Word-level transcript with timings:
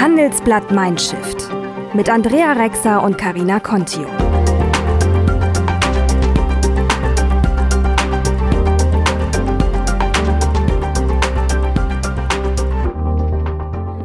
Handelsblatt 0.00 0.70
Mindshift 0.70 1.50
mit 1.92 2.08
Andrea 2.08 2.52
Rexer 2.52 3.02
und 3.02 3.18
Karina 3.18 3.58
Contio. 3.58 4.06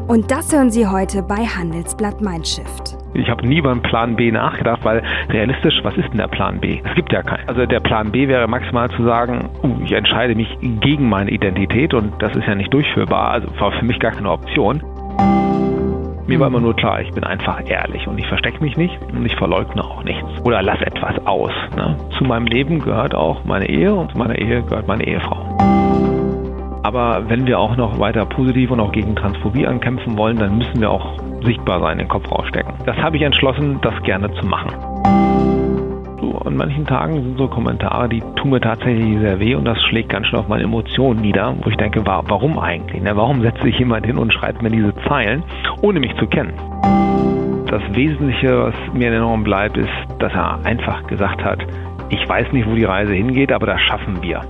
Und 0.08 0.32
das 0.32 0.52
hören 0.52 0.72
Sie 0.72 0.88
heute 0.88 1.22
bei 1.22 1.46
Handelsblatt 1.46 2.22
Mindshift. 2.22 2.98
Ich 3.14 3.30
habe 3.30 3.46
nie 3.46 3.62
beim 3.62 3.84
Plan 3.84 4.16
B 4.16 4.32
nachgedacht, 4.32 4.84
weil 4.84 5.04
realistisch, 5.30 5.76
was 5.84 5.96
ist 5.98 6.10
denn 6.10 6.18
der 6.18 6.28
Plan 6.28 6.60
B? 6.60 6.82
Es 6.84 6.96
gibt 6.96 7.14
ja 7.14 7.22
keinen. 7.22 7.48
Also 7.48 7.68
der 7.68 7.82
Plan 7.82 8.12
B 8.12 8.28
wäre 8.28 8.48
maximal 8.48 8.90
zu 8.90 9.04
sagen, 9.04 9.48
uh, 9.62 9.80
ich 9.84 9.92
entscheide 9.92 10.34
mich 10.34 10.58
gegen 10.60 11.08
meine 11.08 11.30
Identität 11.30 11.94
und 11.94 12.20
das 12.20 12.36
ist 12.36 12.48
ja 12.48 12.56
nicht 12.56 12.74
durchführbar. 12.74 13.30
Also 13.30 13.48
war 13.60 13.72
für 13.74 13.86
mich 13.86 14.00
gar 14.00 14.12
keine 14.12 14.32
Option. 14.32 14.82
Mir 16.26 16.40
war 16.40 16.48
immer 16.48 16.62
nur 16.62 16.76
klar, 16.76 17.02
ich 17.02 17.12
bin 17.12 17.24
einfach 17.26 17.62
ehrlich 17.70 18.08
und 18.08 18.18
ich 18.18 18.26
verstecke 18.28 18.64
mich 18.64 18.78
nicht 18.78 18.98
und 19.12 19.26
ich 19.26 19.36
verleugne 19.36 19.84
auch 19.84 20.04
nichts. 20.04 20.24
Oder 20.46 20.62
lass 20.62 20.82
etwas 20.82 21.26
aus. 21.26 21.52
Ne? 21.76 21.98
Zu 22.18 22.24
meinem 22.24 22.46
Leben 22.46 22.80
gehört 22.80 23.14
auch 23.14 23.44
meine 23.44 23.68
Ehe 23.68 23.94
und 23.94 24.12
zu 24.12 24.18
meiner 24.18 24.38
Ehe 24.38 24.64
gehört 24.64 24.88
meine 24.88 25.06
Ehefrau. 25.06 25.46
Aber 26.84 27.30
wenn 27.30 27.46
wir 27.46 27.60
auch 27.60 27.76
noch 27.76 28.00
weiter 28.00 28.26
positiv 28.26 28.72
und 28.72 28.80
auch 28.80 28.92
gegen 28.92 29.16
Transphobie 29.16 29.68
ankämpfen 29.68 30.18
wollen, 30.18 30.38
dann 30.38 30.58
müssen 30.58 30.80
wir 30.80 30.92
auch 30.92 31.18
sichtbar 31.44 31.82
sein, 31.82 31.98
den 31.98 32.08
Kopf 32.08 32.32
rausstecken. 32.32 32.74
Das 32.86 32.96
habe 32.98 33.18
ich 33.18 33.24
entschlossen, 33.24 33.80
das 33.82 34.02
gerne 34.04 34.32
zu 34.34 34.46
machen. 34.46 34.93
An 36.46 36.58
manchen 36.58 36.86
Tagen 36.86 37.22
sind 37.22 37.38
so 37.38 37.48
Kommentare, 37.48 38.10
die 38.10 38.22
tun 38.36 38.50
mir 38.50 38.60
tatsächlich 38.60 39.20
sehr 39.20 39.40
weh 39.40 39.56
und 39.56 39.66
das 39.66 39.82
schlägt 39.84 40.10
ganz 40.10 40.28
schön 40.28 40.40
auf 40.40 40.48
meine 40.48 40.64
Emotionen 40.64 41.22
nieder, 41.22 41.56
wo 41.62 41.70
ich 41.70 41.78
denke, 41.78 42.06
warum 42.06 42.58
eigentlich? 42.58 43.02
Ne? 43.02 43.16
Warum 43.16 43.42
setzt 43.42 43.62
sich 43.62 43.78
jemand 43.78 44.06
hin 44.06 44.18
und 44.18 44.34
schreibt 44.34 44.62
mir 44.62 44.72
diese 44.72 44.96
Zeilen, 45.08 45.44
ohne 45.82 46.00
mich 46.00 46.16
zu 46.18 46.26
kennen? 46.26 46.54
Das 47.70 47.82
Wesentliche, 47.96 48.66
was 48.66 48.74
mir 48.94 49.08
in 49.08 49.14
Erinnerung 49.14 49.44
bleibt, 49.44 49.78
ist, 49.78 49.90
dass 50.20 50.34
er 50.34 50.66
einfach 50.66 51.06
gesagt 51.08 51.44
hat, 51.44 51.60
ich 52.10 52.28
weiß 52.28 52.52
nicht, 52.52 52.70
wo 52.70 52.76
die 52.76 52.84
Reise 52.84 53.14
hingeht, 53.14 53.52
aber 53.52 53.68
das 53.68 53.82
schaffen 53.82 54.22
wir. 54.22 54.42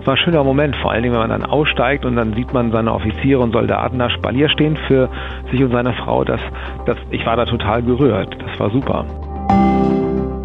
Es 0.00 0.06
war 0.06 0.14
ein 0.14 0.18
schöner 0.18 0.44
Moment, 0.44 0.76
vor 0.76 0.92
allen 0.92 1.02
Dingen, 1.02 1.14
wenn 1.14 1.28
man 1.28 1.30
dann 1.30 1.50
aussteigt 1.50 2.04
und 2.04 2.16
dann 2.16 2.34
sieht 2.34 2.52
man 2.52 2.70
seine 2.72 2.92
Offiziere 2.92 3.40
und 3.40 3.52
Soldaten 3.52 3.98
da 3.98 4.10
Spalier 4.10 4.48
stehen 4.50 4.76
für 4.86 5.08
sich 5.50 5.62
und 5.62 5.70
seine 5.70 5.94
Frau. 5.94 6.24
Das, 6.24 6.40
das, 6.84 6.98
ich 7.10 7.24
war 7.24 7.36
da 7.36 7.46
total 7.46 7.82
gerührt. 7.82 8.36
Das 8.38 8.60
war 8.60 8.70
super. 8.70 9.06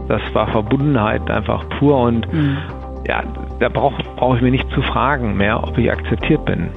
Das 0.09 0.21
war 0.33 0.47
Verbundenheit 0.47 1.29
einfach 1.29 1.63
pur 1.77 1.99
und 1.99 2.31
mhm. 2.33 2.57
ja, 3.07 3.23
da 3.59 3.69
brauche 3.69 4.03
brauch 4.15 4.35
ich 4.35 4.41
mir 4.41 4.51
nicht 4.51 4.69
zu 4.71 4.81
fragen 4.81 5.37
mehr, 5.37 5.63
ob 5.63 5.77
ich 5.77 5.89
akzeptiert 5.91 6.43
bin. 6.45 6.71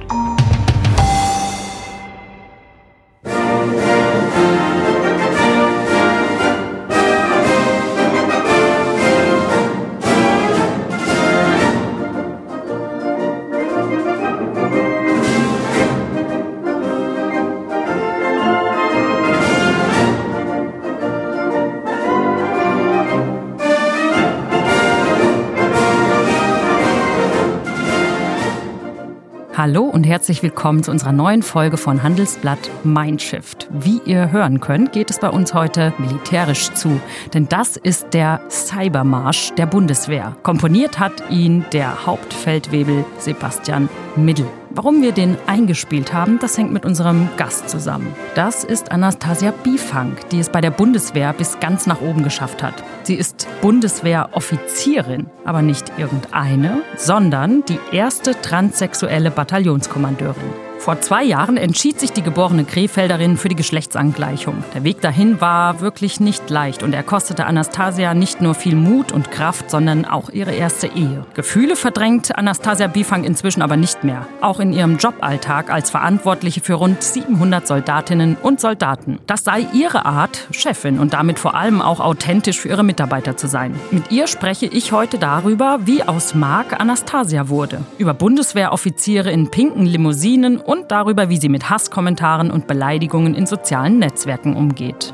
Herzlich 30.13 30.43
willkommen 30.43 30.83
zu 30.83 30.91
unserer 30.91 31.11
neuen 31.11 31.41
Folge 31.41 31.75
von 31.75 32.03
Handelsblatt 32.03 32.69
Mindshift. 32.83 33.67
Wie 33.71 33.99
ihr 34.05 34.31
hören 34.31 34.59
könnt, 34.59 34.91
geht 34.91 35.09
es 35.09 35.19
bei 35.19 35.27
uns 35.27 35.55
heute 35.55 35.91
militärisch 35.97 36.69
zu, 36.73 37.01
denn 37.33 37.49
das 37.49 37.77
ist 37.77 38.13
der 38.13 38.39
Cybermarsch 38.47 39.55
der 39.55 39.65
Bundeswehr. 39.65 40.37
Komponiert 40.43 40.99
hat 40.99 41.31
ihn 41.31 41.65
der 41.73 42.05
Hauptfeldwebel 42.05 43.05
Sebastian 43.17 43.89
Middel. 44.15 44.45
Warum 44.75 45.03
wir 45.03 45.11
den 45.11 45.37
eingespielt 45.45 46.13
haben, 46.13 46.39
das 46.39 46.57
hängt 46.57 46.73
mit 46.73 46.83
unserem 46.83 47.29
Gast 47.37 47.69
zusammen. 47.69 48.15
Das 48.33 48.63
ist 48.63 48.91
Anastasia 48.91 49.51
Bifang, 49.51 50.15
die 50.31 50.39
es 50.39 50.49
bei 50.49 50.61
der 50.61 50.71
Bundeswehr 50.71 51.31
bis 51.31 51.59
ganz 51.59 51.85
nach 51.85 52.01
oben 52.01 52.23
geschafft 52.23 52.63
hat. 52.63 52.83
Sie 53.03 53.13
ist 53.13 53.47
Bundeswehroffizierin, 53.61 55.27
aber 55.45 55.61
nicht 55.61 55.91
irgendeine, 55.99 56.81
sondern 56.97 57.63
die 57.65 57.77
erste 57.91 58.41
transsexuelle 58.41 59.29
Bataillonskommandeurin. 59.29 60.72
Vor 60.83 60.99
zwei 60.99 61.23
Jahren 61.23 61.55
entschied 61.55 61.97
sich 61.97 62.11
die 62.11 62.23
geborene 62.23 62.65
Krefelderin 62.65 63.37
für 63.37 63.47
die 63.47 63.55
Geschlechtsangleichung. 63.55 64.65
Der 64.73 64.83
Weg 64.83 64.99
dahin 64.99 65.39
war 65.39 65.79
wirklich 65.79 66.19
nicht 66.19 66.49
leicht 66.49 66.83
und 66.83 66.91
er 66.91 67.03
kostete 67.03 67.45
Anastasia 67.45 68.13
nicht 68.13 68.41
nur 68.41 68.53
viel 68.53 68.75
Mut 68.75 69.13
und 69.13 69.31
Kraft, 69.31 69.71
sondern 69.71 70.03
auch 70.03 70.29
ihre 70.29 70.51
erste 70.51 70.87
Ehe. 70.87 71.25
Gefühle 71.35 71.77
verdrängt 71.77 72.37
Anastasia 72.37 72.87
Bifang 72.87 73.23
inzwischen 73.23 73.61
aber 73.61 73.77
nicht 73.77 74.03
mehr. 74.03 74.27
Auch 74.41 74.59
in 74.59 74.73
ihrem 74.73 74.97
Joballtag 74.97 75.71
als 75.71 75.89
Verantwortliche 75.89 76.59
für 76.59 76.73
rund 76.73 77.01
700 77.01 77.65
Soldatinnen 77.65 78.35
und 78.35 78.59
Soldaten. 78.59 79.19
Das 79.25 79.45
sei 79.45 79.65
ihre 79.71 80.05
Art, 80.05 80.49
Chefin 80.51 80.99
und 80.99 81.13
damit 81.13 81.39
vor 81.39 81.55
allem 81.55 81.81
auch 81.81 82.01
authentisch 82.01 82.59
für 82.59 82.67
ihre 82.67 82.83
Mitarbeiter 82.83 83.37
zu 83.37 83.47
sein. 83.47 83.73
Mit 83.91 84.11
ihr 84.11 84.27
spreche 84.27 84.65
ich 84.65 84.91
heute 84.91 85.17
darüber, 85.17 85.79
wie 85.85 86.03
aus 86.03 86.35
Mark 86.35 86.77
Anastasia 86.81 87.47
wurde. 87.47 87.79
Über 87.99 88.13
Bundeswehroffiziere 88.13 89.31
in 89.31 89.49
pinken 89.49 89.85
Limousinen 89.85 90.57
und 90.57 90.72
und 90.73 90.91
darüber, 90.91 91.29
wie 91.29 91.37
sie 91.37 91.49
mit 91.49 91.69
Hasskommentaren 91.69 92.49
und 92.49 92.65
Beleidigungen 92.65 93.35
in 93.35 93.45
sozialen 93.45 93.99
Netzwerken 93.99 94.55
umgeht. 94.55 95.13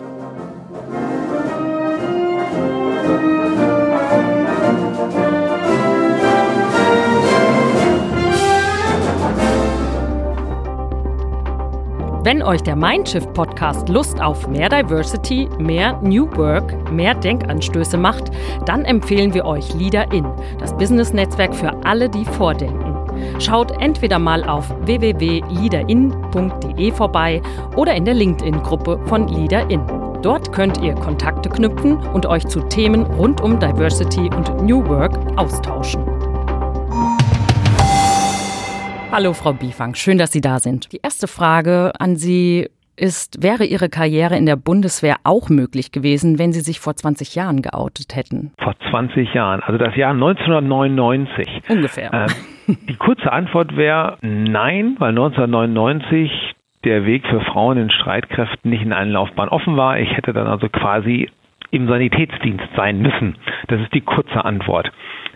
Wenn 12.24 12.42
euch 12.44 12.62
der 12.62 12.75
Mindshift 12.75 13.34
Podcast 13.34 13.90
Lust 13.90 14.22
auf 14.22 14.48
mehr 14.48 14.69
Diversity, 14.69 15.50
mehr 15.58 16.00
New 16.02 16.30
Work, 16.38 16.92
mehr 16.92 17.16
Denkanstöße 17.16 17.98
macht, 17.98 18.31
dann 18.66 18.86
empfehlen 18.86 19.34
wir 19.34 19.46
euch 19.46 19.74
Leader 19.74 20.12
In, 20.14 20.25
das 20.59 20.75
Business 20.78 21.12
Netzwerk 21.12 21.53
für 21.56 21.74
alle, 21.86 22.08
die 22.08 22.24
vordenken. 22.24 22.99
Schaut 23.40 23.72
entweder 23.81 24.19
mal 24.19 24.44
auf 24.44 24.69
www.leaderin.de 24.85 26.91
vorbei 26.91 27.41
oder 27.75 27.96
in 27.96 28.06
der 28.06 28.13
LinkedIn-Gruppe 28.13 29.00
von 29.06 29.28
LeaderIn. 29.28 29.81
Dort 30.22 30.52
könnt 30.52 30.81
ihr 30.81 30.94
Kontakte 30.96 31.50
knüpfen 31.50 31.97
und 31.97 32.25
euch 32.25 32.46
zu 32.47 32.62
Themen 32.68 33.03
rund 33.03 33.41
um 33.41 33.59
Diversity 33.59 34.30
und 34.35 34.62
New 34.62 34.85
Work 34.88 35.18
austauschen. 35.38 36.03
Hallo 39.12 39.34
Frau 39.34 39.53
Bifang, 39.53 39.96
schön, 39.96 40.18
dass 40.18 40.31
Sie 40.31 40.41
da 40.41 40.59
sind. 40.59 40.91
Die 40.91 41.00
erste 41.01 41.28
Frage 41.28 41.94
an 42.00 42.16
Sie 42.16 42.69
ist, 42.96 43.41
wäre 43.41 43.66
Ihre 43.66 43.90
Karriere 43.90 44.38
in 44.38 44.46
der 44.46 44.56
Bundeswehr 44.56 45.16
auch 45.24 45.50
möglich 45.50 45.91
gewesen, 45.91 46.38
wenn 46.38 46.53
Sie 46.53 46.62
sich 46.62 46.80
vor 46.80 46.96
20 46.96 47.34
Jahren 47.36 47.62
geoutet 47.62 48.16
hätten? 48.16 48.51
Vor 48.62 48.75
20 48.91 49.34
Jahren, 49.34 49.62
also 49.63 49.78
das 49.78 49.96
Jahr 49.96 50.12
1999. 50.12 51.63
Ungefähr. 51.69 52.13
Ähm, 52.13 52.28
die 52.88 52.96
kurze 52.96 53.31
Antwort 53.31 53.75
wäre 53.75 54.18
nein, 54.22 54.96
weil 55.00 55.09
1999 55.09 56.56
der 56.84 57.06
Weg 57.06 57.28
für 57.28 57.41
Frauen 57.41 57.78
in 57.78 57.90
Streitkräften 57.90 58.69
nicht 58.69 58.84
in 58.84 58.94
allen 58.94 59.12
Laufbahnen 59.12 59.50
offen 59.50 59.75
war. 59.75 60.00
Ich 60.00 60.16
hätte 60.16 60.34
dann 60.34 60.47
also 60.47 60.69
quasi 60.69 61.30
im 61.72 61.88
Sanitätsdienst 61.88 62.68
sein 62.75 63.02
müssen. 63.02 63.35
Das 63.68 63.80
ist 63.81 63.94
die 63.94 64.02
kurze 64.02 64.44
Antwort. 64.44 64.91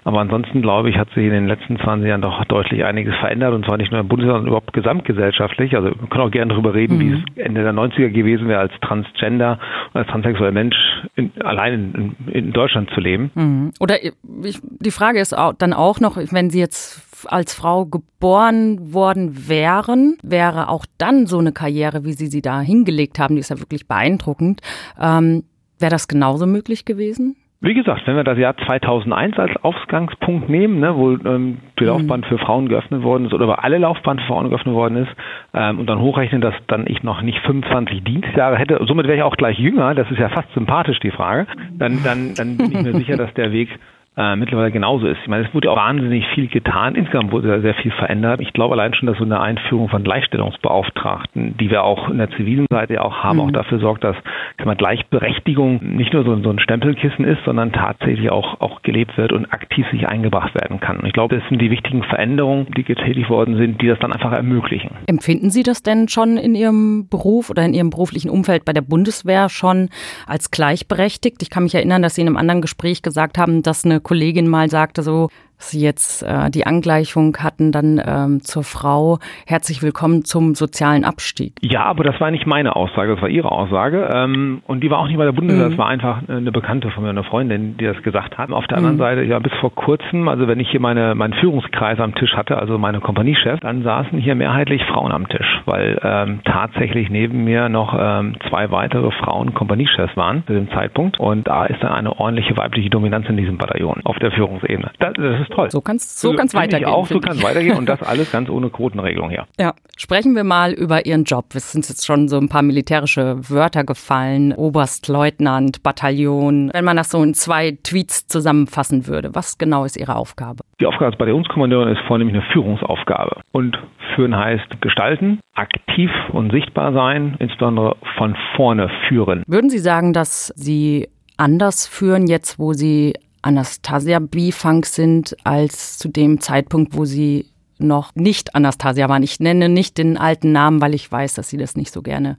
Aber 0.06 0.20
ansonsten 0.20 0.62
glaube 0.62 0.90
ich, 0.90 0.98
hat 0.98 1.10
sich 1.10 1.24
in 1.24 1.32
den 1.32 1.48
letzten 1.48 1.80
20 1.80 2.08
Jahren 2.08 2.22
doch 2.22 2.44
deutlich 2.46 2.84
einiges 2.84 3.16
verändert 3.16 3.54
und 3.54 3.66
zwar 3.66 3.78
nicht 3.78 3.92
nur 3.92 4.02
im 4.02 4.08
Bundesland, 4.08 4.40
sondern 4.40 4.48
überhaupt 4.48 4.74
gesamtgesellschaftlich. 4.74 5.76
Also 5.76 5.90
wir 5.90 6.08
können 6.10 6.24
auch 6.26 6.32
gerne 6.32 6.52
darüber 6.52 6.74
reden, 6.74 6.98
mhm. 6.98 7.00
wie 7.00 7.14
es 7.14 7.46
Ende 7.46 7.64
der 7.64 7.74
90er 7.74 8.10
gewesen 8.10 8.48
wäre, 8.50 8.60
als 8.60 8.74
Transgender, 8.82 9.60
als 9.94 10.08
transsexueller 10.08 10.52
Mensch 10.52 10.76
in, 11.16 11.32
allein 11.42 12.16
in, 12.28 12.34
in, 12.34 12.54
Deutschland 12.54 12.90
zu 12.92 13.00
leben. 13.00 13.32
Mhm. 13.36 13.72
Oder 13.80 14.04
ich, 14.04 14.60
die 14.62 14.92
Frage 14.92 15.20
ist 15.20 15.38
auch, 15.38 15.54
dann 15.54 15.72
auch 15.72 16.02
noch, 16.02 16.18
wenn 16.18 16.50
Sie 16.50 16.60
jetzt 16.60 17.13
als 17.26 17.54
Frau 17.54 17.86
geboren 17.86 18.94
worden 18.94 19.48
wären, 19.48 20.18
wäre 20.24 20.70
auch 20.70 20.86
dann 20.98 21.26
so 21.28 21.40
eine 21.40 21.52
Karriere, 21.52 22.06
wie 22.06 22.14
Sie 22.14 22.28
sie 22.28 22.42
da 22.42 22.62
hingelegt 22.62 23.20
haben, 23.20 23.36
die 23.36 23.42
ist 23.42 23.50
ja 23.50 23.60
wirklich 23.60 23.88
beeindruckend. 23.88 24.62
Ähm, 25.00 25.44
wäre 25.80 25.92
das 25.92 26.08
genauso 26.08 26.46
möglich 26.46 26.86
gewesen? 26.86 27.36
Wie 27.66 27.74
gesagt, 27.74 28.06
wenn 28.08 28.18
wir 28.18 28.26
das 28.26 28.38
Jahr 28.38 28.58
2001 28.58 29.40
als 29.40 29.56
Ausgangspunkt 29.64 30.50
nehmen, 30.50 30.82
ne, 30.82 30.98
wo 30.98 31.12
ähm, 31.12 31.60
die 31.80 31.86
Laufbahn 31.86 32.20
mhm. 32.20 32.26
für 32.26 32.38
Frauen 32.38 32.68
geöffnet 32.68 33.04
worden 33.04 33.28
ist 33.28 33.34
oder 33.34 33.48
wo 33.48 33.54
alle 33.54 33.78
Laufbahn 33.78 34.20
für 34.20 34.26
Frauen 34.26 34.50
geöffnet 34.50 34.76
worden 34.76 34.98
ist 34.98 35.12
ähm, 35.54 35.80
und 35.80 35.88
dann 35.88 36.02
hochrechnen, 36.02 36.42
dass 36.42 36.54
dann 36.68 36.86
ich 36.88 37.04
noch 37.04 37.22
nicht 37.22 37.40
25 37.46 38.04
Dienstjahre 38.04 38.58
hätte, 38.58 38.82
somit 38.86 39.08
wäre 39.08 39.16
ich 39.16 39.24
auch 39.24 39.38
gleich 39.38 39.58
jünger, 39.58 39.96
das 39.96 40.12
ist 40.12 40.20
ja 40.20 40.28
fast 40.28 40.52
sympathisch 40.54 41.00
die 41.00 41.12
Frage, 41.12 41.48
dann, 41.72 42.04
dann, 42.04 42.34
dann 42.36 42.58
bin 42.58 42.74
ich 42.74 42.82
mir 42.82 42.94
sicher, 42.98 43.16
dass 43.16 43.34
der 43.36 43.54
Weg 43.54 43.70
äh, 44.16 44.36
mittlerweile 44.36 44.72
genauso 44.72 45.08
ist. 45.08 45.18
Ich 45.24 45.28
meine, 45.28 45.48
es 45.48 45.54
wurde 45.56 45.72
auch 45.72 45.76
wahnsinnig 45.76 46.26
viel 46.36 46.48
getan. 46.48 46.94
Insgesamt 46.94 47.32
wurde 47.32 47.62
sehr 47.62 47.74
viel 47.76 47.92
verändert. 47.92 48.42
Ich 48.42 48.54
glaube 48.54 48.76
allein 48.76 48.94
schon, 48.94 49.08
dass 49.08 49.18
so 49.18 49.24
eine 49.24 49.40
Einführung 49.40 49.90
von 49.90 50.04
Gleichstellungsbeauftragten, 50.04 51.58
die 51.58 51.72
wir 51.72 51.84
auch 51.84 52.10
in 52.10 52.20
der 52.20 52.30
zivilen 52.32 52.68
Seite 52.70 53.04
auch 53.04 53.24
haben, 53.24 53.38
mhm. 53.38 53.46
auch 53.46 53.52
dafür 53.52 53.80
sorgt, 53.80 54.04
dass 54.04 54.16
man, 54.64 54.78
Gleichberechtigung 54.78 55.80
nicht 55.98 56.14
nur 56.14 56.24
so, 56.24 56.36
so, 56.42 56.50
ein 56.50 56.60
Stempelkissen 56.60 57.26
ist, 57.26 57.44
sondern 57.46 57.72
tatsächlich 57.72 58.30
auch, 58.30 58.62
auch 58.62 58.82
gelebt 58.82 59.18
wird 59.18 59.32
und 59.32 59.52
aktiv 59.52 59.86
sich 59.92 60.08
eingebracht 60.08 60.54
werden 60.56 60.80
kann. 60.80 61.00
Und 61.00 61.08
ich 61.08 61.14
glaube, 61.14 61.36
das 61.36 61.48
sind 61.50 61.62
die 61.62 61.72
wichtigen 61.72 62.04
Veränderungen, 62.04 62.68
die 62.78 62.84
getätigt 62.84 63.30
worden 63.30 63.58
sind, 63.58 63.82
die 63.82 63.88
das 63.88 64.00
dann 64.00 64.14
einfach 64.14 64.32
ermöglichen. 64.32 64.92
Empfinden 65.08 65.50
Sie 65.50 65.64
das 65.64 65.84
denn 65.84 66.08
schon 66.08 66.38
in 66.38 66.56
Ihrem 66.56 67.08
Beruf 67.10 67.50
oder 67.50 67.66
in 67.66 67.74
Ihrem 67.74 67.90
beruflichen 67.90 68.30
Umfeld 68.30 68.64
bei 68.66 68.74
der 68.74 68.82
Bundeswehr 68.82 69.50
schon 69.50 69.90
als 70.28 70.52
gleichberechtigt? 70.52 71.42
Ich 71.42 71.50
kann 71.50 71.64
mich 71.64 71.76
erinnern, 71.76 72.02
dass 72.02 72.16
Sie 72.16 72.22
in 72.22 72.28
einem 72.28 72.38
anderen 72.38 72.62
Gespräch 72.62 73.02
gesagt 73.02 73.38
haben, 73.38 73.64
dass 73.64 73.86
eine 73.86 74.03
Kollegin 74.04 74.48
mal 74.48 74.70
sagte 74.70 75.04
so, 75.04 75.30
Sie 75.70 75.82
jetzt 75.82 76.24
äh, 76.24 76.50
die 76.50 76.66
Angleichung 76.66 77.38
hatten 77.38 77.72
dann 77.72 78.02
ähm, 78.06 78.42
zur 78.42 78.64
Frau. 78.64 79.20
Herzlich 79.46 79.82
willkommen 79.82 80.26
zum 80.26 80.56
sozialen 80.56 81.04
Abstieg. 81.06 81.54
Ja, 81.62 81.84
aber 81.84 82.04
das 82.04 82.20
war 82.20 82.32
nicht 82.32 82.46
meine 82.46 82.76
Aussage, 82.76 83.14
das 83.14 83.22
war 83.22 83.30
Ihre 83.30 83.52
Aussage. 83.52 84.10
Ähm, 84.14 84.62
und 84.68 84.84
die 84.84 84.90
war 84.90 85.00
auch 85.00 85.08
nicht 85.08 85.18
bei 85.18 85.26
der 85.26 85.32
Bundeswehr, 85.32 85.66
mhm. 85.66 85.70
das 85.72 85.78
war 85.78 85.88
einfach 85.88 86.28
eine 86.28 86.52
Bekannte 86.52 86.92
von 86.92 87.04
mir, 87.04 87.10
eine 87.10 87.24
Freundin, 87.24 87.78
die 87.78 87.86
das 87.86 88.02
gesagt 88.04 88.38
hat. 88.38 88.52
Auf 88.52 88.68
der 88.68 88.80
mhm. 88.80 88.86
anderen 88.86 88.98
Seite, 88.98 89.24
ja, 89.24 89.40
bis 89.40 89.54
vor 89.60 89.74
kurzem, 89.74 90.28
also 90.28 90.48
wenn 90.48 90.60
ich 90.60 90.70
hier 90.70 90.80
meine, 90.80 91.16
meinen 91.16 91.34
Führungskreis 91.34 92.00
am 92.00 92.16
Tisch 92.16 92.34
hatte, 92.36 92.58
also 92.58 92.78
meine 92.78 93.00
Kompaniechef, 93.00 93.60
dann 93.62 93.84
saßen 93.84 94.20
hier 94.20 94.36
mehrheitlich 94.36 94.84
Frauen 94.86 95.12
am 95.12 95.28
Tisch, 95.28 95.62
weil 95.66 96.00
ähm, 96.04 96.40
tatsächlich 96.46 97.10
neben 97.10 97.44
mir 97.44 97.70
noch 97.70 97.96
ähm, 97.98 98.36
zwei 98.50 98.72
weitere 98.72 99.12
Frauen 99.12 99.54
Kompaniechefs 99.54 100.16
waren 100.18 100.44
zu 100.46 100.54
dem 100.54 100.70
Zeitpunkt. 100.72 101.20
Und 101.20 101.48
da 101.48 101.66
ist 101.66 101.82
dann 101.82 101.92
eine 101.92 102.20
ordentliche 102.20 102.58
weibliche 102.58 102.90
Dominanz 102.90 103.28
in 103.30 103.38
diesem 103.38 103.58
Bataillon 103.58 104.02
auf 104.04 104.20
der 104.20 104.32
Führungsebene. 104.32 104.92
Das, 105.00 105.14
das 105.14 105.42
ist 105.42 105.53
toll. 105.54 105.72
So 105.72 105.82
kann 105.82 105.98
es 105.98 106.20
so 106.20 106.34
kann's 106.34 106.54
weitergehen. 106.54 106.90
Auch 106.90 107.08
so 107.08 107.20
kann 107.20 107.38
es 107.38 107.44
weitergehen 107.44 107.78
und 107.78 107.86
das 107.90 108.02
alles 108.02 108.32
ganz 108.32 108.50
ohne 108.50 108.70
Quotenregelung 108.70 109.30
hier. 109.30 109.46
Ja, 109.60 109.74
sprechen 109.98 110.36
wir 110.36 110.44
mal 110.44 110.74
über 110.74 111.06
Ihren 111.06 111.24
Job. 111.24 111.46
Es 111.56 111.72
sind 111.72 111.88
jetzt 111.88 112.06
schon 112.06 112.28
so 112.28 112.38
ein 112.38 112.50
paar 112.50 112.62
militärische 112.62 113.38
Wörter 113.50 113.84
gefallen. 113.84 114.54
Oberstleutnant, 114.54 115.84
Bataillon. 115.84 116.72
Wenn 116.74 116.86
man 116.86 116.98
das 116.98 117.10
so 117.12 117.22
in 117.24 117.34
zwei 117.34 117.78
Tweets 117.84 118.28
zusammenfassen 118.28 119.08
würde, 119.08 119.34
was 119.34 119.58
genau 119.58 119.86
ist 119.86 119.98
Ihre 119.98 120.16
Aufgabe? 120.16 120.64
Die 120.80 120.86
Aufgabe 120.86 121.06
als 121.08 121.18
Bataillonskommandeurin 121.18 121.96
ist 121.96 122.02
vornehmlich 122.08 122.36
eine 122.36 122.46
Führungsaufgabe. 122.52 123.42
Und 123.52 123.78
führen 124.16 124.36
heißt 124.36 124.82
gestalten, 124.82 125.40
aktiv 125.56 126.12
und 126.32 126.52
sichtbar 126.52 126.94
sein, 126.94 127.36
insbesondere 127.40 127.96
von 128.18 128.36
vorne 128.56 128.90
führen. 129.08 129.44
Würden 129.48 129.70
Sie 129.70 129.80
sagen, 129.80 130.14
dass 130.14 130.48
Sie 130.56 131.08
anders 131.38 131.88
führen, 131.88 132.28
jetzt 132.28 132.60
wo 132.60 132.74
Sie 132.74 133.14
Anastasia 133.44 134.20
B-Funk 134.20 134.86
sind 134.86 135.36
als 135.44 136.00
zu 136.00 136.10
dem 136.10 136.42
Zeitpunkt, 136.42 136.98
wo 136.98 137.06
sie 137.06 137.46
noch 137.78 138.16
nicht 138.16 138.56
Anastasia 138.56 139.10
waren. 139.10 139.24
Ich 139.24 139.40
nenne 139.40 139.70
nicht 139.70 139.98
den 139.98 140.18
alten 140.18 140.52
Namen, 140.52 140.82
weil 140.82 140.96
ich 140.96 141.12
weiß, 141.12 141.36
dass 141.36 141.50
Sie 141.50 141.58
das 141.58 141.76
nicht 141.76 141.92
so 141.94 142.02
gerne 142.02 142.38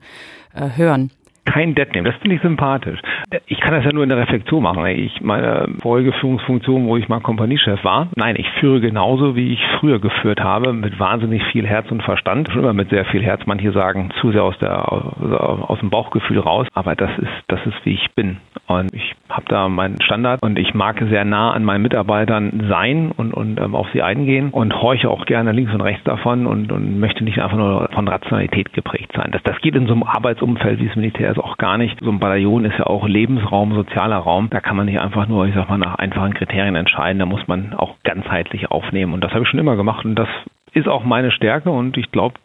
äh, 0.53 0.69
hören 0.75 1.11
kein 1.45 1.75
Dead 1.75 1.93
Name. 1.93 2.09
Das 2.09 2.19
finde 2.21 2.35
ich 2.35 2.41
sympathisch. 2.41 2.99
Ich 3.47 3.59
kann 3.59 3.73
das 3.73 3.85
ja 3.85 3.93
nur 3.93 4.03
in 4.03 4.09
der 4.09 4.17
Reflexion 4.17 4.63
machen. 4.63 4.85
Ich 4.87 5.21
meine 5.21 5.69
vorige 5.81 6.11
Führungsfunktion, 6.13 6.87
wo 6.87 6.97
ich 6.97 7.07
mal 7.07 7.21
Kompaniechef 7.21 7.83
war. 7.83 8.07
Nein, 8.15 8.35
ich 8.37 8.49
führe 8.59 8.81
genauso, 8.81 9.35
wie 9.35 9.53
ich 9.53 9.59
früher 9.79 9.99
geführt 9.99 10.41
habe, 10.41 10.73
mit 10.73 10.99
wahnsinnig 10.99 11.43
viel 11.51 11.65
Herz 11.65 11.89
und 11.91 12.03
Verstand. 12.03 12.49
Schon 12.51 12.61
immer 12.61 12.73
mit 12.73 12.89
sehr 12.89 13.05
viel 13.05 13.23
Herz. 13.23 13.41
Manche 13.45 13.71
sagen 13.71 14.09
zu 14.19 14.31
sehr 14.31 14.43
aus 14.43 14.57
der 14.59 14.91
aus 14.91 15.79
dem 15.79 15.89
Bauchgefühl 15.89 16.39
raus. 16.39 16.67
Aber 16.73 16.95
das 16.95 17.11
ist 17.17 17.31
das 17.47 17.59
ist 17.65 17.85
wie 17.85 17.93
ich 17.93 18.11
bin. 18.15 18.37
Und 18.67 18.93
ich 18.93 19.15
habe 19.29 19.45
da 19.47 19.69
meinen 19.69 20.01
Standard 20.01 20.41
und 20.41 20.57
ich 20.57 20.73
mag 20.73 20.99
sehr 21.09 21.25
nah 21.25 21.51
an 21.51 21.63
meinen 21.63 21.83
Mitarbeitern 21.83 22.65
sein 22.69 23.11
und 23.15 23.33
und 23.33 23.59
ähm, 23.59 23.75
auf 23.75 23.87
sie 23.93 24.01
eingehen 24.01 24.49
und 24.49 24.81
horche 24.81 25.09
auch 25.09 25.25
gerne 25.25 25.51
links 25.51 25.73
und 25.73 25.81
rechts 25.81 26.03
davon 26.03 26.47
und, 26.47 26.71
und 26.71 26.99
möchte 26.99 27.23
nicht 27.23 27.39
einfach 27.39 27.57
nur 27.57 27.89
von 27.93 28.07
Rationalität 28.07 28.73
geprägt 28.73 29.11
sein. 29.15 29.29
Das 29.31 29.43
das 29.43 29.59
geht 29.61 29.75
in 29.75 29.87
so 29.87 29.93
einem 29.93 30.03
Arbeitsumfeld 30.03 30.79
wie 30.79 30.87
es 30.87 30.95
Militär 30.95 31.34
ist 31.35 31.43
auch 31.43 31.57
gar 31.57 31.77
nicht. 31.77 31.97
So 32.01 32.09
ein 32.09 32.19
Bataillon 32.19 32.65
ist 32.65 32.77
ja 32.77 32.85
auch 32.85 33.07
Lebensraum, 33.07 33.73
sozialer 33.73 34.17
Raum. 34.17 34.49
Da 34.49 34.61
kann 34.61 34.77
man 34.77 34.85
nicht 34.85 34.99
einfach 34.99 35.27
nur, 35.27 35.45
ich 35.47 35.55
sag 35.55 35.69
mal, 35.69 35.77
nach 35.77 35.95
einfachen 35.95 36.33
Kriterien 36.33 36.75
entscheiden. 36.75 37.19
Da 37.19 37.25
muss 37.25 37.47
man 37.47 37.73
auch 37.73 37.95
ganzheitlich 38.03 38.71
aufnehmen. 38.71 39.13
Und 39.13 39.23
das 39.23 39.31
habe 39.31 39.43
ich 39.43 39.49
schon 39.49 39.59
immer 39.59 39.75
gemacht 39.75 40.05
und 40.05 40.15
das 40.15 40.29
ist 40.75 40.87
auch 40.87 41.03
meine 41.03 41.31
Stärke 41.31 41.71
und 41.71 41.97
ich 41.97 42.11
glaube, 42.11 42.35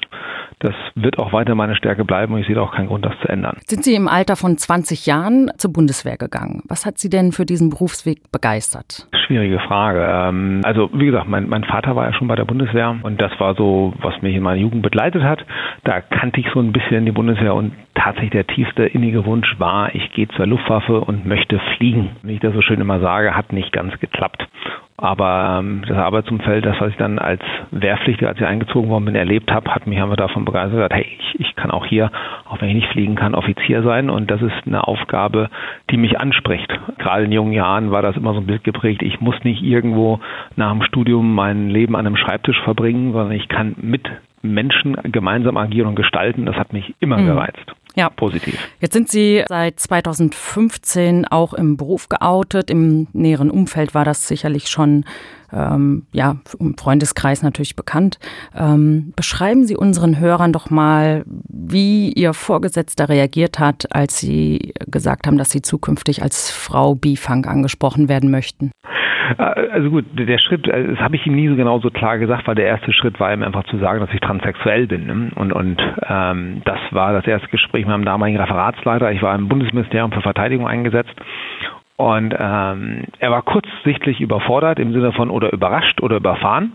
das 0.60 0.74
wird 0.94 1.18
auch 1.18 1.32
weiter 1.32 1.54
meine 1.54 1.74
Stärke 1.74 2.04
bleiben 2.04 2.34
und 2.34 2.40
ich 2.40 2.46
sehe 2.46 2.60
auch 2.60 2.74
keinen 2.74 2.88
Grund, 2.88 3.04
das 3.04 3.14
zu 3.22 3.28
ändern. 3.28 3.56
Sind 3.66 3.82
Sie 3.82 3.94
im 3.94 4.08
Alter 4.08 4.36
von 4.36 4.58
20 4.58 5.06
Jahren 5.06 5.50
zur 5.56 5.72
Bundeswehr 5.72 6.18
gegangen? 6.18 6.62
Was 6.68 6.84
hat 6.84 6.98
Sie 6.98 7.08
denn 7.08 7.32
für 7.32 7.46
diesen 7.46 7.70
Berufsweg 7.70 8.30
begeistert? 8.30 9.08
Schwierige 9.26 9.58
Frage. 9.60 10.06
Ähm, 10.06 10.60
also 10.64 10.90
wie 10.92 11.06
gesagt, 11.06 11.28
mein, 11.28 11.48
mein 11.48 11.64
Vater 11.64 11.96
war 11.96 12.06
ja 12.06 12.12
schon 12.12 12.28
bei 12.28 12.36
der 12.36 12.44
Bundeswehr 12.44 12.96
und 13.02 13.20
das 13.20 13.32
war 13.40 13.54
so, 13.54 13.94
was 14.02 14.20
mich 14.20 14.36
in 14.36 14.42
meiner 14.42 14.60
Jugend 14.60 14.82
begleitet 14.82 15.22
hat. 15.22 15.44
Da 15.84 16.02
kannte 16.02 16.40
ich 16.40 16.46
so 16.52 16.60
ein 16.60 16.72
bisschen 16.72 17.06
die 17.06 17.12
Bundeswehr 17.12 17.54
und 17.54 17.72
tatsächlich 17.94 18.30
der 18.30 18.46
tiefste 18.46 18.84
innige 18.84 19.24
Wunsch 19.24 19.58
war, 19.58 19.94
ich 19.94 20.12
gehe 20.12 20.28
zur 20.28 20.46
Luftwaffe 20.46 21.00
und 21.00 21.26
möchte 21.26 21.58
fliegen. 21.76 22.10
Wie 22.22 22.34
ich 22.34 22.40
das 22.40 22.54
so 22.54 22.60
schön 22.60 22.80
immer 22.80 23.00
sage, 23.00 23.34
hat 23.34 23.52
nicht 23.52 23.72
ganz 23.72 23.98
geklappt. 23.98 24.46
Aber 25.00 25.58
ähm, 25.58 25.82
das 25.88 25.96
Arbeitsumfeld, 25.96 26.66
das, 26.66 26.78
was 26.78 26.90
ich 26.90 26.96
dann 26.96 27.18
als 27.18 27.40
Wehrpflichtiger, 27.70 28.28
als 28.28 28.38
ich 28.38 28.46
eingezogen 28.46 28.90
worden 28.90 29.06
bin, 29.06 29.14
erlebt 29.14 29.50
habe, 29.50 29.74
hat 29.74 29.86
mich 29.86 30.00
einfach 30.00 30.16
davon 30.16 30.44
begeistert, 30.44 30.92
hey, 30.92 31.06
ich, 31.18 31.40
ich 31.40 31.56
kann 31.56 31.70
auch 31.70 31.86
hier, 31.86 32.10
auch 32.46 32.60
wenn 32.60 32.68
ich 32.68 32.74
nicht 32.74 32.92
fliegen 32.92 33.14
kann, 33.14 33.34
Offizier 33.34 33.82
sein. 33.82 34.10
Und 34.10 34.30
das 34.30 34.42
ist 34.42 34.66
eine 34.66 34.86
Aufgabe, 34.86 35.48
die 35.90 35.96
mich 35.96 36.20
anspricht. 36.20 36.70
Gerade 36.98 37.24
in 37.24 37.32
jungen 37.32 37.52
Jahren 37.52 37.90
war 37.90 38.02
das 38.02 38.16
immer 38.16 38.34
so 38.34 38.40
ein 38.40 38.46
Bild 38.46 38.62
geprägt, 38.62 39.02
ich 39.02 39.20
muss 39.20 39.42
nicht 39.42 39.62
irgendwo 39.62 40.20
nach 40.56 40.70
dem 40.70 40.82
Studium 40.82 41.34
mein 41.34 41.70
Leben 41.70 41.96
an 41.96 42.06
einem 42.06 42.16
Schreibtisch 42.16 42.60
verbringen, 42.60 43.12
sondern 43.12 43.32
ich 43.32 43.48
kann 43.48 43.76
mit 43.80 44.06
Menschen 44.42 44.96
gemeinsam 45.04 45.56
agieren 45.56 45.88
und 45.88 45.96
gestalten. 45.96 46.44
Das 46.44 46.56
hat 46.56 46.74
mich 46.74 46.94
immer 47.00 47.16
mhm. 47.16 47.26
gereizt. 47.26 47.74
Ja. 47.94 48.10
Positiv. 48.10 48.58
Jetzt 48.80 48.92
sind 48.92 49.08
Sie 49.10 49.44
seit 49.48 49.80
2015 49.80 51.26
auch 51.26 51.54
im 51.54 51.76
Beruf 51.76 52.08
geoutet. 52.08 52.70
Im 52.70 53.08
näheren 53.12 53.50
Umfeld 53.50 53.94
war 53.94 54.04
das 54.04 54.28
sicherlich 54.28 54.68
schon 54.68 55.04
ähm, 55.52 56.06
ja, 56.12 56.36
im 56.58 56.76
Freundeskreis 56.76 57.42
natürlich 57.42 57.76
bekannt. 57.76 58.18
Ähm, 58.56 59.12
beschreiben 59.16 59.66
Sie 59.66 59.76
unseren 59.76 60.18
Hörern 60.18 60.52
doch 60.52 60.70
mal, 60.70 61.24
wie 61.26 62.12
Ihr 62.12 62.34
Vorgesetzter 62.34 63.08
reagiert 63.08 63.58
hat, 63.58 63.94
als 63.94 64.18
Sie 64.18 64.72
gesagt 64.86 65.26
haben, 65.26 65.38
dass 65.38 65.50
Sie 65.50 65.62
zukünftig 65.62 66.22
als 66.22 66.50
Frau 66.50 66.94
Bifang 66.94 67.46
angesprochen 67.46 68.08
werden 68.08 68.30
möchten. 68.30 68.70
Äh, 69.38 69.68
also 69.70 69.90
gut, 69.90 70.04
der 70.12 70.38
Schritt, 70.38 70.66
äh, 70.68 70.88
das 70.88 70.98
habe 70.98 71.16
ich 71.16 71.26
ihm 71.26 71.34
nie 71.34 71.48
so 71.48 71.56
genau 71.56 71.78
so 71.80 71.90
klar 71.90 72.18
gesagt, 72.18 72.46
weil 72.46 72.54
der 72.54 72.66
erste 72.66 72.92
Schritt 72.92 73.20
war 73.20 73.32
ihm 73.32 73.42
einfach 73.42 73.64
zu 73.64 73.78
sagen, 73.78 74.00
dass 74.00 74.12
ich 74.12 74.20
transsexuell 74.20 74.86
bin. 74.86 75.06
Ne? 75.06 75.30
Und, 75.34 75.52
und 75.52 75.82
ähm, 76.08 76.62
das 76.64 76.78
war 76.90 77.12
das 77.12 77.26
erste 77.26 77.48
Gespräch 77.48 77.86
mit 77.86 77.92
meinem 77.92 78.04
damaligen 78.04 78.38
Referatsleiter. 78.38 79.12
Ich 79.12 79.22
war 79.22 79.34
im 79.34 79.48
Bundesministerium 79.48 80.12
für 80.12 80.22
Verteidigung 80.22 80.66
eingesetzt 80.66 81.14
und 81.96 82.34
ähm, 82.38 83.04
er 83.18 83.30
war 83.30 83.42
kurzsichtlich 83.42 84.22
überfordert 84.22 84.78
im 84.78 84.92
Sinne 84.92 85.12
von 85.12 85.28
oder 85.28 85.52
überrascht 85.52 86.00
oder 86.00 86.16
überfahren. 86.16 86.72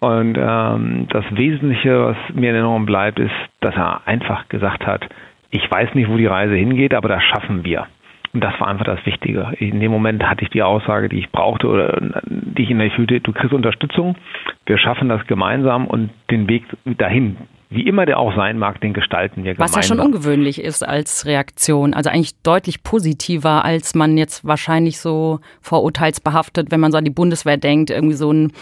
Und 0.00 0.36
ähm, 0.36 1.06
das 1.10 1.24
Wesentliche, 1.30 2.06
was 2.06 2.16
mir 2.34 2.50
in 2.50 2.56
Erinnerung 2.56 2.86
bleibt, 2.86 3.18
ist, 3.18 3.34
dass 3.60 3.76
er 3.76 4.00
einfach 4.06 4.48
gesagt 4.48 4.86
hat, 4.86 5.06
ich 5.50 5.70
weiß 5.70 5.94
nicht, 5.94 6.08
wo 6.08 6.16
die 6.16 6.26
Reise 6.26 6.54
hingeht, 6.54 6.94
aber 6.94 7.08
das 7.08 7.22
schaffen 7.22 7.64
wir. 7.64 7.86
Und 8.32 8.42
das 8.42 8.58
war 8.60 8.68
einfach 8.68 8.84
das 8.86 9.04
Wichtige. 9.04 9.52
In 9.58 9.80
dem 9.80 9.92
Moment 9.92 10.22
hatte 10.22 10.42
ich 10.42 10.50
die 10.50 10.62
Aussage, 10.62 11.08
die 11.10 11.18
ich 11.18 11.30
brauchte 11.30 11.66
oder 11.66 12.00
die 12.24 12.62
ich 12.62 12.70
in 12.70 12.78
der 12.78 12.90
fühlte, 12.90 13.20
du 13.20 13.32
kriegst 13.32 13.52
Unterstützung, 13.52 14.16
wir 14.64 14.78
schaffen 14.78 15.08
das 15.08 15.26
gemeinsam 15.26 15.86
und 15.86 16.10
den 16.30 16.48
Weg 16.48 16.64
dahin, 16.84 17.36
wie 17.68 17.82
immer 17.82 18.06
der 18.06 18.18
auch 18.18 18.34
sein 18.34 18.58
mag, 18.58 18.80
den 18.80 18.94
gestalten 18.94 19.44
wir 19.44 19.54
gemeinsam. 19.54 19.78
Was 19.78 19.88
ja 19.88 19.94
schon 19.94 20.04
ungewöhnlich 20.04 20.62
ist 20.62 20.82
als 20.82 21.26
Reaktion. 21.26 21.94
Also 21.94 22.10
eigentlich 22.10 22.40
deutlich 22.42 22.82
positiver, 22.82 23.64
als 23.64 23.94
man 23.94 24.16
jetzt 24.16 24.46
wahrscheinlich 24.46 24.98
so 24.98 25.40
vorurteilsbehaftet, 25.60 26.70
wenn 26.70 26.80
man 26.80 26.92
so 26.92 26.98
an 26.98 27.04
die 27.04 27.10
Bundeswehr 27.10 27.56
denkt, 27.56 27.90
irgendwie 27.90 28.14
so 28.14 28.32
ein 28.32 28.52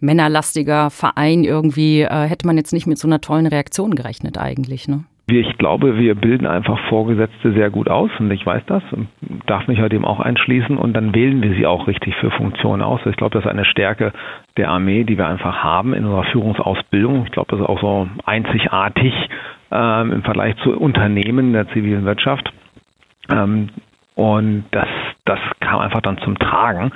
männerlastiger 0.00 0.90
Verein 0.90 1.44
irgendwie, 1.44 2.02
äh, 2.02 2.26
hätte 2.26 2.46
man 2.46 2.56
jetzt 2.56 2.72
nicht 2.72 2.86
mit 2.86 2.98
so 2.98 3.08
einer 3.08 3.20
tollen 3.20 3.46
Reaktion 3.46 3.94
gerechnet 3.94 4.38
eigentlich, 4.38 4.88
ne? 4.88 5.04
Ich 5.26 5.56
glaube, 5.56 5.96
wir 5.98 6.14
bilden 6.14 6.46
einfach 6.46 6.78
Vorgesetzte 6.90 7.52
sehr 7.54 7.70
gut 7.70 7.88
aus 7.88 8.10
und 8.18 8.30
ich 8.30 8.44
weiß 8.44 8.62
das 8.66 8.82
und 8.92 9.08
darf 9.46 9.66
mich 9.68 9.78
ja 9.78 9.88
dem 9.88 10.04
auch 10.04 10.20
einschließen 10.20 10.76
und 10.76 10.92
dann 10.92 11.14
wählen 11.14 11.40
wir 11.42 11.54
sie 11.54 11.66
auch 11.66 11.86
richtig 11.86 12.14
für 12.16 12.30
Funktionen 12.30 12.82
aus. 12.82 13.00
Ich 13.06 13.16
glaube, 13.16 13.32
das 13.32 13.46
ist 13.46 13.50
eine 13.50 13.64
Stärke 13.64 14.12
der 14.58 14.68
Armee, 14.68 15.04
die 15.04 15.16
wir 15.16 15.26
einfach 15.26 15.64
haben 15.64 15.94
in 15.94 16.04
unserer 16.04 16.24
Führungsausbildung. 16.24 17.24
Ich 17.24 17.32
glaube, 17.32 17.50
das 17.50 17.60
ist 17.60 17.66
auch 17.66 17.80
so 17.80 18.06
einzigartig 18.26 19.14
ähm, 19.70 20.12
im 20.12 20.22
Vergleich 20.22 20.56
zu 20.58 20.78
Unternehmen 20.78 21.54
der 21.54 21.68
zivilen 21.68 22.04
Wirtschaft. 22.04 22.52
Ähm, 23.30 23.70
und 24.14 24.66
das, 24.72 24.88
das 25.24 25.40
kam 25.60 25.80
einfach 25.80 26.02
dann 26.02 26.18
zum 26.18 26.38
Tragen. 26.38 26.92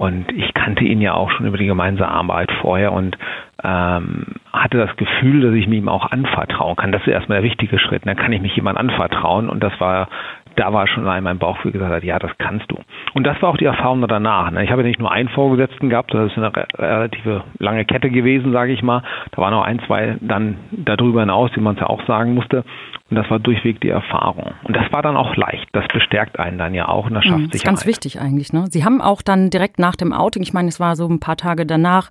Und 0.00 0.32
ich 0.32 0.54
kannte 0.54 0.82
ihn 0.82 1.02
ja 1.02 1.12
auch 1.12 1.30
schon 1.30 1.44
über 1.44 1.58
die 1.58 1.66
gemeinsame 1.66 2.10
Arbeit 2.10 2.50
vorher 2.62 2.90
und 2.90 3.18
ähm, 3.62 4.36
hatte 4.50 4.78
das 4.78 4.96
Gefühl, 4.96 5.42
dass 5.42 5.52
ich 5.52 5.68
mir 5.68 5.76
ihm 5.76 5.90
auch 5.90 6.10
anvertrauen 6.10 6.76
kann. 6.76 6.90
Das 6.90 7.02
ist 7.02 7.08
erstmal 7.08 7.42
der 7.42 7.50
wichtige 7.50 7.78
Schritt. 7.78 8.06
Dann 8.06 8.16
kann 8.16 8.32
ich 8.32 8.40
mich 8.40 8.56
jemand 8.56 8.78
anvertrauen 8.78 9.50
und 9.50 9.62
das 9.62 9.78
war 9.78 10.08
da 10.56 10.72
war 10.72 10.86
schon 10.86 11.04
allein 11.04 11.22
mein 11.22 11.38
Bauchgefühl 11.38 11.72
gesagt 11.72 11.92
hat, 11.92 12.02
ja, 12.02 12.18
das 12.18 12.30
kannst 12.38 12.70
du. 12.70 12.78
Und 13.14 13.24
das 13.24 13.40
war 13.40 13.50
auch 13.50 13.56
die 13.56 13.66
Erfahrung 13.66 14.06
danach. 14.08 14.50
Ne? 14.50 14.64
Ich 14.64 14.70
habe 14.70 14.82
ja 14.82 14.88
nicht 14.88 14.98
nur 14.98 15.12
einen 15.12 15.28
Vorgesetzten 15.28 15.90
gehabt, 15.90 16.12
das 16.12 16.32
ist 16.32 16.38
eine 16.38 16.50
relative 16.78 17.44
lange 17.58 17.84
Kette 17.84 18.10
gewesen, 18.10 18.52
sage 18.52 18.72
ich 18.72 18.82
mal. 18.82 19.02
Da 19.32 19.42
waren 19.42 19.52
noch 19.52 19.64
ein, 19.64 19.80
zwei 19.86 20.16
dann 20.20 20.56
darüber 20.72 21.20
hinaus, 21.20 21.50
wie 21.54 21.60
man 21.60 21.74
es 21.74 21.80
ja 21.80 21.86
auch 21.88 22.04
sagen 22.06 22.34
musste. 22.34 22.64
Und 23.10 23.16
das 23.16 23.28
war 23.28 23.40
durchweg 23.40 23.80
die 23.80 23.88
Erfahrung. 23.88 24.52
Und 24.62 24.76
das 24.76 24.90
war 24.92 25.02
dann 25.02 25.16
auch 25.16 25.34
leicht. 25.34 25.68
Das 25.72 25.84
bestärkt 25.92 26.38
einen 26.38 26.58
dann 26.58 26.74
ja 26.74 26.88
auch 26.88 27.06
und 27.06 27.14
das 27.14 27.24
schafft 27.24 27.38
mhm, 27.38 27.42
sich. 27.44 27.50
Das 27.50 27.60
ist 27.60 27.64
ganz 27.64 27.86
wichtig 27.86 28.20
eigentlich. 28.20 28.52
Ne? 28.52 28.66
Sie 28.70 28.84
haben 28.84 29.00
auch 29.00 29.20
dann 29.20 29.50
direkt 29.50 29.80
nach 29.80 29.96
dem 29.96 30.12
Outing, 30.12 30.42
ich 30.42 30.52
meine, 30.52 30.68
es 30.68 30.78
war 30.78 30.94
so 30.94 31.08
ein 31.08 31.18
paar 31.18 31.36
Tage 31.36 31.66
danach, 31.66 32.10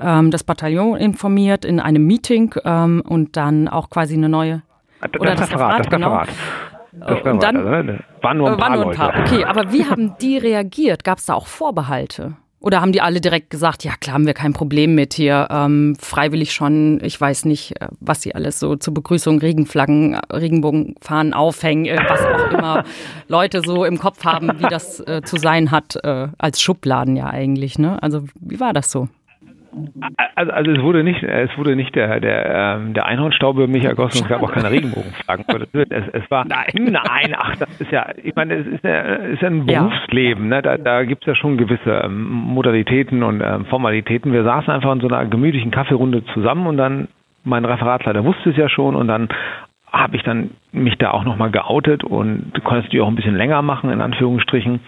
ähm, 0.00 0.32
das 0.32 0.42
Bataillon 0.42 0.96
informiert 0.96 1.64
in 1.64 1.78
einem 1.78 2.04
Meeting 2.04 2.52
ähm, 2.64 3.00
und 3.06 3.36
dann 3.36 3.68
auch 3.68 3.90
quasi 3.90 4.14
eine 4.14 4.28
neue. 4.28 4.62
Das, 5.00 5.20
oder 5.20 5.30
das, 5.30 5.40
das 5.40 5.52
Referat, 5.52 5.78
das 5.78 5.92
Referat. 5.92 6.28
Genau. 6.28 7.06
Das 7.06 7.22
und 7.22 7.42
dann 7.42 7.56
also, 7.56 7.68
ne? 7.68 8.00
waren 8.20 8.38
nur 8.38 8.50
ein 8.50 8.56
paar, 8.56 8.70
nur 8.70 8.90
ein 8.90 8.96
paar. 8.96 9.20
Okay, 9.20 9.44
aber 9.44 9.72
wie 9.72 9.84
haben 9.84 10.14
die 10.20 10.36
reagiert? 10.36 11.04
Gab 11.04 11.18
es 11.18 11.26
da 11.26 11.34
auch 11.34 11.46
Vorbehalte? 11.46 12.34
Oder 12.62 12.82
haben 12.82 12.92
die 12.92 13.00
alle 13.00 13.22
direkt 13.22 13.48
gesagt, 13.48 13.84
ja 13.84 13.92
klar, 13.98 14.14
haben 14.14 14.26
wir 14.26 14.34
kein 14.34 14.52
Problem 14.52 14.94
mit 14.94 15.14
hier, 15.14 15.48
ähm, 15.50 15.96
freiwillig 15.98 16.52
schon, 16.52 17.00
ich 17.02 17.18
weiß 17.18 17.46
nicht, 17.46 17.80
äh, 17.80 17.88
was 18.00 18.20
sie 18.20 18.34
alles 18.34 18.60
so 18.60 18.76
zur 18.76 18.92
Begrüßung 18.92 19.38
Regenflaggen, 19.38 20.16
Regenbogenfahnen 20.30 21.32
aufhängen, 21.32 21.86
äh, 21.86 21.98
was 22.06 22.20
auch 22.20 22.52
immer 22.52 22.84
Leute 23.28 23.62
so 23.64 23.86
im 23.86 23.98
Kopf 23.98 24.24
haben, 24.24 24.60
wie 24.60 24.68
das 24.68 25.00
äh, 25.00 25.22
zu 25.24 25.38
sein 25.38 25.70
hat, 25.70 25.96
äh, 26.04 26.28
als 26.36 26.60
Schubladen 26.60 27.16
ja 27.16 27.28
eigentlich. 27.30 27.78
Ne? 27.78 28.02
Also 28.02 28.24
wie 28.38 28.60
war 28.60 28.74
das 28.74 28.90
so? 28.90 29.08
Also, 30.34 30.52
also 30.52 30.70
es 30.70 30.82
wurde 30.82 31.04
nicht, 31.04 31.22
es 31.22 31.56
wurde 31.56 31.76
nicht 31.76 31.94
der 31.94 32.20
der 32.20 32.76
ähm, 32.76 32.94
der 32.94 33.06
Einhornstaub 33.06 33.56
über 33.56 33.66
mich 33.66 33.84
ergossen 33.84 34.18
und 34.18 34.24
es 34.24 34.28
gab 34.28 34.42
auch 34.42 34.52
keine 34.52 34.70
Regenbogenflaggen. 34.70 35.44
Es, 35.90 36.04
es 36.12 36.30
war 36.30 36.44
nein, 36.46 36.66
nein, 36.74 37.34
ach 37.36 37.56
das 37.56 37.80
ist 37.80 37.90
ja, 37.90 38.06
ich 38.22 38.34
meine, 38.34 38.54
es 38.54 38.66
ist, 38.66 38.84
ja, 38.84 39.00
ist 39.00 39.42
ja 39.42 39.48
ein 39.48 39.66
Berufsleben, 39.66 40.48
ne? 40.48 40.62
Da, 40.62 40.76
da 40.76 41.04
gibt 41.04 41.22
es 41.22 41.26
ja 41.26 41.34
schon 41.34 41.56
gewisse 41.56 42.02
ähm, 42.04 42.28
Modalitäten 42.28 43.22
und 43.22 43.40
ähm, 43.40 43.66
Formalitäten. 43.66 44.32
Wir 44.32 44.44
saßen 44.44 44.72
einfach 44.72 44.92
in 44.92 45.00
so 45.00 45.08
einer 45.08 45.26
gemütlichen 45.26 45.70
Kaffeerunde 45.70 46.24
zusammen 46.34 46.66
und 46.66 46.76
dann 46.76 47.08
mein 47.44 47.64
Referatleiter 47.64 48.24
wusste 48.24 48.50
es 48.50 48.56
ja 48.56 48.68
schon 48.68 48.94
und 48.94 49.08
dann 49.08 49.28
habe 49.92 50.16
ich 50.16 50.22
dann 50.22 50.50
mich 50.72 50.96
da 50.98 51.10
auch 51.10 51.24
nochmal 51.24 51.50
geoutet 51.50 52.04
und 52.04 52.52
konntest 52.64 52.92
die 52.92 53.00
auch 53.00 53.08
ein 53.08 53.16
bisschen 53.16 53.36
länger 53.36 53.62
machen, 53.62 53.90
in 53.90 54.00
Anführungsstrichen. 54.00 54.80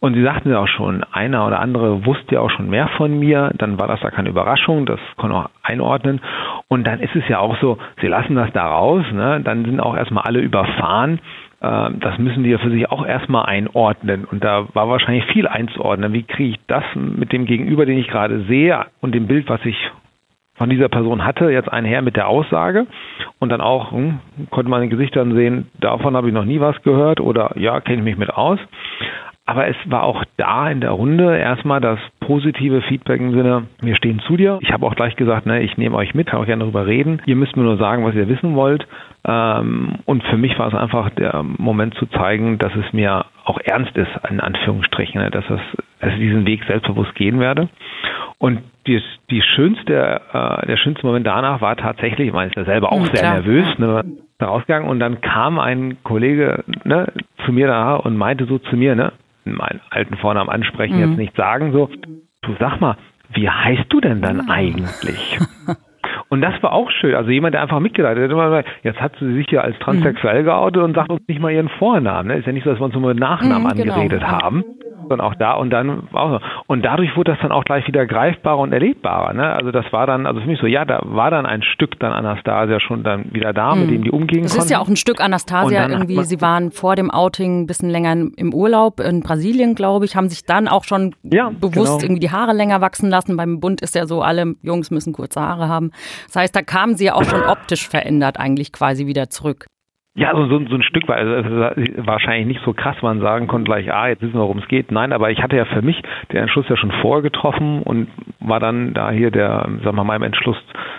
Und 0.00 0.14
sie 0.14 0.22
sagten 0.22 0.50
ja 0.50 0.58
auch 0.58 0.68
schon, 0.68 1.04
einer 1.12 1.46
oder 1.46 1.60
andere 1.60 2.04
wusste 2.04 2.34
ja 2.34 2.40
auch 2.40 2.50
schon 2.50 2.68
mehr 2.68 2.88
von 2.96 3.18
mir, 3.18 3.52
dann 3.56 3.78
war 3.80 3.88
das 3.88 4.00
da 4.00 4.10
keine 4.10 4.28
Überraschung, 4.28 4.84
das 4.84 5.00
konnte 5.16 5.36
auch 5.36 5.50
einordnen. 5.62 6.20
Und 6.68 6.86
dann 6.86 7.00
ist 7.00 7.14
es 7.14 7.26
ja 7.28 7.38
auch 7.38 7.56
so, 7.60 7.78
sie 8.00 8.08
lassen 8.08 8.34
das 8.34 8.52
da 8.52 8.66
raus, 8.66 9.04
ne? 9.12 9.40
dann 9.42 9.64
sind 9.64 9.80
auch 9.80 9.96
erstmal 9.96 10.24
alle 10.24 10.40
überfahren. 10.40 11.20
Ähm, 11.62 12.00
das 12.00 12.18
müssen 12.18 12.42
die 12.42 12.50
ja 12.50 12.58
für 12.58 12.70
sich 12.70 12.90
auch 12.90 13.06
erstmal 13.06 13.46
einordnen. 13.46 14.24
Und 14.24 14.42
da 14.44 14.66
war 14.74 14.88
wahrscheinlich 14.88 15.24
viel 15.26 15.46
einzuordnen. 15.46 16.12
Wie 16.12 16.24
kriege 16.24 16.50
ich 16.50 16.60
das 16.66 16.84
mit 16.94 17.32
dem 17.32 17.46
Gegenüber, 17.46 17.86
den 17.86 17.98
ich 17.98 18.08
gerade 18.08 18.42
sehe 18.44 18.86
und 19.00 19.14
dem 19.14 19.28
Bild, 19.28 19.48
was 19.48 19.64
ich 19.64 19.76
von 20.62 20.70
dieser 20.70 20.88
Person 20.88 21.24
hatte, 21.24 21.50
jetzt 21.50 21.72
einher 21.72 22.02
mit 22.02 22.14
der 22.14 22.28
Aussage 22.28 22.86
und 23.40 23.48
dann 23.48 23.60
auch 23.60 23.90
hm, 23.90 24.20
konnte 24.50 24.70
man 24.70 24.80
in 24.80 24.88
den 24.88 24.96
Gesichtern 24.96 25.34
sehen, 25.34 25.66
davon 25.80 26.16
habe 26.16 26.28
ich 26.28 26.32
noch 26.32 26.44
nie 26.44 26.60
was 26.60 26.80
gehört 26.82 27.18
oder 27.20 27.50
ja, 27.58 27.80
kenne 27.80 27.98
ich 27.98 28.04
mich 28.04 28.16
mit 28.16 28.30
aus. 28.30 28.60
Aber 29.44 29.66
es 29.66 29.74
war 29.86 30.04
auch 30.04 30.22
da 30.36 30.70
in 30.70 30.80
der 30.80 30.92
Runde 30.92 31.36
erstmal 31.36 31.80
das 31.80 31.98
positive 32.20 32.80
Feedback 32.82 33.20
im 33.20 33.32
Sinne, 33.32 33.64
wir 33.80 33.96
stehen 33.96 34.20
zu 34.20 34.36
dir. 34.36 34.60
Ich 34.62 34.72
habe 34.72 34.86
auch 34.86 34.94
gleich 34.94 35.16
gesagt, 35.16 35.46
ne, 35.46 35.62
ich 35.62 35.76
nehme 35.78 35.96
euch 35.96 36.14
mit, 36.14 36.28
kann 36.28 36.40
auch 36.40 36.46
gerne 36.46 36.62
darüber 36.62 36.86
reden. 36.86 37.20
Ihr 37.26 37.34
müsst 37.34 37.56
mir 37.56 37.64
nur 37.64 37.76
sagen, 37.76 38.04
was 38.04 38.14
ihr 38.14 38.28
wissen 38.28 38.54
wollt. 38.54 38.86
Ähm, 39.24 39.98
und 40.04 40.24
für 40.24 40.36
mich 40.36 40.58
war 40.58 40.68
es 40.68 40.74
einfach 40.74 41.10
der 41.10 41.42
Moment 41.42 41.94
zu 41.94 42.06
zeigen, 42.06 42.58
dass 42.58 42.74
es 42.74 42.92
mir 42.92 43.26
auch 43.44 43.58
ernst 43.64 43.96
ist, 43.96 44.10
in 44.28 44.40
Anführungsstrichen, 44.40 45.20
ne, 45.20 45.30
dass, 45.30 45.44
es, 45.48 45.60
dass 46.00 46.12
ich 46.14 46.18
diesen 46.18 46.44
Weg 46.46 46.64
selbstbewusst 46.64 47.14
gehen 47.14 47.38
werde. 47.38 47.68
Und 48.38 48.62
die, 48.88 49.00
die 49.30 49.42
schönste, 49.42 50.20
äh, 50.32 50.66
der 50.66 50.76
schönste 50.76 51.06
Moment 51.06 51.26
danach 51.26 51.60
war 51.60 51.76
tatsächlich, 51.76 52.28
ich 52.28 52.34
meine, 52.34 52.50
ich 52.50 52.56
war 52.56 52.64
selber 52.64 52.92
auch 52.92 53.06
ja, 53.06 53.14
sehr 53.14 53.32
nervös, 53.34 53.78
ne, 53.78 54.04
rausgegangen 54.42 54.88
und 54.88 54.98
dann 54.98 55.20
kam 55.20 55.60
ein 55.60 56.02
Kollege 56.02 56.64
ne, 56.82 57.06
zu 57.46 57.52
mir 57.52 57.68
da 57.68 57.94
und 57.94 58.16
meinte 58.16 58.46
so 58.46 58.58
zu 58.58 58.76
mir, 58.76 58.96
ne, 58.96 59.12
meinen 59.44 59.80
alten 59.90 60.16
Vornamen 60.16 60.50
ansprechen, 60.50 60.96
mhm. 60.96 61.08
jetzt 61.08 61.18
nicht 61.18 61.36
sagen, 61.36 61.72
so, 61.72 61.88
du 62.42 62.56
sag 62.58 62.80
mal, 62.80 62.96
wie 63.34 63.48
heißt 63.48 63.84
du 63.88 64.00
denn 64.00 64.20
dann 64.20 64.48
ah. 64.48 64.52
eigentlich? 64.52 65.38
Und 66.32 66.40
das 66.40 66.54
war 66.62 66.72
auch 66.72 66.90
schön. 66.90 67.14
Also 67.14 67.28
jemand, 67.28 67.52
der 67.52 67.60
einfach 67.60 67.78
mitgeleitet 67.78 68.24
hat, 68.24 68.30
immer 68.30 68.46
gesagt, 68.46 68.68
jetzt 68.84 68.98
hat 69.02 69.12
sie 69.20 69.34
sich 69.34 69.50
ja 69.50 69.60
als 69.60 69.78
transsexuell 69.80 70.40
mhm. 70.40 70.46
geoutet 70.46 70.82
und 70.82 70.94
sagt 70.94 71.10
uns 71.10 71.20
nicht 71.28 71.42
mal 71.42 71.52
ihren 71.52 71.68
Vornamen. 71.68 72.28
Ne? 72.28 72.38
Ist 72.38 72.46
ja 72.46 72.52
nicht 72.52 72.64
so, 72.64 72.70
dass 72.70 72.80
wir 72.80 72.86
uns 72.86 72.94
nur 72.94 73.06
mit 73.06 73.20
Nachnamen 73.20 73.64
mhm, 73.64 73.82
genau. 73.82 73.92
angeredet 73.92 74.26
haben 74.26 74.64
sondern 75.12 75.26
auch 75.26 75.34
da 75.34 75.52
und 75.52 75.70
dann 75.70 76.08
auch 76.12 76.30
so. 76.30 76.46
Und 76.66 76.84
dadurch 76.84 77.16
wurde 77.16 77.32
das 77.32 77.40
dann 77.40 77.52
auch 77.52 77.64
gleich 77.64 77.86
wieder 77.86 78.06
greifbarer 78.06 78.58
und 78.58 78.72
erlebbarer. 78.72 79.32
Ne? 79.34 79.52
Also 79.52 79.70
das 79.70 79.84
war 79.92 80.06
dann, 80.06 80.26
also 80.26 80.40
für 80.40 80.46
mich 80.46 80.60
so, 80.60 80.66
ja, 80.66 80.84
da 80.84 81.00
war 81.04 81.30
dann 81.30 81.46
ein 81.46 81.62
Stück 81.62 81.98
dann 82.00 82.12
Anastasia 82.12 82.80
schon 82.80 83.02
dann 83.02 83.32
wieder 83.32 83.52
da, 83.52 83.74
mhm. 83.74 83.80
mit 83.82 83.90
dem 83.90 84.04
die 84.04 84.10
umgehen 84.10 84.44
Es 84.44 84.56
ist 84.56 84.70
ja 84.70 84.78
auch 84.78 84.88
ein 84.88 84.96
Stück 84.96 85.20
Anastasia 85.20 85.88
irgendwie. 85.88 86.22
Sie 86.24 86.40
waren 86.40 86.72
vor 86.72 86.96
dem 86.96 87.10
Outing 87.10 87.62
ein 87.62 87.66
bisschen 87.66 87.90
länger 87.90 88.12
im 88.36 88.54
Urlaub 88.54 89.00
in 89.00 89.20
Brasilien, 89.20 89.74
glaube 89.74 90.04
ich, 90.04 90.16
haben 90.16 90.28
sich 90.28 90.44
dann 90.44 90.68
auch 90.68 90.84
schon 90.84 91.14
ja, 91.22 91.50
bewusst 91.50 92.00
genau. 92.00 92.02
irgendwie 92.02 92.20
die 92.20 92.30
Haare 92.30 92.52
länger 92.52 92.80
wachsen 92.80 93.10
lassen. 93.10 93.36
Beim 93.36 93.60
Bund 93.60 93.80
ist 93.80 93.94
ja 93.94 94.06
so, 94.06 94.22
alle 94.22 94.54
Jungs 94.62 94.90
müssen 94.90 95.12
kurze 95.12 95.40
Haare 95.40 95.68
haben. 95.68 95.90
Das 96.26 96.36
heißt, 96.36 96.56
da 96.56 96.62
kamen 96.62 96.96
sie 96.96 97.06
ja 97.06 97.14
auch 97.14 97.24
schon 97.24 97.42
optisch 97.42 97.88
verändert 97.88 98.38
eigentlich 98.38 98.72
quasi 98.72 99.06
wieder 99.06 99.30
zurück. 99.30 99.66
Ja, 100.14 100.32
so, 100.34 100.46
so, 100.46 100.58
so 100.68 100.74
ein 100.74 100.82
Stück 100.82 101.08
weit, 101.08 101.20
also 101.20 101.48
wahrscheinlich 102.06 102.46
nicht 102.46 102.64
so 102.66 102.74
krass, 102.74 103.00
man 103.00 103.20
sagen 103.20 103.46
konnte 103.46 103.64
gleich, 103.64 103.90
ah, 103.90 104.08
jetzt 104.08 104.20
wissen 104.20 104.34
wir, 104.34 104.40
worum 104.40 104.58
es 104.58 104.68
geht. 104.68 104.92
Nein, 104.92 105.10
aber 105.10 105.30
ich 105.30 105.42
hatte 105.42 105.56
ja 105.56 105.64
für 105.64 105.80
mich 105.80 106.02
den 106.30 106.36
Entschluss 106.36 106.68
ja 106.68 106.76
schon 106.76 106.92
vorgetroffen 107.00 107.82
und 107.82 108.08
war 108.38 108.60
dann 108.60 108.92
da 108.92 109.10
hier 109.10 109.30
der, 109.30 109.66
sagen 109.82 109.84
wir 109.84 109.92
mal, 109.92 110.04
meinem 110.04 110.24
Entschluss 110.24 110.58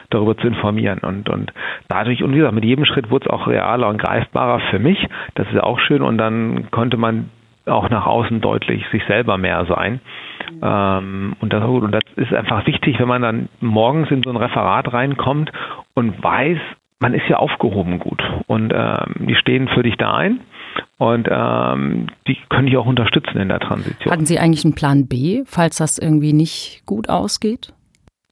darüber 0.10 0.36
zu 0.36 0.48
informieren. 0.48 0.98
Und, 1.00 1.30
und 1.30 1.54
dadurch, 1.90 2.24
und 2.24 2.34
wie 2.34 2.38
gesagt, 2.38 2.56
mit 2.56 2.66
jedem 2.66 2.86
Schritt 2.86 3.12
wurde 3.12 3.28
es 3.28 3.32
auch 3.32 3.46
realer 3.46 3.88
und 3.88 4.00
greifbarer 4.00 4.60
für 4.72 4.80
mich. 4.80 5.08
Das 5.36 5.46
ist 5.46 5.54
ja 5.54 5.64
auch 5.64 5.80
schön 5.80 6.02
und 6.02 6.18
dann 6.18 6.72
konnte 6.72 6.98
man 6.98 7.30
auch 7.68 7.92
nach 7.92 8.08
außen 8.08 8.42
deutlich 8.42 8.84
sich 8.92 9.04
selber 9.06 9.38
mehr 9.38 9.66
sein. 9.66 10.02
Ähm, 10.64 11.36
und, 11.40 11.54
das, 11.54 11.64
und 11.64 11.92
das 11.92 12.04
ist 12.16 12.34
einfach 12.34 12.66
wichtig, 12.66 13.00
wenn 13.00 13.08
man 13.08 13.22
dann 13.22 13.50
morgens 13.62 14.10
in 14.10 14.24
so 14.24 14.32
ein 14.32 14.38
Referat 14.38 14.92
reinkommt 14.92 15.52
und 15.94 16.24
weiß, 16.24 16.58
man 17.00 17.14
ist 17.14 17.30
ja 17.30 17.38
aufgehoben 17.38 18.00
gut 18.00 18.24
und 18.54 18.72
ähm, 18.76 19.28
die 19.28 19.36
stehen 19.36 19.68
für 19.68 19.84
dich 19.84 19.96
da 19.98 20.14
ein 20.14 20.40
und 20.98 21.28
ähm, 21.30 22.08
die 22.28 22.38
können 22.50 22.68
dich 22.68 22.78
auch 22.78 22.86
unterstützen 22.86 23.38
in 23.40 23.50
der 23.50 23.60
Transition. 23.60 24.12
Hatten 24.12 24.26
Sie 24.26 24.40
eigentlich 24.40 24.64
einen 24.64 24.76
Plan 24.76 25.08
B, 25.08 25.44
falls 25.46 25.78
das 25.78 25.98
irgendwie 25.98 26.34
nicht 26.34 26.84
gut 26.86 27.10
ausgeht? 27.10 27.74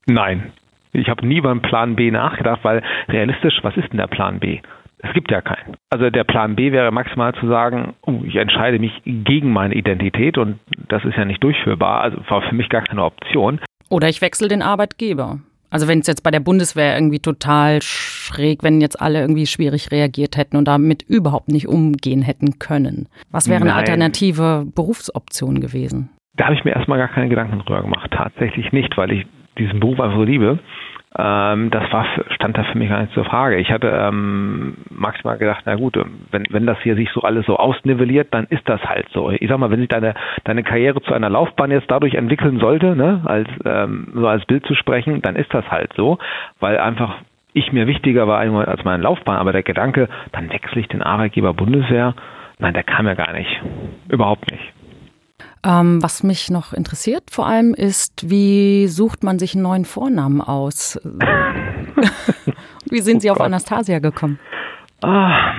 Nein, 0.06 0.52
ich 0.94 1.10
habe 1.10 1.26
nie 1.26 1.42
beim 1.42 1.62
Plan 1.62 1.96
B 1.96 2.12
nachgedacht, 2.12 2.60
weil 2.64 2.84
realistisch, 3.10 3.60
was 3.64 3.76
ist 3.78 3.90
denn 3.92 3.98
der 3.98 4.08
Plan 4.08 4.40
B? 4.40 4.60
Es 5.00 5.12
gibt 5.14 5.32
ja 5.32 5.42
keinen. 5.42 5.76
Also 5.90 6.12
der 6.12 6.24
Plan 6.24 6.56
B 6.56 6.72
wäre 6.72 6.92
maximal 6.92 7.34
zu 7.34 7.48
sagen, 7.48 7.96
oh, 8.06 8.22
ich 8.24 8.36
entscheide 8.36 8.78
mich 8.78 8.94
gegen 9.04 9.52
meine 9.52 9.74
Identität 9.74 10.38
und 10.38 10.60
das 10.90 11.04
ist 11.04 11.18
ja 11.18 11.26
nicht 11.26 11.44
durchführbar. 11.44 12.02
Also 12.02 12.18
war 12.30 12.44
für 12.44 12.54
mich 12.54 12.70
gar 12.70 12.84
keine 12.84 13.04
Option. 13.04 13.60
Oder 13.90 14.10
ich 14.10 14.22
wechsle 14.22 14.48
den 14.48 14.62
Arbeitgeber. 14.62 15.40
Also 15.72 15.88
wenn 15.88 16.00
es 16.00 16.08
jetzt 16.08 16.22
bei 16.22 16.32
der 16.32 16.42
Bundeswehr 16.42 16.96
irgendwie 16.96 17.20
total 17.20 17.82
schräg, 17.82 18.62
wenn 18.62 18.82
jetzt 18.82 19.02
alle 19.02 19.22
irgendwie 19.22 19.48
schwierig 19.48 19.90
reagiert 19.90 20.38
hätten 20.38 20.58
und 20.58 20.66
damit 20.66 21.02
überhaupt 21.02 21.48
nicht 21.48 21.68
umgehen 21.68 22.22
hätten 22.22 22.60
können. 22.60 23.08
Was 23.32 23.50
wäre 23.50 23.62
eine 23.62 23.74
alternative 23.74 24.68
Berufsoption 24.76 25.62
gewesen? 25.62 26.10
Da 26.36 26.46
habe 26.46 26.56
ich 26.56 26.64
mir 26.66 26.72
erstmal 26.72 26.98
gar 26.98 27.08
keine 27.08 27.30
Gedanken 27.30 27.60
drüber 27.60 27.82
gemacht. 27.82 28.12
Tatsächlich 28.12 28.72
nicht, 28.74 28.98
weil 28.98 29.12
ich 29.12 29.26
diesen 29.58 29.80
Beruf 29.80 30.00
einfach 30.00 30.18
so 30.18 30.24
liebe. 30.24 30.60
Ähm, 31.18 31.72
das 31.72 31.92
war, 31.92 32.06
stand 32.30 32.58
da 32.58 32.64
für 32.64 32.78
mich 32.78 32.90
gar 32.90 33.02
nicht 33.02 33.14
zur 33.14 33.26
Frage. 33.26 33.58
Ich 33.58 33.70
hatte 33.70 33.88
ähm, 33.88 34.78
maximal 34.90 35.38
gedacht, 35.38 35.64
na 35.66 35.76
gut, 35.76 35.98
wenn, 36.32 36.46
wenn 36.50 36.66
das 36.66 36.80
hier 36.84 36.96
sich 36.96 37.10
so 37.12 37.22
alles 37.22 37.46
so 37.46 37.58
ausnivelliert, 37.58 38.34
dann 38.34 38.46
ist 38.46 38.68
das 38.70 38.82
halt 38.86 39.08
so. 39.14 39.30
Ich 39.30 39.50
sag 39.50 39.58
mal, 39.58 39.72
wenn 39.72 39.80
sich 39.82 39.90
deine, 39.90 40.14
deine 40.46 40.64
Karriere 40.64 41.02
zu 41.02 41.14
einer 41.14 41.30
Laufbahn 41.30 41.72
jetzt 41.72 41.92
dadurch 41.92 42.14
entwickeln 42.14 42.60
sollte, 42.60 42.96
ne, 42.96 43.22
als 43.26 43.50
ähm, 43.66 44.08
so 44.14 44.28
als 44.28 44.46
Bild 44.46 44.66
zu 44.66 44.74
sprechen, 44.74 45.22
dann 45.22 45.36
ist 45.36 45.54
das 45.54 45.70
halt 45.70 45.92
so, 45.98 46.18
weil 46.62 46.78
einfach 46.78 47.18
ich 47.54 47.74
mir 47.74 47.88
wichtiger 47.88 48.28
war 48.28 48.40
als 48.40 48.84
meine 48.86 49.04
Laufbahn. 49.04 49.38
Aber 49.38 49.52
der 49.52 49.64
Gedanke, 49.64 50.08
dann 50.32 50.50
wechsle 50.50 50.80
ich 50.80 50.88
den 50.88 51.02
Arbeitgeber 51.02 51.54
Bundeswehr, 51.54 52.14
nein, 52.60 52.74
der 52.74 52.84
kam 52.84 53.06
ja 53.06 53.16
gar 53.16 53.34
nicht. 53.34 53.62
Überhaupt 54.08 54.50
nicht. 54.50 54.64
Ähm, 55.64 56.02
was 56.02 56.24
mich 56.24 56.50
noch 56.50 56.74
interessiert 56.74 57.30
vor 57.30 57.46
allem 57.46 57.74
ist, 57.76 58.30
wie 58.30 58.88
sucht 58.88 59.24
man 59.24 59.38
sich 59.38 59.54
einen 59.54 59.64
neuen 59.64 59.86
Vornamen 59.86 60.42
aus? 60.42 61.00
wie 62.90 63.02
sind 63.02 63.18
oh 63.18 63.20
Sie 63.20 63.32
auf 63.32 63.38
Gott. 63.38 63.46
Anastasia 63.46 64.00
gekommen? 64.00 64.40
Ah. 65.02 65.54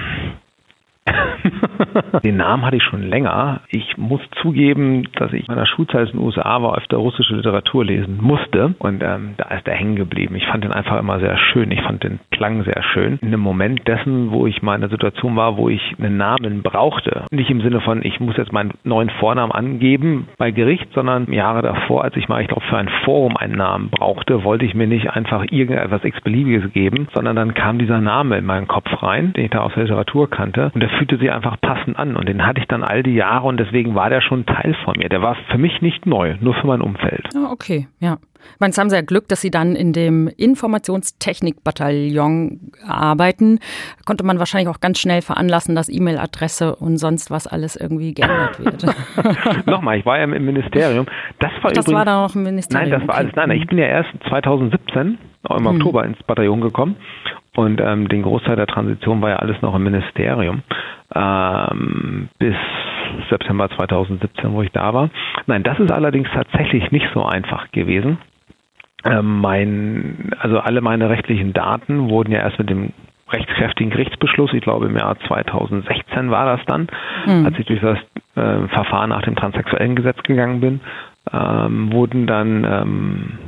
Den 2.25 2.37
Namen 2.37 2.65
hatte 2.65 2.77
ich 2.77 2.83
schon 2.83 3.03
länger. 3.03 3.61
Ich 3.69 3.97
muss 3.97 4.21
zugeben, 4.41 5.09
dass 5.17 5.33
ich 5.33 5.49
in 5.49 5.55
meiner 5.55 5.67
Schulzeit 5.67 6.09
in 6.09 6.19
den 6.19 6.27
USA 6.27 6.63
war, 6.63 6.77
öfter 6.77 6.99
russische 6.99 7.35
Literatur 7.35 7.85
lesen 7.85 8.19
musste. 8.21 8.75
Und 8.79 9.03
ähm, 9.03 9.35
da 9.37 9.55
ist 9.57 9.67
er 9.67 9.75
hängen 9.75 9.97
geblieben. 9.97 10.37
Ich 10.37 10.47
fand 10.47 10.65
den 10.65 10.73
einfach 10.73 10.99
immer 10.99 11.19
sehr 11.21 11.37
schön. 11.37 11.71
Ich 11.71 11.83
fand 11.83 12.05
den 12.05 12.21
Klang 12.31 12.63
sehr 12.65 12.83
schön. 12.83 13.19
In 13.21 13.31
dem 13.31 13.41
Moment 13.41 13.87
dessen, 13.89 14.31
wo 14.31 14.47
ich 14.47 14.63
mal 14.63 14.77
in 14.77 14.83
einer 14.83 14.91
Situation 14.91 15.37
war, 15.37 15.57
wo 15.57 15.69
ich 15.69 15.95
einen 15.99 16.17
Namen 16.17 16.63
brauchte. 16.63 17.25
Nicht 17.31 17.51
im 17.51 17.61
Sinne 17.61 17.81
von, 17.81 18.05
ich 18.05 18.21
muss 18.21 18.37
jetzt 18.37 18.53
meinen 18.53 18.73
neuen 18.85 19.11
Vornamen 19.11 19.53
angeben 19.53 20.29
bei 20.39 20.51
Gericht, 20.51 20.89
sondern 20.95 21.31
Jahre 21.33 21.63
davor, 21.63 22.05
als 22.05 22.17
ich 22.17 22.29
mal, 22.29 22.43
ich 22.43 22.49
glaube, 22.49 22.65
für 22.69 22.77
ein 22.77 22.91
Forum 23.05 23.37
einen 23.37 23.57
Namen 23.57 23.91
brauchte, 23.91 24.45
wollte 24.45 24.65
ich 24.65 24.75
mir 24.75 24.87
nicht 24.87 25.11
einfach 25.11 25.45
irgendetwas 25.51 26.05
x-beliebiges 26.05 26.73
geben, 26.73 27.09
sondern 27.13 27.37
dann 27.37 27.55
kam 27.55 27.79
dieser 27.79 28.01
Name 28.01 28.39
in 28.39 28.45
meinen 28.45 28.69
Kopf 28.69 29.03
rein, 29.03 29.33
den 29.33 29.45
ich 29.45 29.51
da 29.51 29.61
aus 29.61 29.75
der 29.75 29.85
Literatur 29.85 30.31
kannte. 30.31 30.71
Und 30.75 30.81
der 30.81 30.92
fühlte 30.99 31.19
sich 31.19 31.31
einfach 31.31 31.61
passend 31.61 31.99
an. 31.99 32.17
Und 32.17 32.29
den 32.29 32.47
hatte 32.47 32.61
ich 32.61 32.67
dann 32.67 32.85
all 32.85 33.03
die 33.03 33.15
Jahre 33.15 33.47
und 33.47 33.59
deswegen 33.59 33.95
war 33.95 34.11
der 34.11 34.21
schon 34.21 34.45
Teil 34.47 34.77
von 34.85 34.95
mir. 34.99 35.09
Der 35.09 35.23
war 35.23 35.37
für 35.51 35.59
mich 35.59 35.81
nicht 35.83 36.07
neu, 36.07 36.37
nur 36.41 36.55
für 36.55 36.67
mein 36.67 36.81
Umfeld. 36.81 37.29
Ah, 37.35 37.51
okay, 37.51 37.89
ja. 38.01 38.19
Ich 38.55 38.61
meine, 38.61 38.73
es 38.73 38.79
haben 38.79 38.91
Sie 38.91 38.97
ja 38.97 39.03
Glück, 39.03 39.29
dass 39.29 39.41
Sie 39.41 39.53
dann 39.53 39.77
in 39.77 39.93
dem 39.93 40.27
Informationstechnikbataillon 40.27 42.73
arbeiten. 42.87 43.61
Konnte 44.05 44.25
man 44.25 44.41
wahrscheinlich 44.41 44.69
auch 44.69 44.81
ganz 44.81 44.99
schnell 44.99 45.23
veranlassen, 45.23 45.77
dass 45.77 45.89
E-Mail-Adresse 45.89 46.75
und 46.75 46.97
sonst 46.97 47.31
was 47.31 47.47
alles 47.47 47.77
irgendwie 47.77 48.15
geändert 48.15 48.59
wird. 48.59 48.85
Nochmal, 49.67 49.99
ich 49.99 50.07
war 50.07 50.19
ja 50.19 50.25
im 50.25 50.45
Ministerium. 50.45 51.07
Das 51.39 51.53
war, 51.63 51.71
das 51.71 51.87
übrigens, 51.87 51.99
war 51.99 52.05
da 52.05 52.23
noch 52.23 52.35
im 52.35 52.43
Ministerium. 52.43 52.91
Nein, 52.91 53.01
das 53.01 53.09
war 53.09 53.15
alles. 53.15 53.33
Nein, 53.37 53.49
nein, 53.49 53.59
ich 53.59 53.69
bin 53.69 53.79
ja 53.79 53.87
erst 53.87 54.11
2017 54.29 55.19
im 55.49 55.57
hm. 55.57 55.67
Oktober 55.67 56.05
ins 56.05 56.21
Bataillon 56.25 56.61
gekommen 56.61 56.97
und 57.57 57.81
ähm, 57.81 58.09
den 58.09 58.23
Großteil 58.23 58.57
der 58.57 58.67
Transition 58.67 59.21
war 59.21 59.31
ja 59.31 59.37
alles 59.37 59.61
noch 59.61 59.75
im 59.75 59.85
Ministerium 59.85 60.63
ähm, 61.15 62.29
bis 62.39 62.57
September 63.29 63.69
2017, 63.69 64.53
wo 64.53 64.63
ich 64.63 64.73
da 64.73 64.95
war. 64.95 65.11
Nein, 65.47 65.63
das 65.63 65.79
ist 65.79 65.93
allerdings 65.93 66.29
tatsächlich 66.33 66.91
nicht 66.93 67.07
so 67.13 67.25
einfach 67.25 67.71
gewesen. 67.71 68.19
Ähm, 69.05 69.41
mein, 69.41 70.31
also 70.39 70.61
alle 70.61 70.81
meine 70.81 71.11
rechtlichen 71.11 71.53
Daten 71.53 72.09
wurden 72.09 72.33
ja 72.33 72.39
erst 72.39 72.59
mit 72.59 72.71
dem 72.71 72.93
rechtskräftigen 73.31 73.91
Gerichtsbeschluss, 73.91 74.53
ich 74.53 74.63
glaube 74.63 74.87
im 74.87 74.97
Jahr 74.97 75.17
2016 75.27 76.31
war 76.31 76.57
das 76.57 76.65
dann, 76.67 76.87
mhm. 77.27 77.47
als 77.47 77.59
ich 77.59 77.67
durch 77.67 77.81
das 77.81 77.99
äh, 78.37 78.69
Verfahren 78.69 79.11
nach 79.11 79.23
dem 79.23 79.37
transsexuellen 79.37 79.97
Gesetz 79.97 80.23
gegangen 80.23 80.61
bin, 80.61 80.81
ähm, 81.33 81.93
wurden 81.93 82.27
dann 82.27 82.65
ähm, 82.65 83.39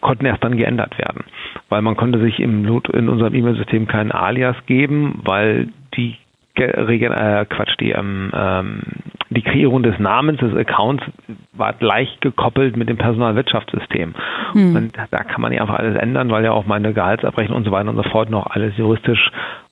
konnten 0.00 0.26
erst 0.26 0.42
dann 0.42 0.56
geändert 0.56 0.98
werden, 0.98 1.24
weil 1.68 1.82
man 1.82 1.96
konnte 1.96 2.20
sich 2.20 2.40
im 2.40 2.64
in 2.66 3.08
unserem 3.08 3.34
E-Mail-System 3.34 3.86
keinen 3.86 4.12
Alias 4.12 4.56
geben, 4.66 5.20
weil 5.24 5.68
die 5.96 6.16
äh, 6.56 7.46
Quatsch, 7.46 7.76
die, 7.80 7.92
ähm, 7.92 8.30
ähm, 8.34 8.82
die 9.30 9.42
Kreierung 9.42 9.82
des 9.82 9.98
Namens 9.98 10.40
des 10.40 10.54
Accounts 10.54 11.04
war 11.52 11.72
gleich 11.74 12.18
gekoppelt 12.20 12.76
mit 12.76 12.88
dem 12.88 12.96
Personalwirtschaftssystem. 12.96 14.14
Hm. 14.52 14.76
Und 14.76 14.92
da 15.10 15.18
kann 15.24 15.40
man 15.40 15.52
ja 15.52 15.60
einfach 15.62 15.78
alles 15.78 15.96
ändern, 15.96 16.30
weil 16.30 16.44
ja 16.44 16.52
auch 16.52 16.66
meine 16.66 16.92
Gehaltsabrechnung 16.92 17.58
und 17.58 17.64
so 17.64 17.70
weiter 17.70 17.88
und 17.88 17.96
so 17.96 18.02
fort 18.02 18.30
noch 18.30 18.46
alles 18.46 18.76
juristisch 18.76 19.30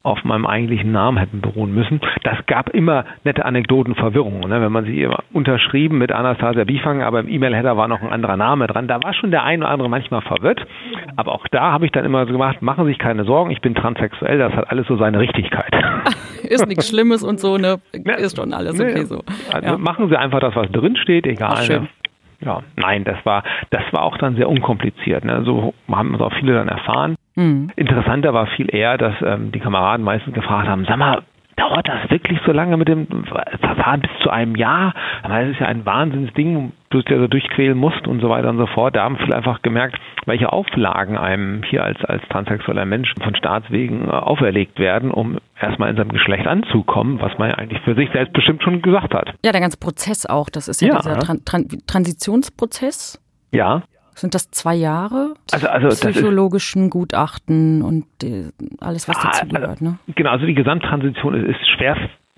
auf 0.09 0.25
meinem 0.25 0.47
eigentlichen 0.47 0.93
Namen 0.93 1.19
hätten 1.19 1.41
beruhen 1.41 1.75
müssen. 1.75 2.01
Das 2.23 2.39
gab 2.47 2.71
immer 2.71 3.05
nette 3.25 3.45
Anekdoten, 3.45 3.95
Verwirrungen. 3.95 4.49
Ne? 4.49 4.61
Wenn 4.61 4.73
man 4.73 4.87
immer 4.87 5.23
unterschrieben 5.33 5.99
mit 5.99 6.13
Anastasia 6.13 6.65
Bifang, 6.65 7.03
aber 7.03 7.21
im 7.21 7.29
E-Mail-Header 7.29 7.77
war 7.77 7.89
noch 7.89 8.03
ein 8.03 8.11
anderer 8.11 8.37
Name 8.37 8.67
dran. 8.67 8.89
Da 8.89 9.03
war 9.03 9.15
schon 9.15 9.31
der 9.31 9.45
ein 9.45 9.61
oder 9.61 9.71
andere 9.71 9.89
manchmal 9.89 10.23
verwirrt. 10.23 10.67
Aber 11.17 11.33
auch 11.33 11.47
da 11.49 11.73
habe 11.73 11.87
ich 11.87 11.93
dann 11.93 12.05
immer 12.05 12.27
so 12.27 12.33
gemacht, 12.33 12.63
machen 12.63 12.85
Sie 12.85 12.93
sich 12.93 12.99
keine 12.99 13.25
Sorgen, 13.25 13.51
ich 13.51 13.61
bin 13.61 13.75
transsexuell, 13.75 14.39
das 14.39 14.53
hat 14.53 14.71
alles 14.71 14.87
so 14.87 14.97
seine 14.97 15.19
Richtigkeit. 15.19 15.73
Ist 16.43 16.67
nichts 16.67 16.89
Schlimmes 16.89 17.23
und 17.23 17.41
so, 17.41 17.59
ne? 17.59 17.79
Ist 18.19 18.37
schon 18.37 18.53
alles 18.53 18.81
okay 18.81 19.05
so. 19.05 19.23
Also 19.53 19.69
ja. 19.69 19.79
machen 19.79 20.09
Sie 20.09 20.17
einfach 20.17 20.41
das, 20.41 20.55
was 20.57 20.71
drin 20.71 20.97
steht, 20.97 21.27
egal. 21.27 21.55
Ach, 21.57 21.69
ne? 21.69 21.89
Ja, 22.41 22.63
nein, 22.77 23.05
das 23.05 23.17
war, 23.25 23.43
das 23.71 23.83
war 23.91 24.03
auch 24.03 24.17
dann 24.19 24.37
sehr 24.37 24.49
unkompliziert. 24.49 25.25
Ne? 25.25 25.43
So 25.45 25.75
haben 25.91 26.15
es 26.15 26.21
auch 26.21 26.33
viele 26.35 26.55
dann 26.55 26.69
erfahren. 26.69 27.17
Mhm. 27.39 27.71
Interessanter 27.77 28.35
war 28.35 28.49
viel 28.49 28.75
eher, 28.75 28.99
dass 28.99 29.15
ähm, 29.25 29.53
die 29.53 29.61
Kameraden 29.61 30.05
meistens 30.05 30.35
gefragt 30.35 30.69
haben, 30.69 30.85
sag 30.87 30.97
mal, 30.97 31.23
dauert 31.55 31.87
das 31.87 32.11
wirklich 32.11 32.39
so 32.45 32.53
lange 32.53 32.77
mit 32.77 32.89
dem 32.89 33.07
Verfahren 33.61 34.01
bis 34.01 34.11
zu 34.23 34.31
einem 34.31 34.57
Jahr? 34.57 34.93
Aber 35.23 35.41
das 35.41 35.51
ist 35.51 35.61
ja 35.61 35.67
ein 35.67 35.87
Wahnsinnsding, 35.87 36.73
du 36.91 37.03
dich 37.03 37.13
also 37.13 37.29
durchquälen 37.29 37.79
musst 37.79 38.09
und 38.09 38.21
so 38.21 38.29
weiter 38.29 38.49
und 38.49 38.59
so 38.59 38.67
fort. 38.67 38.97
Da 38.97 39.05
haben 39.05 39.19
viele 39.19 39.37
einfach 39.37 39.63
gemerkt, 39.63 39.99
welche 40.27 40.53
Auflagen 40.53 41.17
einem 41.17 41.63
hier 41.63 41.85
als, 41.85 42.05
als 42.05 42.23
transsexueller 42.29 42.85
Mensch 42.85 43.13
von 43.23 43.35
Staatswegen 43.37 44.09
äh, 44.09 44.11
auferlegt 44.11 44.81
werden, 44.81 45.13
um 45.13 45.39
erstmal 45.61 45.91
in 45.91 45.97
seinem 45.97 46.11
Geschlecht 46.11 46.47
anzukommen, 46.47 47.21
was 47.21 47.39
man 47.39 47.51
ja 47.51 47.55
eigentlich 47.57 47.83
für 47.83 47.95
sich 47.95 48.11
selbst 48.13 48.33
bestimmt 48.33 48.65
schon 48.65 48.83
gesagt 48.83 49.15
hat. 49.15 49.35
Ja, 49.45 49.53
der 49.53 49.61
ganze 49.61 49.79
Prozess 49.79 50.27
auch, 50.27 50.51
das 50.51 50.67
ist 50.67 50.81
ja, 50.81 50.89
ja 50.89 50.99
dieser 50.99 51.19
Tran 51.19 51.45
Tran 51.45 51.67
Transitionsprozess. 51.87 53.21
Ja. 53.53 53.83
Sind 54.19 54.35
das 54.35 54.51
zwei 54.51 54.75
Jahre? 54.75 55.35
Also, 55.53 55.69
also 55.69 55.89
psychologischen 55.89 56.91
Gutachten 56.91 57.83
und 57.83 58.05
die, 58.21 58.51
alles, 58.81 59.09
was 59.09 59.17
ah, 59.19 59.31
dazu 59.31 59.47
gehört, 59.47 59.71
also, 59.71 59.85
ne? 59.85 59.99
Genau, 60.17 60.31
also 60.31 60.45
die 60.45 60.55
Gesamttransition 60.55 61.35
ist, 61.35 61.57
ist 61.57 61.69
schwer 61.71 61.97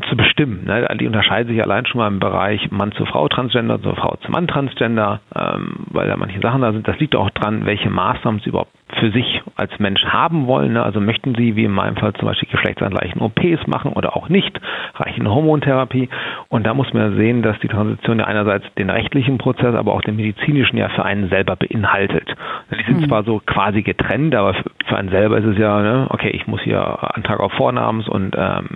zu 0.08 0.16
bestimmen. 0.16 0.64
Ne? 0.64 0.86
Die 1.00 1.06
unterscheiden 1.06 1.52
sich 1.52 1.62
allein 1.62 1.86
schon 1.86 1.98
mal 1.98 2.08
im 2.08 2.20
Bereich 2.20 2.70
Mann 2.70 2.92
zu 2.92 3.06
Frau 3.06 3.28
Transgender, 3.28 3.80
zu 3.80 3.94
Frau 3.94 4.16
zu 4.16 4.30
Mann 4.30 4.46
Transgender, 4.46 5.20
ähm, 5.34 5.86
weil 5.90 6.06
da 6.06 6.16
manche 6.16 6.40
Sachen 6.40 6.60
da 6.60 6.72
sind. 6.72 6.86
Das 6.86 6.98
liegt 6.98 7.16
auch 7.16 7.30
dran, 7.30 7.64
welche 7.64 7.88
Maßnahmen 7.88 8.40
sie 8.40 8.50
überhaupt 8.50 8.72
für 8.98 9.10
sich 9.10 9.42
als 9.56 9.78
Mensch 9.78 10.04
haben 10.04 10.46
wollen. 10.46 10.74
Ne? 10.74 10.82
Also 10.82 11.00
möchten 11.00 11.34
sie, 11.34 11.56
wie 11.56 11.64
in 11.64 11.72
meinem 11.72 11.96
Fall 11.96 12.12
zum 12.14 12.26
Beispiel 12.26 12.48
geschlechtsangleichen 12.50 13.20
OPs 13.20 13.66
machen 13.66 13.92
oder 13.92 14.16
auch 14.16 14.28
nicht, 14.28 14.60
reichen 14.94 15.28
Hormontherapie. 15.28 16.08
Und 16.48 16.66
da 16.66 16.74
muss 16.74 16.92
man 16.92 17.16
sehen, 17.16 17.42
dass 17.42 17.58
die 17.60 17.68
Transition 17.68 18.18
ja 18.18 18.26
einerseits 18.26 18.64
den 18.74 18.90
rechtlichen 18.90 19.38
Prozess, 19.38 19.74
aber 19.74 19.92
auch 19.92 20.02
den 20.02 20.16
medizinischen 20.16 20.76
ja 20.76 20.88
für 20.88 21.04
einen 21.04 21.28
selber 21.28 21.56
beinhaltet. 21.56 22.28
Die 22.70 22.84
sind 22.84 23.02
mhm. 23.02 23.08
zwar 23.08 23.24
so 23.24 23.40
quasi 23.44 23.82
getrennt, 23.82 24.34
aber 24.34 24.54
für 24.86 24.96
einen 24.96 25.10
selber 25.10 25.38
ist 25.38 25.44
es 25.44 25.58
ja, 25.58 25.80
ne, 25.80 26.06
okay, 26.10 26.30
ich 26.30 26.46
muss 26.46 26.60
hier 26.62 26.80
Antrag 27.14 27.40
auf 27.40 27.52
Vornamens- 27.52 28.08
und 28.08 28.34
ähm, 28.36 28.68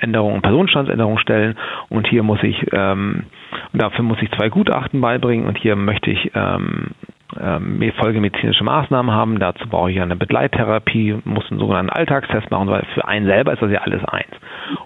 Änderungen, 0.00 0.42
Personenstandsänderungen 0.42 1.18
stellen 1.18 1.56
und 1.88 2.06
hier 2.06 2.22
muss 2.22 2.42
ich, 2.42 2.64
ähm, 2.72 3.24
dafür 3.72 4.04
muss 4.04 4.18
ich 4.22 4.30
zwei 4.32 4.48
Gutachten 4.48 5.00
beibringen 5.00 5.46
und 5.46 5.58
hier 5.58 5.76
möchte 5.76 6.10
ich 6.10 6.30
ähm, 6.34 6.92
ähm, 7.40 7.92
folgemedizinische 7.98 8.64
Maßnahmen 8.64 9.12
haben. 9.12 9.38
Dazu 9.38 9.68
brauche 9.68 9.90
ich 9.90 10.00
eine 10.00 10.16
Begleittherapie, 10.16 11.16
muss 11.24 11.50
einen 11.50 11.60
sogenannten 11.60 11.90
Alltagstest 11.90 12.50
machen, 12.50 12.68
weil 12.68 12.84
für 12.94 13.06
einen 13.06 13.26
selber 13.26 13.52
ist 13.52 13.62
das 13.62 13.70
ja 13.70 13.80
alles 13.80 14.04
eins. 14.04 14.30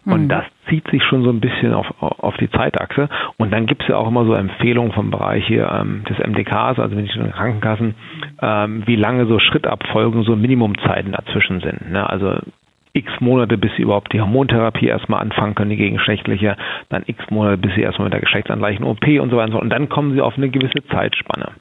Und 0.04 0.24
mhm. 0.24 0.28
das 0.28 0.44
zieht 0.68 0.88
sich 0.90 1.02
schon 1.04 1.22
so 1.22 1.30
ein 1.30 1.40
bisschen 1.40 1.72
auf, 1.74 1.86
auf 2.00 2.36
die 2.36 2.50
Zeitachse. 2.50 3.08
Und 3.36 3.52
dann 3.52 3.66
gibt 3.66 3.82
es 3.82 3.88
ja 3.88 3.96
auch 3.96 4.08
immer 4.08 4.24
so 4.24 4.34
Empfehlungen 4.34 4.92
vom 4.92 5.10
Bereich 5.10 5.46
hier 5.46 5.70
ähm, 5.72 6.04
des 6.08 6.18
MDKs, 6.18 6.78
also 6.78 6.94
medizinischen 6.94 7.32
Krankenkassen, 7.32 7.94
ähm, 8.42 8.82
wie 8.86 8.96
lange 8.96 9.26
so 9.26 9.38
Schrittabfolgen, 9.38 10.22
so 10.24 10.36
Minimumzeiten 10.36 11.12
dazwischen 11.12 11.60
sind. 11.60 11.90
Ne? 11.90 12.08
Also 12.08 12.38
x 12.92 13.12
Monate, 13.20 13.56
bis 13.58 13.70
sie 13.76 13.82
überhaupt 13.82 14.12
die 14.12 14.20
Hormontherapie 14.20 14.86
erstmal 14.86 15.20
anfangen 15.20 15.54
können, 15.54 15.70
die 15.70 15.76
gegengeschlechtliche, 15.76 16.56
dann 16.88 17.04
x 17.06 17.30
Monate, 17.30 17.56
bis 17.58 17.74
sie 17.74 17.82
erstmal 17.82 18.06
mit 18.06 18.12
der 18.12 18.20
geschlechtsangleichen 18.20 18.84
OP 18.84 19.06
und 19.20 19.30
so 19.30 19.36
weiter. 19.36 19.60
Und 19.60 19.70
dann 19.70 19.88
kommen 19.88 20.14
sie 20.14 20.20
auf 20.20 20.36
eine 20.36 20.48
gewisse 20.48 20.84
Zeitspanne. 20.88 21.52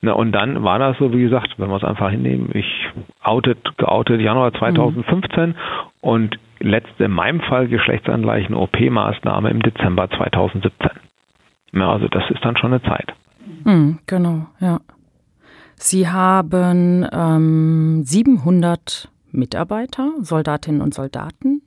Na, 0.00 0.12
und 0.12 0.32
dann 0.32 0.62
war 0.62 0.78
das 0.78 0.96
so, 0.98 1.12
wie 1.12 1.22
gesagt, 1.22 1.54
wenn 1.58 1.68
wir 1.68 1.76
es 1.76 1.84
einfach 1.84 2.10
hinnehmen, 2.10 2.50
ich 2.54 2.88
outet, 3.22 3.58
geoutet 3.78 4.20
Januar 4.20 4.52
2015 4.52 5.48
mhm. 5.48 5.54
und 6.00 6.38
letzte 6.60 7.04
in 7.04 7.10
meinem 7.10 7.40
Fall 7.40 7.68
geschlechtsangleichen 7.68 8.54
OP-Maßnahme 8.54 9.50
im 9.50 9.60
Dezember 9.60 10.08
2017. 10.08 10.90
Ja, 11.72 11.92
also 11.92 12.08
das 12.08 12.30
ist 12.30 12.44
dann 12.44 12.56
schon 12.56 12.72
eine 12.72 12.82
Zeit. 12.82 13.12
Mhm, 13.64 13.98
genau, 14.06 14.46
ja. 14.60 14.80
Sie 15.74 16.08
haben 16.08 17.06
ähm, 17.12 18.02
700 18.04 19.08
Mitarbeiter, 19.30 20.12
Soldatinnen 20.22 20.80
und 20.80 20.94
Soldaten. 20.94 21.62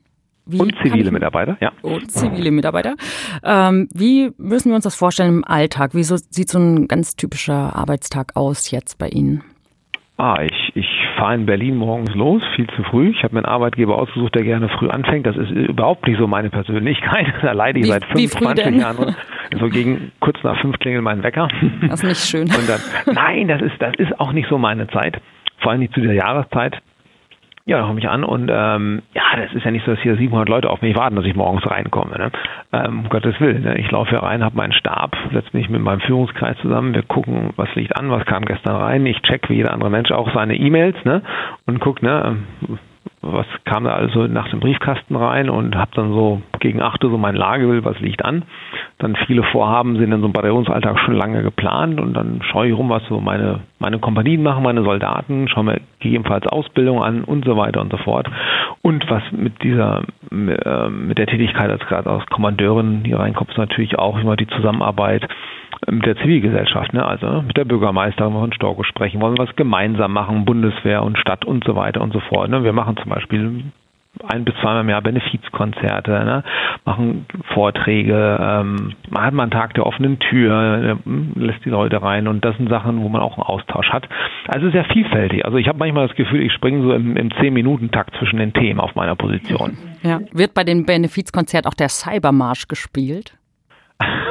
Wie 0.51 0.59
und 0.59 0.75
zivile 0.81 1.11
Mitarbeiter, 1.11 1.57
ja. 1.59 1.71
Und 1.81 2.11
zivile 2.11 2.51
Mitarbeiter. 2.51 2.95
Ähm, 3.43 3.87
wie 3.93 4.31
müssen 4.37 4.69
wir 4.69 4.75
uns 4.75 4.83
das 4.83 4.95
vorstellen 4.95 5.37
im 5.37 5.43
Alltag? 5.45 5.93
Wie 5.93 6.03
so, 6.03 6.17
sieht 6.17 6.49
so 6.49 6.59
ein 6.59 6.87
ganz 6.87 7.15
typischer 7.15 7.75
Arbeitstag 7.75 8.35
aus 8.35 8.71
jetzt 8.71 8.97
bei 8.97 9.07
Ihnen? 9.07 9.43
Ah, 10.17 10.43
ich, 10.43 10.71
ich 10.75 10.87
fahre 11.17 11.33
in 11.33 11.47
Berlin 11.47 11.77
morgens 11.77 12.13
los, 12.13 12.43
viel 12.55 12.67
zu 12.75 12.83
früh. 12.83 13.09
Ich 13.09 13.23
habe 13.23 13.33
mir 13.33 13.39
einen 13.39 13.51
Arbeitgeber 13.51 13.97
ausgesucht, 13.97 14.35
der 14.35 14.43
gerne 14.43 14.69
früh 14.69 14.87
anfängt. 14.87 15.25
Das 15.25 15.35
ist 15.35 15.49
überhaupt 15.49 16.05
nicht 16.07 16.19
so 16.19 16.27
meine 16.27 16.49
Persönlichkeit. 16.49 17.25
Da 17.41 17.53
leide 17.53 17.79
ich 17.79 17.85
wie, 17.85 17.89
seit 17.89 18.05
25 18.05 18.75
Jahren. 18.75 19.15
So 19.59 19.67
gegen 19.69 20.11
kurz 20.19 20.37
nach 20.43 20.59
fünf 20.61 20.77
klingelt 20.77 21.03
mein 21.03 21.23
Wecker. 21.23 21.47
Das 21.87 22.03
ist 22.03 22.07
nicht 22.07 22.21
schön. 22.21 22.47
Dann, 23.05 23.15
nein, 23.15 23.47
das 23.47 23.61
ist, 23.61 23.73
das 23.79 23.95
ist 23.97 24.19
auch 24.19 24.31
nicht 24.31 24.47
so 24.47 24.59
meine 24.59 24.87
Zeit. 24.89 25.19
Vor 25.59 25.71
allem 25.71 25.81
nicht 25.81 25.93
zu 25.93 26.01
der 26.01 26.13
Jahreszeit. 26.13 26.81
Ja, 27.65 27.77
da 27.77 27.87
komme 27.87 27.99
ich 27.99 28.09
an 28.09 28.23
und 28.23 28.49
ähm, 28.51 29.01
ja, 29.13 29.21
das 29.37 29.53
ist 29.53 29.63
ja 29.63 29.71
nicht 29.71 29.85
so, 29.85 29.91
dass 29.91 30.01
hier 30.01 30.15
700 30.15 30.49
Leute 30.49 30.69
auf 30.69 30.81
mich 30.81 30.95
warten, 30.95 31.15
dass 31.15 31.25
ich 31.25 31.35
morgens 31.35 31.65
reinkomme. 31.69 32.17
Ne? 32.17 32.31
Ähm, 32.73 33.01
um 33.01 33.09
Gottes 33.09 33.39
Willen. 33.39 33.63
Ne? 33.63 33.77
Ich 33.77 33.91
laufe 33.91 34.09
hier 34.09 34.23
rein, 34.23 34.43
habe 34.43 34.57
meinen 34.57 34.73
Stab, 34.73 35.15
setze 35.31 35.55
mich 35.55 35.69
mit 35.69 35.81
meinem 35.81 35.99
Führungskreis 36.01 36.57
zusammen, 36.57 36.95
wir 36.95 37.03
gucken, 37.03 37.51
was 37.57 37.73
liegt 37.75 37.95
an, 37.95 38.09
was 38.09 38.25
kam 38.25 38.45
gestern 38.45 38.75
rein. 38.75 39.05
Ich 39.05 39.21
check 39.21 39.47
wie 39.49 39.55
jeder 39.55 39.73
andere 39.73 39.91
Mensch 39.91 40.11
auch 40.11 40.33
seine 40.33 40.55
E-Mails 40.55 40.95
ne? 41.05 41.21
und 41.67 41.79
guck, 41.79 42.01
ne, 42.01 42.37
was 43.21 43.45
kam 43.65 43.83
da 43.83 43.93
also 43.93 44.25
nach 44.25 44.49
dem 44.49 44.59
Briefkasten 44.59 45.15
rein 45.15 45.49
und 45.49 45.75
habe 45.75 45.91
dann 45.93 46.11
so 46.11 46.41
gegen 46.59 46.81
8 46.81 47.03
Uhr 47.03 47.11
so 47.11 47.17
mein 47.17 47.35
Lagebild, 47.35 47.85
was 47.85 47.99
liegt 47.99 48.25
an. 48.25 48.43
Dann 48.97 49.15
viele 49.15 49.43
Vorhaben 49.43 49.95
sind 49.97 50.11
in 50.11 50.19
so 50.19 50.25
einem 50.25 50.33
Bataillonsalltag 50.33 50.99
schon 50.99 51.15
lange 51.15 51.43
geplant 51.43 51.99
und 51.99 52.13
dann 52.13 52.41
schaue 52.43 52.67
ich 52.67 52.73
rum, 52.73 52.89
was 52.89 53.03
so 53.07 53.19
meine, 53.19 53.59
meine 53.79 53.99
Kompanien 53.99 54.41
machen, 54.41 54.63
meine 54.63 54.83
Soldaten, 54.83 55.47
schaue 55.47 55.65
mir 55.65 55.81
gegebenenfalls 55.99 56.47
Ausbildung 56.47 57.03
an 57.03 57.23
und 57.23 57.45
so 57.45 57.55
weiter 57.57 57.81
und 57.81 57.91
so 57.91 57.97
fort. 57.97 58.27
Und 58.81 59.07
was 59.09 59.23
mit 59.31 59.61
dieser, 59.61 60.01
äh, 60.31 60.89
mit 60.89 61.19
der 61.19 61.27
Tätigkeit 61.27 61.69
als 61.69 61.85
gerade 61.85 62.09
als 62.09 62.25
Kommandeurin 62.27 63.03
hier 63.05 63.19
reinkommt, 63.19 63.51
ist 63.51 63.57
natürlich 63.57 63.99
auch 63.99 64.19
immer 64.19 64.35
die 64.35 64.47
Zusammenarbeit 64.47 65.27
mit 65.89 66.05
der 66.05 66.17
Zivilgesellschaft, 66.17 66.93
ne? 66.93 67.05
also 67.05 67.41
mit 67.41 67.57
der 67.57 67.65
Bürgermeisterin 67.65 68.33
von 68.33 68.53
Storko 68.53 68.83
sprechen, 68.83 69.21
wollen 69.21 69.37
wir 69.37 69.47
was 69.47 69.55
gemeinsam 69.55 70.13
machen, 70.13 70.45
Bundeswehr 70.45 71.03
und 71.03 71.17
Stadt 71.17 71.45
und 71.45 71.63
so 71.63 71.75
weiter 71.75 72.01
und 72.01 72.13
so 72.13 72.19
fort. 72.19 72.49
Ne? 72.49 72.63
Wir 72.63 72.73
machen 72.73 72.97
zum 72.97 73.09
Beispiel 73.09 73.63
ein 74.27 74.43
bis 74.43 74.53
zweimal 74.55 74.81
im 74.81 74.89
Jahr 74.89 75.01
Benefizkonzerte, 75.01 76.11
ne? 76.11 76.43
machen 76.85 77.25
Vorträge, 77.53 78.37
ähm, 78.41 78.93
man 79.09 79.23
hat 79.23 79.33
mal 79.33 79.43
einen 79.43 79.51
Tag 79.51 79.73
der 79.73 79.85
offenen 79.85 80.19
Tür, 80.19 80.97
äh, 81.05 81.39
lässt 81.39 81.63
die 81.65 81.69
Leute 81.69 82.01
rein 82.01 82.27
und 82.27 82.43
das 82.43 82.55
sind 82.57 82.69
Sachen, 82.69 83.01
wo 83.01 83.09
man 83.09 83.21
auch 83.21 83.37
einen 83.37 83.43
Austausch 83.43 83.89
hat. 83.89 84.07
Also 84.47 84.69
sehr 84.69 84.85
vielfältig. 84.85 85.45
Also 85.45 85.57
ich 85.57 85.67
habe 85.67 85.79
manchmal 85.79 86.07
das 86.07 86.15
Gefühl, 86.15 86.41
ich 86.41 86.53
springe 86.53 86.83
so 86.83 86.93
im, 86.93 87.15
im 87.15 87.29
10-Minuten-Takt 87.29 88.15
zwischen 88.17 88.37
den 88.37 88.53
Themen 88.53 88.79
auf 88.79 88.95
meiner 88.95 89.15
Position. 89.15 89.77
Ja. 90.03 90.19
Wird 90.33 90.53
bei 90.53 90.63
dem 90.63 90.85
Benefizkonzert 90.85 91.65
auch 91.65 91.73
der 91.73 91.89
Cybermarsch 91.89 92.67
gespielt? 92.67 93.37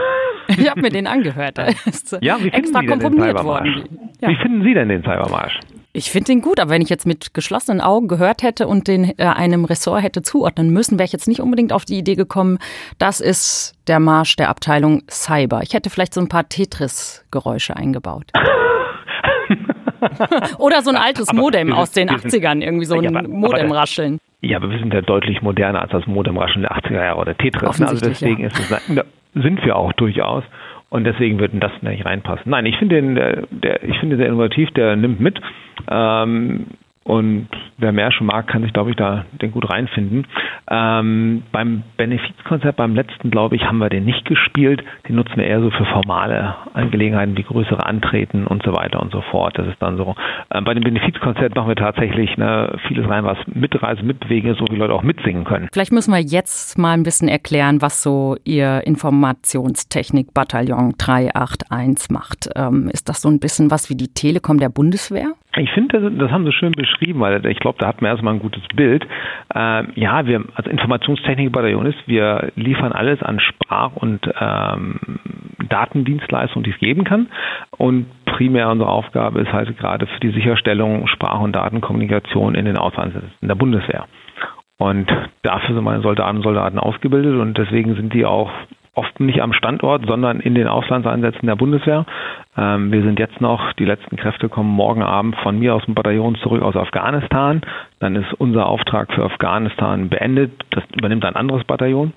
Ich 0.58 0.70
habe 0.70 0.80
mir 0.80 0.90
den 0.90 1.06
angehört. 1.06 1.58
Da 1.58 1.66
ist 1.86 2.16
ja, 2.20 2.42
wie 2.42 2.48
extra 2.48 2.82
komponiert 2.82 3.42
worden. 3.44 3.84
Ja. 4.20 4.28
Wie 4.28 4.36
finden 4.36 4.62
Sie 4.62 4.74
denn 4.74 4.88
den 4.88 5.02
Cybermarsch? 5.02 5.58
Ich 5.92 6.10
finde 6.10 6.26
den 6.26 6.40
gut, 6.40 6.60
aber 6.60 6.70
wenn 6.70 6.82
ich 6.82 6.88
jetzt 6.88 7.04
mit 7.04 7.34
geschlossenen 7.34 7.80
Augen 7.80 8.06
gehört 8.06 8.44
hätte 8.44 8.68
und 8.68 8.86
den 8.86 9.12
äh, 9.18 9.24
einem 9.24 9.64
Ressort 9.64 10.02
hätte 10.02 10.22
zuordnen 10.22 10.70
müssen, 10.70 10.98
wäre 10.98 11.06
ich 11.06 11.12
jetzt 11.12 11.26
nicht 11.26 11.40
unbedingt 11.40 11.72
auf 11.72 11.84
die 11.84 11.98
Idee 11.98 12.14
gekommen, 12.14 12.58
das 12.98 13.20
ist 13.20 13.74
der 13.88 13.98
Marsch 13.98 14.36
der 14.36 14.50
Abteilung 14.50 15.02
Cyber. 15.10 15.62
Ich 15.62 15.74
hätte 15.74 15.90
vielleicht 15.90 16.14
so 16.14 16.20
ein 16.20 16.28
paar 16.28 16.48
Tetris-Geräusche 16.48 17.76
eingebaut. 17.76 18.26
Oder 20.58 20.82
so 20.82 20.90
ein 20.90 20.96
altes 20.96 21.32
Modem 21.32 21.68
sind, 21.68 21.76
aus 21.76 21.90
den 21.90 22.08
80ern, 22.08 22.62
irgendwie 22.62 22.86
so 22.86 22.98
ein 22.98 23.28
Modem-Rascheln. 23.28 24.18
Ja, 24.42 24.56
aber 24.56 24.70
wir 24.70 24.78
sind 24.78 24.94
ja 24.94 25.02
deutlich 25.02 25.42
moderner 25.42 25.82
als 25.82 25.90
das 25.90 26.06
Modem-Rascheln 26.06 26.62
der 26.62 26.72
80er 26.72 27.04
Jahre 27.04 27.18
oder 27.18 27.36
Tetris. 27.36 27.78
Ne? 27.78 27.88
Also 27.88 28.06
deswegen 28.06 28.40
ja. 28.40 28.46
ist 28.46 28.58
es, 28.58 28.70
sind 29.34 29.64
wir 29.64 29.76
auch 29.76 29.92
durchaus. 29.92 30.44
Und 30.88 31.04
deswegen 31.04 31.38
würde 31.38 31.58
das 31.58 31.70
nicht 31.82 32.04
reinpassen. 32.04 32.50
Nein, 32.50 32.66
ich 32.66 32.76
finde 32.76 32.96
den, 32.96 33.14
der, 33.14 33.46
der, 33.50 33.84
ich 33.84 33.96
finde 34.00 34.16
sehr 34.16 34.26
innovativ, 34.26 34.70
der 34.72 34.96
nimmt 34.96 35.20
mit. 35.20 35.40
Ähm, 35.88 36.66
und 37.02 37.48
wer 37.78 37.92
mehr 37.92 38.12
schon 38.12 38.26
mag, 38.26 38.46
kann 38.46 38.62
sich, 38.62 38.74
glaube 38.74 38.90
ich, 38.90 38.96
da 38.96 39.24
den 39.40 39.52
gut 39.52 39.70
reinfinden. 39.70 40.26
Ähm, 40.70 41.44
beim 41.50 41.82
Benefizkonzert, 41.96 42.76
beim 42.76 42.94
letzten, 42.94 43.30
glaube 43.30 43.56
ich, 43.56 43.64
haben 43.64 43.78
wir 43.78 43.88
den 43.88 44.04
nicht 44.04 44.26
gespielt. 44.26 44.84
Den 45.08 45.16
nutzen 45.16 45.36
wir 45.36 45.44
eher 45.44 45.62
so 45.62 45.70
für 45.70 45.86
formale 45.86 46.56
Angelegenheiten 46.74 47.38
wie 47.38 47.42
größere 47.42 47.86
Antreten 47.86 48.46
und 48.46 48.62
so 48.64 48.74
weiter 48.74 49.00
und 49.00 49.12
so 49.12 49.22
fort. 49.22 49.56
Das 49.56 49.66
ist 49.66 49.80
dann 49.80 49.96
so. 49.96 50.14
Ähm, 50.52 50.64
bei 50.64 50.74
dem 50.74 50.84
Benefizkonzert 50.84 51.56
machen 51.56 51.68
wir 51.68 51.76
tatsächlich 51.76 52.36
ne, 52.36 52.78
vieles 52.86 53.08
rein, 53.08 53.24
was 53.24 53.38
mitreisen, 53.46 54.06
mitbewegen 54.06 54.52
ist, 54.52 54.58
so 54.58 54.66
wie 54.70 54.76
Leute 54.76 54.92
auch 54.92 55.02
mitsingen 55.02 55.44
können. 55.44 55.70
Vielleicht 55.72 55.92
müssen 55.92 56.12
wir 56.12 56.20
jetzt 56.20 56.76
mal 56.76 56.92
ein 56.92 57.02
bisschen 57.02 57.28
erklären, 57.28 57.80
was 57.80 58.02
so 58.02 58.36
Ihr 58.44 58.86
Informationstechnik-Bataillon 58.86 60.96
381 60.98 62.10
macht. 62.10 62.50
Ähm, 62.56 62.90
ist 62.92 63.08
das 63.08 63.22
so 63.22 63.30
ein 63.30 63.40
bisschen 63.40 63.70
was 63.70 63.88
wie 63.88 63.96
die 63.96 64.12
Telekom 64.12 64.58
der 64.58 64.68
Bundeswehr? 64.68 65.32
Ich 65.56 65.70
finde, 65.72 66.10
das, 66.12 66.30
haben 66.30 66.44
Sie 66.44 66.52
schön 66.52 66.72
beschrieben, 66.72 67.20
weil 67.20 67.44
ich 67.46 67.58
glaube, 67.58 67.78
da 67.80 67.88
hat 67.88 68.00
man 68.00 68.10
erstmal 68.10 68.34
ein 68.34 68.40
gutes 68.40 68.62
Bild. 68.74 69.06
Ähm, 69.52 69.88
ja, 69.96 70.24
wir 70.26 70.44
als 70.54 70.68
Informationstechnik-Bataillon 70.68 71.86
ist, 71.86 71.98
wir 72.06 72.52
liefern 72.54 72.92
alles 72.92 73.20
an 73.22 73.40
Sprach- 73.40 73.96
und 73.96 74.20
ähm, 74.40 75.00
Datendienstleistungen, 75.68 76.64
die 76.64 76.70
es 76.70 76.78
geben 76.78 77.02
kann. 77.02 77.28
Und 77.76 78.06
primär 78.26 78.70
unsere 78.70 78.90
Aufgabe 78.90 79.40
ist 79.40 79.52
halt 79.52 79.76
gerade 79.76 80.06
für 80.06 80.20
die 80.20 80.30
Sicherstellung 80.30 81.08
Sprach- 81.08 81.40
und 81.40 81.52
Datenkommunikation 81.52 82.54
in 82.54 82.64
den 82.64 82.76
Auslandseinsätzen 82.76 83.48
der 83.48 83.56
Bundeswehr. 83.56 84.06
Und 84.78 85.10
dafür 85.42 85.74
sind 85.74 85.84
meine 85.84 86.02
Soldaten 86.02 86.38
und 86.38 86.42
Soldaten 86.42 86.78
ausgebildet 86.78 87.38
und 87.38 87.58
deswegen 87.58 87.96
sind 87.96 88.14
die 88.14 88.24
auch 88.24 88.50
oft 88.94 89.20
nicht 89.20 89.40
am 89.40 89.52
Standort, 89.52 90.06
sondern 90.06 90.40
in 90.40 90.54
den 90.54 90.66
Auslandseinsätzen 90.66 91.46
der 91.46 91.56
Bundeswehr. 91.56 92.06
Ähm, 92.56 92.90
wir 92.92 93.02
sind 93.02 93.18
jetzt 93.18 93.40
noch, 93.40 93.72
die 93.74 93.84
letzten 93.84 94.16
Kräfte 94.16 94.48
kommen 94.48 94.70
morgen 94.70 95.02
Abend 95.02 95.36
von 95.36 95.58
mir 95.58 95.74
aus 95.74 95.84
dem 95.84 95.94
Bataillon 95.94 96.34
zurück 96.36 96.62
aus 96.62 96.76
Afghanistan. 96.76 97.62
Dann 98.00 98.16
ist 98.16 98.32
unser 98.34 98.66
Auftrag 98.66 99.12
für 99.12 99.24
Afghanistan 99.24 100.08
beendet. 100.08 100.52
Das 100.70 100.84
übernimmt 100.96 101.24
ein 101.24 101.36
anderes 101.36 101.64
Bataillon. 101.64 102.12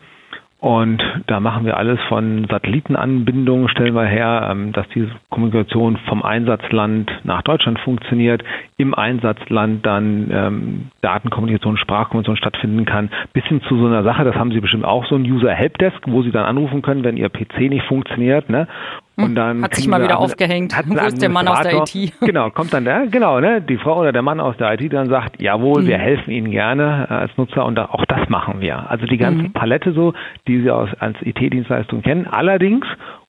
Und 0.63 1.04
da 1.28 1.41
machen 1.41 1.65
wir 1.65 1.76
alles 1.76 1.99
von 2.08 2.47
Satellitenanbindungen, 2.49 3.67
stellen 3.67 3.95
wir 3.95 4.06
her, 4.06 4.47
ähm, 4.49 4.71
dass 4.71 4.88
diese 4.95 5.10
Kommunikation 5.30 5.97
vom 6.08 6.23
Einsatzland 6.23 7.12
nach 7.26 7.41
Deutschland 7.41 7.80
funktioniert, 7.82 8.45
im 8.78 8.93
Einsatzland 8.93 9.86
dann 9.86 10.32
ähm, 10.32 10.91
Datenkommunikation, 11.02 11.76
Sprachkommunikation 11.76 12.38
stattfinden 12.38 12.86
kann, 12.86 13.10
bis 13.34 13.43
hin 13.43 13.62
zu 13.67 13.78
so 13.78 13.88
einer 13.88 14.04
Sache, 14.04 14.23
das 14.23 14.36
haben 14.36 14.54
Sie 14.54 14.62
bestimmt 14.62 14.86
auch, 14.86 15.06
so 15.06 15.15
ein 15.15 15.30
User-Helpdesk, 15.30 15.99
wo 16.08 16.23
Sie 16.23 16.32
dann 16.32 16.45
anrufen 16.45 16.82
können, 16.82 17.04
wenn 17.04 17.17
Ihr 17.17 17.28
PC 17.28 17.69
nicht 17.69 17.86
funktioniert. 17.86 18.49
Ne? 18.49 18.69
Und 19.15 19.26
hm, 19.26 19.36
dann 19.36 19.63
hat 19.63 19.76
sich 19.76 19.88
mal 19.88 20.02
wieder 20.02 20.19
aufgehängt. 20.19 20.73
Wo 20.88 20.97
ist 21.06 21.21
der 21.21 21.30
Mann 21.30 21.47
aus 21.47 21.62
der 21.62 21.84
IT? 21.84 22.13
Genau, 22.21 22.49
kommt 22.49 22.73
dann 22.73 22.84
der, 22.84 23.08
genau, 23.08 23.39
ne, 23.39 23.62
die 23.62 23.78
Frau 23.78 23.99
oder 23.99 24.12
der 24.12 24.23
Mann 24.23 24.39
aus 24.39 24.58
der 24.58 24.73
IT 24.73 24.91
dann 24.91 25.10
sagt, 25.10 25.41
jawohl, 25.41 25.84
mhm. 25.84 25.88
wir 25.88 25.97
helfen 25.99 26.32
Ihnen 26.32 26.49
gerne 26.49 27.08
äh, 27.10 27.13
als 27.13 27.32
Nutzer 27.38 27.65
und 27.65 27.78
auch 27.78 28.06
das 28.06 28.28
machen 28.30 28.60
wir. 28.60 28.89
Also 28.89 29.06
die 29.06 29.17
ganze 29.17 29.43
mhm. 29.43 29.54
Palette 29.54 29.93
so, 29.93 30.13
die 30.47 30.62
Sie 30.62 30.71
aus, 30.71 30.89
als 30.99 31.15
IT-Dienstleistung 31.21 32.02
kennen. 32.02 32.26
Allerdings 32.26 32.86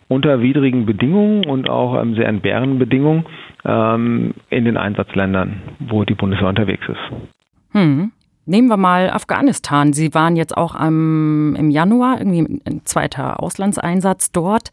unter 0.08 0.40
widrigen 0.40 0.86
Bedingungen 0.86 1.44
und 1.44 1.68
auch 1.68 2.00
ähm, 2.00 2.14
sehr 2.14 2.28
entbehrenden 2.28 2.78
Bedingungen 2.78 3.26
ähm, 3.64 4.34
in 4.50 4.64
den 4.64 4.76
Einsatzländern, 4.76 5.62
wo 5.80 6.04
die 6.04 6.14
Bundeswehr 6.14 6.48
unterwegs 6.48 6.84
ist. 6.88 7.74
Mhm. 7.74 8.12
Nehmen 8.46 8.68
wir 8.68 8.76
mal 8.76 9.08
Afghanistan. 9.08 9.94
Sie 9.94 10.12
waren 10.12 10.36
jetzt 10.36 10.54
auch 10.54 10.74
am, 10.74 11.56
im 11.56 11.70
Januar, 11.70 12.18
irgendwie 12.18 12.60
ein 12.64 12.82
zweiter 12.84 13.42
Auslandseinsatz 13.42 14.32
dort. 14.32 14.70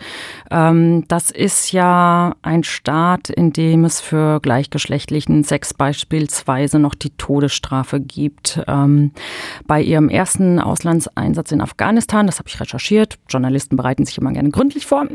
Ähm, 0.49 1.05
das 1.07 1.31
ist 1.31 1.71
ja 1.71 2.35
ein 2.41 2.63
Staat, 2.63 3.29
in 3.29 3.53
dem 3.53 3.85
es 3.85 4.01
für 4.01 4.41
gleichgeschlechtlichen 4.41 5.45
Sex 5.45 5.73
beispielsweise 5.73 6.79
noch 6.79 6.95
die 6.95 7.11
Todesstrafe 7.11 8.01
gibt. 8.01 8.61
Ähm, 8.67 9.11
bei 9.67 9.81
Ihrem 9.81 10.09
ersten 10.09 10.59
Auslandseinsatz 10.59 11.53
in 11.53 11.61
Afghanistan, 11.61 12.25
das 12.25 12.39
habe 12.39 12.49
ich 12.49 12.59
recherchiert, 12.59 13.19
Journalisten 13.29 13.77
bereiten 13.77 14.05
sich 14.05 14.17
immer 14.17 14.33
gerne 14.33 14.49
gründlich 14.49 14.85
vor, 14.85 15.05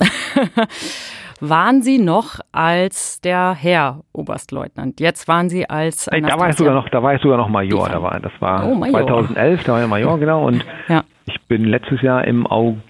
waren 1.40 1.82
Sie 1.82 1.98
noch 1.98 2.40
als 2.52 3.20
der 3.20 3.54
Herr 3.54 4.00
Oberstleutnant. 4.12 5.00
Jetzt 5.00 5.28
waren 5.28 5.48
Sie 5.48 5.68
als 5.68 6.08
Anastasia. 6.08 6.36
Da 6.36 6.40
war 6.40 6.50
ich 6.50 6.56
sogar 6.56 6.74
noch, 6.74 6.88
da 6.88 7.02
war 7.02 7.14
ich 7.14 7.22
sogar 7.22 7.38
noch 7.38 7.48
Major. 7.48 7.88
Da 7.88 8.02
war, 8.02 8.18
das 8.20 8.32
war 8.40 8.66
oh, 8.66 8.74
Major. 8.74 9.06
2011, 9.06 9.64
da 9.64 9.72
war 9.72 9.82
ich 9.82 9.88
Major, 9.88 10.18
genau. 10.18 10.46
Und 10.46 10.64
ja. 10.88 11.04
ich 11.26 11.40
bin 11.48 11.64
letztes 11.64 12.02
Jahr 12.02 12.26
im 12.26 12.46
August 12.46 12.82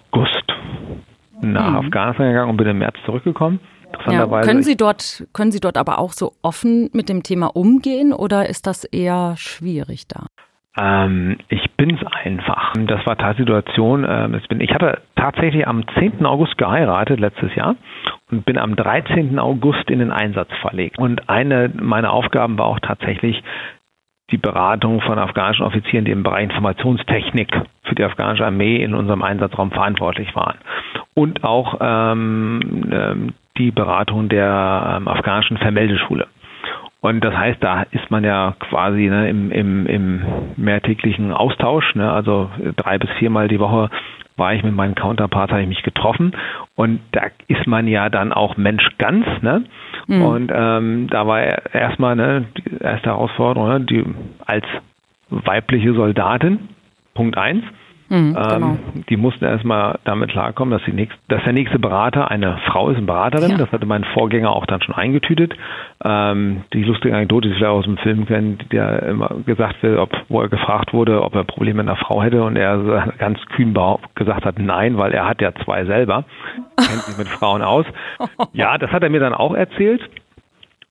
nach 1.41 1.71
mhm. 1.71 1.77
Afghanistan 1.77 2.29
gegangen 2.29 2.51
und 2.51 2.57
bin 2.57 2.67
im 2.69 2.79
März 2.79 2.97
zurückgekommen. 3.05 3.61
Ja, 4.09 4.27
können 4.43 4.63
Sie 4.63 4.77
dort, 4.77 5.27
können 5.33 5.53
Sie 5.53 5.61
dort 5.61 5.77
aber 5.77 5.99
auch 5.99 6.13
so 6.13 6.33
offen 6.43 6.91
mit 6.93 7.09
dem 7.09 7.23
Thema 7.23 7.47
umgehen 7.47 8.13
oder 8.13 8.49
ist 8.49 8.67
das 8.67 8.85
eher 8.85 9.35
schwierig 9.37 10.07
da? 10.09 10.27
Ähm, 10.79 11.39
ich 11.49 11.71
bin's 11.77 12.01
einfach. 12.25 12.75
Das 12.87 13.05
war 13.07 13.17
Tatsituation. 13.17 14.07
Ähm, 14.09 14.41
ich 14.61 14.75
hatte 14.75 15.03
tatsächlich 15.15 15.67
am 15.67 15.85
10. 15.99 16.25
August 16.27 16.59
geheiratet 16.59 17.21
letztes 17.21 17.55
Jahr 17.55 17.77
und 18.31 18.45
bin 18.45 18.59
am 18.59 18.77
13. 18.77 19.39
August 19.39 19.91
in 19.91 20.01
den 20.01 20.13
Einsatz 20.13 20.51
verlegt. 20.61 20.99
Und 20.99 21.29
eine 21.29 21.71
meiner 21.75 22.13
Aufgaben 22.13 22.59
war 22.59 22.67
auch 22.67 22.81
tatsächlich 22.81 23.43
die 24.31 24.39
Beratung 24.39 25.01
von 25.03 25.19
afghanischen 25.19 25.65
Offizieren, 25.65 26.05
die 26.05 26.11
im 26.11 26.25
Bereich 26.25 26.45
Informationstechnik 26.45 27.49
für 27.85 27.95
die 27.95 28.05
afghanische 28.05 28.45
Armee 28.45 28.83
in 28.83 28.95
unserem 28.95 29.23
Einsatzraum 29.23 29.71
verantwortlich 29.71 30.35
waren. 30.35 30.59
Und 31.15 31.45
auch 31.45 31.79
ähm, 31.81 32.91
ähm 32.93 33.35
die 33.59 33.71
Beratung 33.71 34.29
der 34.29 34.97
ähm, 34.97 35.09
afghanischen 35.09 35.57
Vermeldeschule. 35.57 36.27
Und 37.01 37.23
das 37.23 37.35
heißt, 37.35 37.63
da 37.63 37.83
ist 37.91 38.11
man 38.11 38.25
ja 38.25 38.55
quasi 38.59 39.09
ne, 39.09 39.29
im, 39.29 39.51
im, 39.51 39.87
im 39.87 40.23
mehrtäglichen 40.57 41.33
Austausch. 41.33 41.95
Ne, 41.95 42.11
also 42.11 42.51
drei 42.77 42.99
bis 42.99 43.11
viermal 43.19 43.49
die 43.49 43.61
Woche 43.61 43.91
war 44.37 44.55
ich 44.55 44.63
mit 44.63 44.75
meinen 44.75 44.95
Counterparts, 44.95 45.53
habe 45.53 45.63
ich 45.63 45.69
mich 45.69 45.83
getroffen. 45.83 46.33
Und 46.75 47.01
da 47.13 47.23
ist 47.49 47.67
man 47.67 47.89
ja 47.89 48.09
dann 48.09 48.33
auch 48.33 48.57
Mensch 48.57 48.87
ganz. 48.99 49.27
Ne? 49.43 49.65
Mhm. 50.07 50.23
Und 50.23 50.53
ähm, 50.55 51.07
da 51.11 51.27
war 51.27 51.41
erstmal 51.75 52.17
ne, 52.17 52.47
die 52.59 52.83
erste 52.83 53.11
Herausforderung, 53.11 53.69
ne, 53.69 53.81
die 53.81 54.05
als 54.45 54.65
weibliche 55.31 55.95
Soldatin, 55.95 56.69
Punkt 57.15 57.39
eins. 57.39 57.65
Mhm, 58.09 58.37
ähm, 58.37 58.55
genau. 58.55 58.77
die 59.09 59.17
mussten 59.17 59.45
erstmal 59.45 59.99
damit 60.05 60.31
klarkommen, 60.31 60.71
dass, 60.71 60.85
die 60.85 60.93
nächst, 60.93 61.19
dass 61.29 61.43
der 61.45 61.53
nächste 61.53 61.79
Berater 61.79 62.31
eine 62.31 62.59
Frau 62.67 62.91
ist, 62.91 62.99
eine 62.99 63.07
Beraterin. 63.07 63.53
Ja. 63.53 63.57
Das 63.59 63.73
hatte 63.73 63.87
mein 63.87 64.05
Vorgänger 64.05 64.51
auch 64.51 64.67
dann 64.67 64.81
schon 64.83 64.95
eingetütet. 64.95 65.55
Ähm, 66.05 66.63
die 66.73 66.85
lustige 66.85 67.15
Anekdote, 67.15 67.49
die 67.49 67.55
ich 67.55 67.67
aus 67.67 67.85
dem 67.85 67.97
Film 67.99 68.27
kenne, 68.27 68.59
der 68.71 69.03
immer 69.03 69.31
gesagt 69.45 69.83
wird, 69.83 69.99
ob, 69.99 70.11
wo 70.29 70.41
er 70.41 70.49
gefragt 70.49 70.93
wurde, 70.93 71.23
ob 71.23 71.35
er 71.35 71.45
Probleme 71.45 71.83
mit 71.83 71.89
einer 71.89 71.97
Frau 71.97 72.23
hätte 72.23 72.43
und 72.45 72.57
er 72.57 73.13
ganz 73.19 73.41
kühn 73.47 73.77
gesagt 74.15 74.45
hat, 74.45 74.59
nein, 74.59 74.97
weil 74.97 75.13
er 75.13 75.29
hat 75.29 75.43
ja 75.43 75.53
zwei 75.65 75.85
selber, 75.85 76.25
kennt 76.77 77.03
sich 77.03 77.19
mit 77.19 77.29
Frauen 77.29 77.63
aus. 77.63 77.87
Ja, 78.53 78.79
das 78.79 78.91
hat 78.91 79.03
er 79.03 79.11
mir 79.11 79.21
dann 79.21 79.35
auch 79.35 79.55
erzählt. 79.55 80.01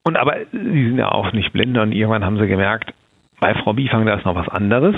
Und 0.04 0.18
aber 0.18 0.36
sie 0.52 0.88
sind 0.88 1.00
ja 1.00 1.12
auch 1.12 1.32
nicht 1.34 1.52
blind 1.52 1.78
und 1.78 1.92
irgendwann 1.92 2.24
haben 2.24 2.38
sie 2.38 2.48
gemerkt, 2.48 2.94
bei 3.40 3.56
Frau 3.56 3.74
Biefang, 3.74 4.06
da 4.06 4.16
ist 4.16 4.26
noch 4.26 4.36
was 4.36 4.48
anderes. 4.50 4.96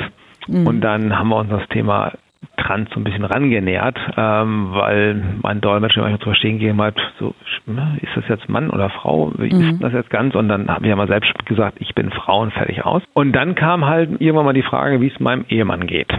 Mhm. 0.47 0.67
Und 0.67 0.81
dann 0.81 1.17
haben 1.17 1.29
wir 1.29 1.37
uns 1.37 1.49
das 1.49 1.67
Thema 1.69 2.13
Trans 2.57 2.89
so 2.91 2.99
ein 2.99 3.03
bisschen 3.03 3.23
rangenähert, 3.23 3.97
ähm, 4.15 4.69
weil 4.71 5.23
mein 5.41 5.61
Dolmetscher 5.61 6.01
manchmal 6.01 6.19
zu 6.19 6.25
verstehen 6.25 6.59
gegeben 6.59 6.81
hat, 6.81 6.95
so, 7.19 7.33
ne, 7.65 7.97
ist 8.01 8.15
das 8.15 8.27
jetzt 8.27 8.49
Mann 8.49 8.69
oder 8.69 8.89
Frau? 8.89 9.31
Wie 9.37 9.53
mhm. 9.53 9.69
ist 9.69 9.83
das 9.83 9.93
jetzt 9.93 10.09
ganz? 10.09 10.35
Und 10.35 10.49
dann 10.49 10.67
habe 10.67 10.83
ich 10.83 10.89
ja 10.89 10.95
mal 10.95 11.07
selbst 11.07 11.33
gesagt, 11.45 11.77
ich 11.79 11.93
bin 11.95 12.11
Frau 12.11 12.41
und 12.41 12.53
fertig 12.53 12.85
aus. 12.85 13.03
Und 13.13 13.33
dann 13.33 13.55
kam 13.55 13.85
halt 13.85 14.09
irgendwann 14.19 14.45
mal 14.45 14.53
die 14.53 14.63
Frage, 14.63 15.01
wie 15.01 15.07
es 15.07 15.19
meinem 15.19 15.45
Ehemann 15.49 15.87
geht. 15.87 16.11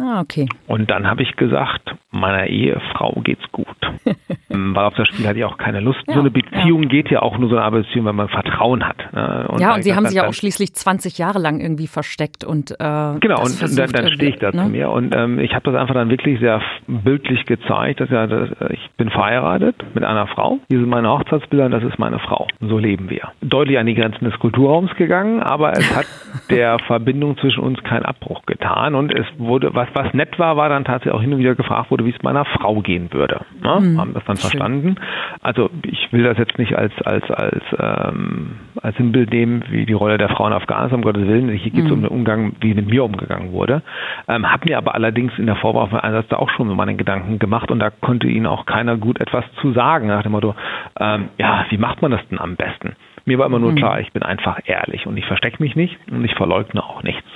Ah, 0.00 0.20
okay. 0.20 0.48
Und 0.66 0.90
dann 0.90 1.06
habe 1.06 1.22
ich 1.22 1.36
gesagt, 1.36 1.94
meiner 2.10 2.46
Ehefrau 2.46 3.20
geht's 3.22 3.44
gut. 3.52 3.66
Ähm, 4.50 4.74
weil 4.74 4.86
auf 4.86 4.94
das 4.94 5.08
Spiel 5.08 5.26
hatte 5.26 5.38
ich 5.38 5.44
auch 5.44 5.58
keine 5.58 5.80
Lust. 5.80 6.00
Ja, 6.06 6.14
so 6.14 6.20
eine 6.20 6.30
Beziehung 6.30 6.84
ja. 6.84 6.88
geht 6.88 7.10
ja 7.10 7.20
auch 7.20 7.36
nur 7.36 7.50
so 7.50 7.56
eine 7.56 7.64
Arbeitsbeziehung, 7.66 8.06
wenn 8.06 8.16
man 8.16 8.28
Vertrauen 8.28 8.86
hat. 8.86 8.96
Ne? 9.12 9.46
Und 9.48 9.60
ja, 9.60 9.74
und 9.74 9.82
Sie 9.82 9.94
haben 9.94 10.06
sich 10.06 10.16
ja 10.16 10.26
auch 10.26 10.32
schließlich 10.32 10.74
20 10.74 11.18
Jahre 11.18 11.38
lang 11.38 11.60
irgendwie 11.60 11.86
versteckt 11.86 12.44
und 12.44 12.70
äh, 12.70 12.74
Genau, 12.78 13.40
und 13.40 13.50
versucht, 13.50 13.78
dann, 13.78 14.04
dann 14.04 14.12
stehe 14.12 14.30
ich 14.30 14.38
da 14.38 14.50
ne? 14.52 14.64
zu 14.64 14.68
mir. 14.70 14.90
Und 14.90 15.14
ähm, 15.14 15.38
ich 15.38 15.54
habe 15.54 15.70
das 15.70 15.78
einfach 15.78 15.92
dann 15.92 16.08
wirklich 16.08 16.40
sehr 16.40 16.62
bildlich 16.86 17.44
gezeigt, 17.44 18.00
dass 18.00 18.08
ja, 18.08 18.26
dass, 18.26 18.48
ich 18.70 18.90
bin 18.96 19.10
verheiratet 19.10 19.76
mit 19.94 20.04
einer 20.04 20.26
Frau. 20.28 20.60
Hier 20.68 20.80
sind 20.80 20.88
meine 20.88 21.10
Hochzeitsbilder 21.10 21.66
und 21.66 21.72
das 21.72 21.84
ist 21.84 21.98
meine 21.98 22.18
Frau. 22.18 22.46
So 22.60 22.78
leben 22.78 23.10
wir. 23.10 23.28
Deutlich 23.42 23.78
an 23.78 23.84
die 23.84 23.94
Grenzen 23.94 24.24
des 24.24 24.38
Kulturraums 24.38 24.94
gegangen, 24.96 25.42
aber 25.42 25.72
es 25.72 25.94
hat 25.94 26.06
der 26.50 26.78
Verbindung 26.86 27.36
zwischen 27.36 27.62
uns 27.62 27.82
keinen 27.82 28.04
Abbruch 28.04 28.46
getan. 28.46 28.94
Und 28.94 29.12
es 29.14 29.26
wurde, 29.36 29.74
was, 29.78 29.88
was 29.94 30.12
nett 30.12 30.38
war, 30.38 30.56
war 30.56 30.68
dann 30.68 30.84
tatsächlich 30.84 31.14
auch 31.14 31.22
hin 31.22 31.32
und 31.32 31.38
wieder 31.38 31.54
gefragt 31.54 31.90
wurde, 31.90 32.04
wie 32.04 32.10
es 32.10 32.22
meiner 32.22 32.44
Frau 32.44 32.80
gehen 32.80 33.12
würde. 33.12 33.40
Ne? 33.62 33.80
Mhm. 33.80 34.00
Haben 34.00 34.14
das 34.14 34.24
dann 34.24 34.36
verstanden. 34.36 34.96
Also 35.40 35.70
ich 35.86 36.12
will 36.12 36.24
das 36.24 36.36
jetzt 36.36 36.58
nicht 36.58 36.76
als 36.76 36.92
als 37.04 37.30
als 37.30 37.62
ähm, 37.78 38.56
als 38.82 38.96
Sinnbild 38.96 39.32
nehmen, 39.32 39.64
wie 39.70 39.86
die 39.86 39.92
Rolle 39.92 40.18
der 40.18 40.28
Frau 40.28 40.46
in 40.46 40.52
Afghanistan, 40.52 40.98
um 40.98 41.02
Gottes 41.02 41.26
Willen. 41.26 41.48
Hier 41.48 41.70
geht 41.70 41.84
es 41.84 41.90
mhm. 41.90 41.92
um 41.92 42.02
den 42.02 42.10
Umgang, 42.10 42.52
wie 42.60 42.74
mit 42.74 42.88
mir 42.88 43.04
umgegangen 43.04 43.52
wurde. 43.52 43.82
Ähm, 44.28 44.50
hab 44.50 44.68
mir 44.68 44.76
aber 44.76 44.94
allerdings 44.94 45.32
in 45.38 45.46
der 45.46 45.56
Vorbereitung 45.56 45.90
für 45.90 46.04
Einsatz 46.04 46.26
da 46.28 46.36
auch 46.36 46.50
schon 46.50 46.68
meine 46.74 46.96
Gedanken 46.96 47.38
gemacht 47.38 47.70
und 47.70 47.78
da 47.78 47.90
konnte 47.90 48.26
ihnen 48.26 48.46
auch 48.46 48.66
keiner 48.66 48.96
gut 48.96 49.20
etwas 49.20 49.44
zu 49.60 49.72
sagen, 49.72 50.08
nach 50.08 50.22
dem 50.22 50.32
Motto, 50.32 50.54
ähm, 50.98 51.28
ja, 51.38 51.64
wie 51.70 51.78
macht 51.78 52.02
man 52.02 52.10
das 52.10 52.20
denn 52.28 52.40
am 52.40 52.56
besten? 52.56 52.96
Mir 53.24 53.38
war 53.38 53.46
immer 53.46 53.58
nur 53.58 53.72
mhm. 53.72 53.76
klar, 53.76 54.00
ich 54.00 54.12
bin 54.12 54.22
einfach 54.22 54.60
ehrlich 54.64 55.06
und 55.06 55.16
ich 55.16 55.26
verstecke 55.26 55.62
mich 55.62 55.76
nicht 55.76 55.96
und 56.10 56.24
ich 56.24 56.34
verleugne 56.34 56.82
auch 56.82 57.02
nichts. 57.02 57.28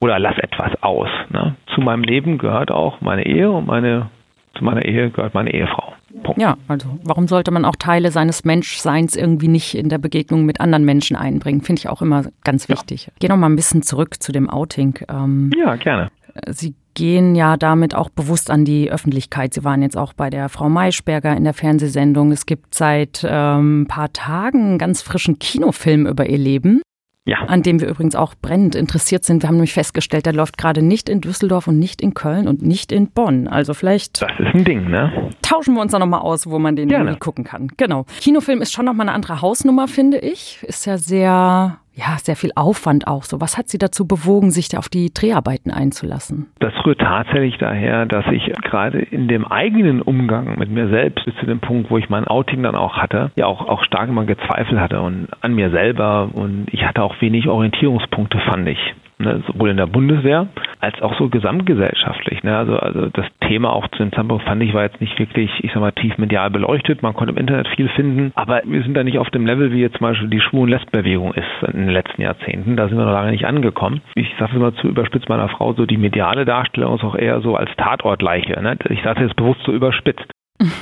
Oder 0.00 0.18
lass 0.18 0.38
etwas 0.38 0.72
aus. 0.82 1.08
Ne? 1.30 1.56
Zu 1.74 1.80
meinem 1.80 2.02
Leben 2.02 2.38
gehört 2.38 2.70
auch 2.70 3.00
meine 3.00 3.26
Ehe 3.26 3.50
und 3.50 3.66
meine, 3.66 4.10
zu 4.56 4.64
meiner 4.64 4.84
Ehe 4.84 5.10
gehört 5.10 5.34
meine 5.34 5.52
Ehefrau. 5.52 5.94
Punkt. 6.22 6.40
Ja, 6.40 6.56
also 6.68 6.98
warum 7.04 7.28
sollte 7.28 7.50
man 7.50 7.64
auch 7.64 7.76
Teile 7.76 8.10
seines 8.10 8.44
Menschseins 8.44 9.14
irgendwie 9.14 9.48
nicht 9.48 9.74
in 9.74 9.88
der 9.88 9.98
Begegnung 9.98 10.44
mit 10.44 10.60
anderen 10.60 10.84
Menschen 10.84 11.16
einbringen? 11.16 11.60
Finde 11.62 11.80
ich 11.80 11.88
auch 11.88 12.02
immer 12.02 12.24
ganz 12.44 12.68
wichtig. 12.68 13.06
Ja. 13.06 13.12
Geh 13.18 13.28
noch 13.28 13.36
mal 13.36 13.48
ein 13.48 13.56
bisschen 13.56 13.82
zurück 13.82 14.22
zu 14.22 14.32
dem 14.32 14.48
Outing. 14.48 14.98
Ähm, 15.08 15.50
ja, 15.56 15.76
gerne. 15.76 16.10
Sie 16.46 16.74
gehen 16.94 17.34
ja 17.34 17.56
damit 17.56 17.94
auch 17.94 18.08
bewusst 18.10 18.50
an 18.50 18.64
die 18.64 18.90
Öffentlichkeit. 18.90 19.54
Sie 19.54 19.64
waren 19.64 19.82
jetzt 19.82 19.96
auch 19.96 20.12
bei 20.12 20.30
der 20.30 20.48
Frau 20.48 20.68
Maischberger 20.68 21.36
in 21.36 21.44
der 21.44 21.54
Fernsehsendung. 21.54 22.32
Es 22.32 22.46
gibt 22.46 22.74
seit 22.74 23.24
ähm, 23.28 23.82
ein 23.82 23.86
paar 23.86 24.12
Tagen 24.12 24.70
einen 24.70 24.78
ganz 24.78 25.02
frischen 25.02 25.38
Kinofilm 25.38 26.06
über 26.06 26.26
ihr 26.28 26.38
Leben. 26.38 26.82
Ja. 27.28 27.42
An 27.46 27.62
dem 27.62 27.78
wir 27.78 27.88
übrigens 27.88 28.16
auch 28.16 28.34
brennend 28.40 28.74
interessiert 28.74 29.22
sind. 29.22 29.42
Wir 29.42 29.48
haben 29.48 29.56
nämlich 29.56 29.74
festgestellt, 29.74 30.24
der 30.24 30.32
läuft 30.32 30.56
gerade 30.56 30.80
nicht 30.80 31.10
in 31.10 31.20
Düsseldorf 31.20 31.68
und 31.68 31.78
nicht 31.78 32.00
in 32.00 32.14
Köln 32.14 32.48
und 32.48 32.62
nicht 32.62 32.90
in 32.90 33.10
Bonn. 33.10 33.48
Also 33.48 33.74
vielleicht. 33.74 34.22
Das 34.22 34.30
ist 34.38 34.54
ein 34.54 34.64
Ding, 34.64 34.88
ne? 34.88 35.30
Tauschen 35.42 35.74
wir 35.74 35.82
uns 35.82 35.92
da 35.92 35.98
nochmal 35.98 36.20
aus, 36.20 36.46
wo 36.48 36.58
man 36.58 36.74
den 36.74 36.88
irgendwie 36.88 37.18
gucken 37.18 37.44
kann. 37.44 37.70
Genau. 37.76 38.06
Kinofilm 38.20 38.62
ist 38.62 38.72
schon 38.72 38.86
nochmal 38.86 39.08
eine 39.08 39.14
andere 39.14 39.42
Hausnummer, 39.42 39.88
finde 39.88 40.18
ich. 40.18 40.62
Ist 40.62 40.86
ja 40.86 40.96
sehr 40.96 41.78
ja, 41.98 42.16
sehr 42.18 42.36
viel 42.36 42.52
Aufwand 42.54 43.08
auch. 43.08 43.24
So, 43.24 43.40
was 43.40 43.58
hat 43.58 43.68
Sie 43.68 43.78
dazu 43.78 44.06
bewogen, 44.06 44.52
sich 44.52 44.76
auf 44.78 44.88
die 44.88 45.12
Dreharbeiten 45.12 45.72
einzulassen? 45.72 46.46
Das 46.60 46.72
rührt 46.86 47.00
tatsächlich 47.00 47.58
daher, 47.58 48.06
dass 48.06 48.24
ich 48.30 48.52
gerade 48.62 49.00
in 49.00 49.26
dem 49.26 49.44
eigenen 49.44 50.00
Umgang 50.00 50.58
mit 50.58 50.70
mir 50.70 50.88
selbst 50.90 51.24
bis 51.24 51.34
zu 51.40 51.46
dem 51.46 51.58
Punkt, 51.58 51.90
wo 51.90 51.98
ich 51.98 52.08
mein 52.08 52.26
Outing 52.26 52.62
dann 52.62 52.76
auch 52.76 52.96
hatte, 52.96 53.32
ja 53.34 53.46
auch, 53.46 53.66
auch 53.66 53.82
stark 53.82 54.08
immer 54.08 54.26
gezweifelt 54.26 54.78
hatte 54.78 55.00
und 55.00 55.26
an 55.40 55.54
mir 55.54 55.70
selber 55.70 56.30
und 56.32 56.66
ich 56.70 56.84
hatte 56.84 57.02
auch 57.02 57.20
wenig 57.20 57.48
Orientierungspunkte, 57.48 58.38
fand 58.48 58.68
ich 58.68 58.78
ne, 59.18 59.42
sowohl 59.46 59.70
in 59.70 59.76
der 59.76 59.86
Bundeswehr 59.86 60.48
als 60.80 61.00
auch 61.02 61.16
so 61.18 61.28
gesamtgesellschaftlich. 61.28 62.42
Ne? 62.42 62.56
Also, 62.56 62.76
also 62.78 63.08
das 63.08 63.26
Thema 63.40 63.72
auch 63.72 63.88
zu 63.88 63.98
dem 63.98 64.12
Zeitpunkt 64.12 64.44
fand 64.44 64.62
ich 64.62 64.74
war 64.74 64.82
jetzt 64.82 65.00
nicht 65.00 65.18
wirklich, 65.18 65.50
ich 65.62 65.72
sag 65.72 65.80
mal, 65.80 65.92
tief 65.92 66.18
medial 66.18 66.50
beleuchtet. 66.50 67.02
Man 67.02 67.14
konnte 67.14 67.32
im 67.32 67.38
Internet 67.38 67.68
viel 67.68 67.88
finden, 67.88 68.32
aber 68.34 68.62
wir 68.64 68.82
sind 68.82 68.94
da 68.94 69.04
nicht 69.04 69.18
auf 69.18 69.30
dem 69.30 69.46
Level, 69.46 69.72
wie 69.72 69.80
jetzt 69.80 69.98
zum 69.98 70.06
Beispiel 70.06 70.28
die 70.28 70.40
Schwulen 70.40 70.70
Lesbenbewegung 70.70 71.34
ist 71.34 71.72
in 71.72 71.86
den 71.86 71.90
letzten 71.90 72.22
Jahrzehnten. 72.22 72.76
Da 72.76 72.88
sind 72.88 72.98
wir 72.98 73.04
noch 73.04 73.12
lange 73.12 73.32
nicht 73.32 73.46
angekommen. 73.46 74.00
Ich 74.14 74.28
sage 74.38 74.52
es 74.54 74.58
mal 74.58 74.74
zu 74.74 74.88
überspitzt 74.88 75.28
meiner 75.28 75.48
Frau, 75.48 75.72
so 75.72 75.86
die 75.86 75.96
mediale 75.96 76.44
Darstellung 76.44 76.94
ist 76.96 77.04
auch 77.04 77.16
eher 77.16 77.40
so 77.40 77.56
als 77.56 77.70
Tatortleiche. 77.76 78.60
Ne? 78.62 78.76
Ich 78.90 79.02
sage 79.02 79.24
jetzt 79.24 79.36
bewusst 79.36 79.60
so 79.64 79.72
überspitzt. 79.72 80.30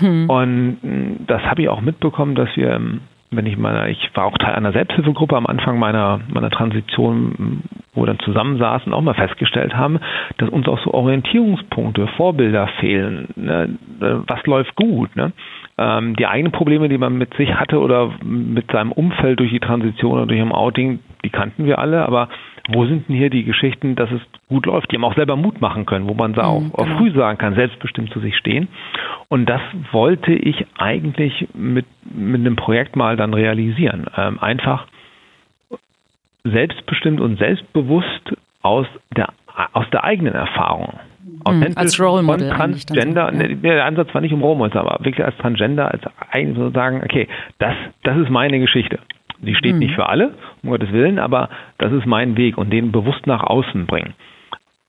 Mhm. 0.00 0.30
Und 0.30 0.78
das 1.26 1.42
habe 1.42 1.62
ich 1.62 1.68
auch 1.68 1.80
mitbekommen, 1.80 2.34
dass 2.34 2.48
wir 2.56 2.80
wenn 3.30 3.46
ich 3.46 3.56
meine, 3.56 3.90
ich 3.90 4.10
war 4.14 4.24
auch 4.24 4.38
Teil 4.38 4.54
einer 4.54 4.72
Selbsthilfegruppe 4.72 5.36
am 5.36 5.46
Anfang 5.46 5.78
meiner, 5.78 6.20
meiner 6.32 6.50
Transition, 6.50 7.62
wo 7.94 8.02
wir 8.02 8.06
dann 8.06 8.18
zusammensaßen, 8.20 8.92
auch 8.92 9.00
mal 9.00 9.14
festgestellt 9.14 9.74
haben, 9.74 9.98
dass 10.38 10.48
uns 10.48 10.68
auch 10.68 10.78
so 10.84 10.92
Orientierungspunkte, 10.94 12.06
Vorbilder 12.16 12.68
fehlen. 12.80 13.28
Ne? 13.36 13.78
Was 13.98 14.44
läuft 14.46 14.76
gut? 14.76 15.14
Ne? 15.16 15.32
Ähm, 15.78 16.14
die 16.16 16.26
eigenen 16.26 16.52
Probleme, 16.52 16.88
die 16.88 16.98
man 16.98 17.18
mit 17.18 17.34
sich 17.34 17.54
hatte 17.54 17.80
oder 17.80 18.10
mit 18.22 18.70
seinem 18.70 18.92
Umfeld 18.92 19.40
durch 19.40 19.50
die 19.50 19.60
Transition 19.60 20.12
oder 20.12 20.26
durch 20.26 20.40
ein 20.40 20.52
Outing, 20.52 21.00
die 21.24 21.30
kannten 21.30 21.64
wir 21.64 21.78
alle, 21.78 22.06
aber 22.06 22.28
wo 22.68 22.84
sind 22.86 23.08
denn 23.08 23.16
hier 23.16 23.30
die 23.30 23.44
Geschichten, 23.44 23.94
dass 23.94 24.10
es 24.10 24.20
gut 24.48 24.66
läuft, 24.66 24.90
die 24.90 24.96
haben 24.96 25.04
auch 25.04 25.14
selber 25.14 25.36
Mut 25.36 25.60
machen 25.60 25.86
können, 25.86 26.08
wo 26.08 26.14
man 26.14 26.32
da 26.32 26.44
auch, 26.44 26.62
auch 26.74 26.88
früh 26.98 27.12
sagen 27.12 27.38
kann, 27.38 27.54
selbstbestimmt 27.54 28.12
zu 28.12 28.20
sich 28.20 28.36
stehen. 28.36 28.68
Und 29.28 29.46
das 29.46 29.60
wollte 29.92 30.32
ich 30.32 30.66
eigentlich 30.78 31.48
mit, 31.54 31.86
mit 32.04 32.40
einem 32.40 32.56
Projekt 32.56 32.96
mal 32.96 33.16
dann 33.16 33.34
realisieren. 33.34 34.06
Ähm, 34.16 34.38
einfach 34.40 34.86
selbstbestimmt 36.44 37.20
und 37.20 37.38
selbstbewusst 37.38 38.32
aus 38.62 38.86
der, 39.16 39.28
aus 39.72 39.88
der 39.90 40.04
eigenen 40.04 40.34
Erfahrung. 40.34 40.94
Mhm, 41.24 41.40
Authentisch 41.44 41.76
als 41.76 42.00
Role 42.00 42.22
Model. 42.22 42.50
Transgender, 42.50 43.32
so, 43.32 43.42
ja. 43.42 43.54
der 43.54 43.84
Ansatz 43.84 44.14
war 44.14 44.20
nicht 44.20 44.32
um 44.32 44.42
Role 44.42 44.58
Model, 44.58 44.78
aber 44.78 45.04
wirklich 45.04 45.24
als 45.24 45.36
Transgender, 45.38 45.90
als 45.90 46.02
eigentlich 46.30 46.56
so 46.56 46.70
sagen, 46.70 47.02
okay, 47.04 47.28
das, 47.58 47.74
das 48.02 48.16
ist 48.18 48.30
meine 48.30 48.58
Geschichte. 48.58 48.98
Die 49.40 49.54
steht 49.54 49.74
mhm. 49.74 49.80
nicht 49.80 49.94
für 49.94 50.08
alle, 50.08 50.34
um 50.62 50.70
Gottes 50.70 50.92
Willen, 50.92 51.18
aber 51.18 51.48
das 51.78 51.92
ist 51.92 52.06
mein 52.06 52.36
Weg 52.36 52.58
und 52.58 52.70
den 52.70 52.92
bewusst 52.92 53.26
nach 53.26 53.42
außen 53.42 53.86
bringen. 53.86 54.14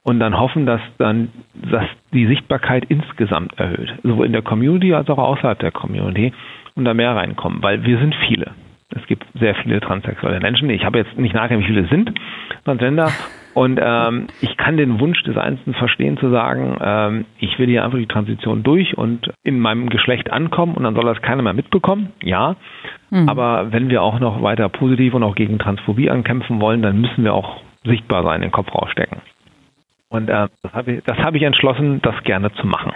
Und 0.04 0.20
dann 0.20 0.40
hoffen, 0.40 0.66
dass 0.66 0.82
dann 0.98 1.30
dass 1.54 1.84
die 2.14 2.28
Sichtbarkeit 2.28 2.86
insgesamt 2.88 3.60
erhöht, 3.60 3.94
sowohl 4.04 4.26
in 4.26 4.32
der 4.32 4.42
Community 4.42 4.94
als 4.94 5.10
auch 5.10 5.18
außerhalb 5.18 5.60
der 5.60 5.72
Community 5.72 6.34
und 6.76 6.86
da 6.86 6.94
mehr 6.94 7.16
reinkommen, 7.16 7.62
weil 7.62 7.84
wir 7.84 7.98
sind 8.00 8.16
viele. 8.28 8.52
Es 8.90 9.06
gibt 9.08 9.26
sehr 9.38 9.54
viele 9.56 9.82
transsexuelle 9.82 10.40
Menschen. 10.40 10.70
Ich 10.70 10.86
habe 10.86 11.00
jetzt 11.00 11.18
nicht 11.18 11.36
nachgeschaut, 11.36 11.64
wie 11.64 11.68
viele 11.68 11.82
es 11.82 11.90
sind, 11.90 12.14
Transgender. 12.64 13.12
Und 13.58 13.80
ähm, 13.82 14.28
ich 14.39 14.56
kann 14.56 14.78
den 14.78 15.00
Wunsch 15.00 15.24
des 15.24 15.36
Einzelnen 15.36 15.74
verstehen, 15.74 16.15
zu 16.17 16.30
sagen, 16.30 16.78
ähm, 16.80 17.26
ich 17.39 17.58
will 17.58 17.65
hier 17.65 17.84
einfach 17.84 17.98
die 17.98 18.06
Transition 18.06 18.62
durch 18.62 18.96
und 18.96 19.32
in 19.41 19.60
meinem 19.60 19.89
Geschlecht 19.89 20.32
ankommen 20.32 20.76
und 20.76 20.84
dann 20.84 20.93
soll 20.93 21.06
das 21.06 21.24
keiner 21.24 21.41
mehr 21.41 21.54
mitbekommen. 21.54 22.13
Ja. 22.22 22.56
Mhm. 23.10 23.28
Aber 23.28 23.72
wenn 23.72 23.89
wir 23.89 24.04
auch 24.04 24.20
noch 24.20 24.43
weiter 24.43 24.70
positiv 24.70 25.15
und 25.15 25.24
auch 25.24 25.34
gegen 25.34 25.58
Transphobie 25.58 26.12
ankämpfen 26.12 26.62
wollen, 26.62 26.84
dann 26.84 27.02
müssen 27.02 27.24
wir 27.24 27.34
auch 27.34 27.62
sichtbar 27.84 28.22
sein, 28.22 28.41
den 28.41 28.52
Kopf 28.52 28.72
rausstecken. 28.76 29.24
Und 30.10 30.30
äh, 30.30 30.50
das 30.62 30.74
habe 30.74 30.91
ich, 30.91 31.04
hab 31.08 31.34
ich 31.34 31.41
entschlossen, 31.41 32.00
das 32.04 32.13
gerne 32.26 32.54
zu 32.62 32.67
machen. 32.67 32.91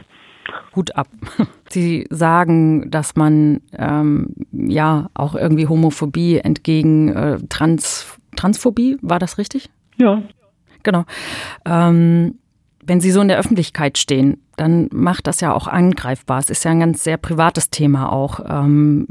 Hut 0.76 0.96
ab. 0.96 1.08
Sie 1.70 2.06
sagen, 2.12 2.92
dass 2.92 3.16
man 3.16 3.62
ähm, 3.80 4.36
ja 4.52 5.08
auch 5.16 5.34
irgendwie 5.34 5.66
Homophobie 5.66 6.38
entgegen 6.38 7.10
äh, 7.10 7.38
Trans, 7.50 8.20
Transphobie, 8.36 9.00
war 9.02 9.18
das 9.18 9.40
richtig? 9.40 9.72
Ja. 9.98 10.22
Genau. 10.84 11.06
Ähm, 11.66 12.36
Wenn 12.84 13.00
Sie 13.00 13.12
so 13.12 13.22
in 13.22 13.28
der 13.28 13.38
Öffentlichkeit 13.38 13.98
stehen, 13.98 14.38
dann 14.58 14.90
macht 14.92 15.26
das 15.28 15.42
ja 15.42 15.54
auch 15.54 15.68
angreifbar. 15.68 16.40
Es 16.40 16.50
ist 16.50 16.66
ja 16.66 16.72
ein 16.72 16.80
ganz 16.82 17.04
sehr 17.04 17.18
privates 17.18 17.70
Thema 17.70 18.12
auch. 18.12 18.40
Ähm, 18.48 19.08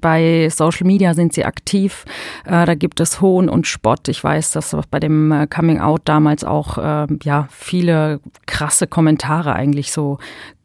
bei 0.00 0.48
Social 0.50 0.86
Media 0.86 1.14
sind 1.14 1.32
Sie 1.32 1.44
aktiv. 1.44 2.04
Äh, 2.44 2.66
da 2.66 2.74
gibt 2.74 2.98
es 3.00 3.20
Hohn 3.20 3.48
und 3.48 3.66
Spott. 3.66 4.08
Ich 4.08 4.22
weiß, 4.22 4.52
dass 4.52 4.76
bei 4.90 4.98
dem 4.98 5.30
äh, 5.32 5.46
Coming 5.46 5.80
Out 5.80 6.02
damals 6.06 6.44
auch 6.44 6.78
äh, 6.78 7.06
ja 7.22 7.46
viele 7.50 8.20
krasse 8.46 8.86
Kommentare 8.86 9.52
eigentlich 9.54 9.92
so 9.92 10.18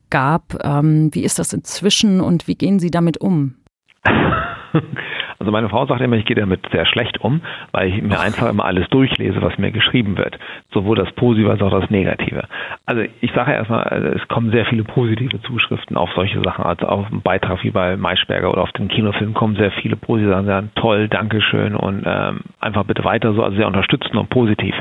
gab. 0.10 0.64
Ähm, 0.64 1.10
wie 1.14 1.24
ist 1.24 1.38
das 1.40 1.54
inzwischen 1.54 2.22
und 2.22 2.48
wie 2.48 2.56
gehen 2.56 2.80
Sie 2.80 2.90
damit 2.90 3.18
um? 3.20 3.56
Also 5.40 5.52
meine 5.52 5.70
Frau 5.70 5.86
sagt 5.86 6.02
immer, 6.02 6.16
ich 6.16 6.26
gehe 6.26 6.36
damit 6.36 6.62
sehr 6.72 6.86
schlecht 6.86 7.20
um, 7.22 7.42
weil 7.72 7.90
ich 7.90 8.02
mir 8.02 8.20
einfach 8.20 8.50
immer 8.50 8.66
alles 8.66 8.88
durchlese, 8.90 9.42
was 9.42 9.58
mir 9.58 9.72
geschrieben 9.72 10.18
wird. 10.18 10.38
Sowohl 10.72 10.96
das 10.96 11.12
Positive 11.14 11.52
als 11.52 11.62
auch 11.62 11.72
das 11.72 11.90
Negative. 11.90 12.44
Also 12.86 13.04
ich 13.22 13.32
sage 13.34 13.52
erstmal, 13.52 13.84
also 13.84 14.08
es 14.08 14.28
kommen 14.28 14.52
sehr 14.52 14.66
viele 14.66 14.84
positive 14.84 15.42
Zuschriften 15.42 15.98
auf 15.98 16.10
solche 16.16 16.42
Sachen. 16.42 16.66
Also 16.66 16.88
auf 16.88 17.12
einen 17.12 17.22
Beitrag 17.22 17.64
wie 17.64 17.72
bei 17.72 17.98
Maischberger 17.98 18.52
oder 18.52 18.62
auf 18.62 18.72
den 18.74 18.88
Kinofilm 18.88 19.34
kommen 19.34 19.56
sehr 19.56 19.72
viele 19.72 19.96
positive 19.96 20.32
Sachen, 20.32 20.46
sagen 20.46 20.72
toll, 20.76 21.08
Dankeschön 21.08 21.76
und 21.76 22.04
ähm, 22.06 22.42
einfach 22.60 22.86
bitte 22.86 23.04
weiter 23.04 23.34
so, 23.34 23.44
also 23.44 23.56
sehr 23.56 23.68
unterstützend 23.68 24.16
und 24.16 24.30
positiv. 24.30 24.76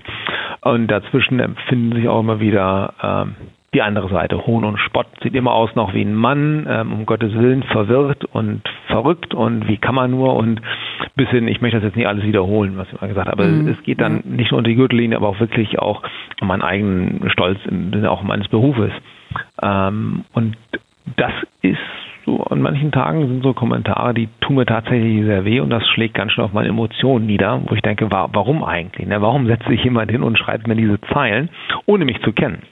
Und 0.61 0.89
dazwischen 0.89 1.57
finden 1.69 1.95
sich 1.95 2.09
auch 2.09 2.21
immer 2.21 2.41
wieder 2.41 2.95
ähm, 3.03 3.35
die 3.75 3.83
andere 3.83 4.09
Seite. 4.09 4.47
Hohn 4.47 4.65
und 4.65 4.79
Spott 4.79 5.07
sieht 5.23 5.35
immer 5.35 5.53
aus 5.53 5.75
noch 5.75 5.93
wie 5.95 6.03
ein 6.03 6.15
Mann, 6.15 6.67
ähm, 6.69 6.93
um 6.93 7.07
Gottes 7.07 7.35
Willen 7.35 7.63
verwirrt 7.65 8.25
und 8.25 8.63
verrückt 8.87 9.35
und 9.35 9.69
wie 9.69 9.77
kann 9.77 9.95
man 9.95 10.11
nur 10.11 10.35
und 10.37 10.61
bis 11.17 11.29
hin, 11.29 11.49
ich 11.49 11.61
möchte 11.61 11.79
das 11.79 11.85
jetzt 11.85 11.97
nicht 11.97 12.07
alles 12.07 12.25
wiederholen, 12.25 12.77
was 12.77 12.89
ich 12.93 13.01
mal 13.01 13.09
gesagt 13.09 13.29
habe, 13.29 13.43
aber 13.43 13.51
mhm. 13.51 13.69
es 13.69 13.83
geht 13.83 14.01
dann 14.01 14.23
nicht 14.25 14.51
nur 14.51 14.59
um 14.59 14.65
die 14.65 14.75
Gürtellinie, 14.75 15.17
aber 15.17 15.29
auch 15.29 15.41
wirklich 15.41 15.79
auch 15.79 16.03
um 16.41 16.49
meinen 16.49 16.63
eigenen 16.63 17.31
Stolz 17.31 17.59
im 17.67 17.93
Sinne 17.93 18.11
auch 18.11 18.23
meines 18.23 18.49
Berufes. 18.49 18.93
Ähm, 19.63 20.25
und 20.33 20.57
das 21.17 21.33
ist 21.63 21.79
so 22.25 22.43
an 22.45 22.63
manchen 22.63 22.91
Tagen 22.91 23.27
sind 23.29 23.43
so 23.43 23.53
Kommentare, 23.53 24.15
die 24.15 24.29
tun 24.41 24.57
mir 24.57 24.67
tatsächlich 24.67 25.25
sehr 25.25 25.45
weh 25.45 25.61
und 25.61 25.71
das 25.71 25.87
schlägt 25.89 26.15
ganz 26.15 26.33
schön 26.33 26.45
auf 26.45 26.53
meine 26.53 26.69
Emotionen 26.69 27.27
nieder, 27.27 27.61
wo 27.67 27.75
ich 27.75 27.83
denke, 27.83 28.11
warum 28.11 28.65
eigentlich? 28.65 29.07
Ne? 29.07 29.21
Warum 29.21 29.47
setzt 29.47 29.69
sich 29.69 29.85
jemand 29.85 30.11
hin 30.11 30.23
und 30.23 30.39
schreibt 30.39 30.67
mir 30.67 30.77
diese 30.77 31.01
Zeilen, 31.13 31.51
ohne 31.87 32.05
mich 32.05 32.21
zu 32.23 32.33
kennen? 32.33 32.63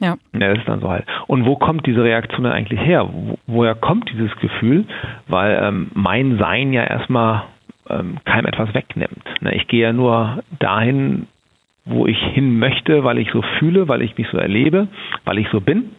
Ja. 0.00 0.16
ja. 0.32 0.48
Das 0.48 0.58
ist 0.58 0.68
dann 0.68 0.80
so 0.80 0.90
halt. 0.90 1.04
Und 1.26 1.44
wo 1.46 1.56
kommt 1.56 1.86
diese 1.86 2.02
Reaktion 2.02 2.44
dann 2.44 2.52
eigentlich 2.52 2.80
her? 2.80 3.08
Wo, 3.10 3.38
woher 3.46 3.74
kommt 3.74 4.10
dieses 4.10 4.34
Gefühl? 4.36 4.84
Weil 5.28 5.58
ähm, 5.62 5.90
mein 5.94 6.38
Sein 6.38 6.72
ja 6.72 6.84
erstmal 6.84 7.44
ähm, 7.88 8.18
keinem 8.24 8.46
etwas 8.46 8.74
wegnimmt. 8.74 9.24
Ne? 9.40 9.54
Ich 9.54 9.68
gehe 9.68 9.82
ja 9.82 9.92
nur 9.92 10.42
dahin, 10.58 11.26
wo 11.84 12.06
ich 12.06 12.18
hin 12.18 12.58
möchte, 12.58 13.04
weil 13.04 13.18
ich 13.18 13.30
so 13.30 13.42
fühle, 13.58 13.88
weil 13.88 14.02
ich 14.02 14.16
mich 14.18 14.28
so 14.30 14.38
erlebe, 14.38 14.88
weil 15.24 15.38
ich 15.38 15.48
so 15.50 15.60
bin. 15.60 15.90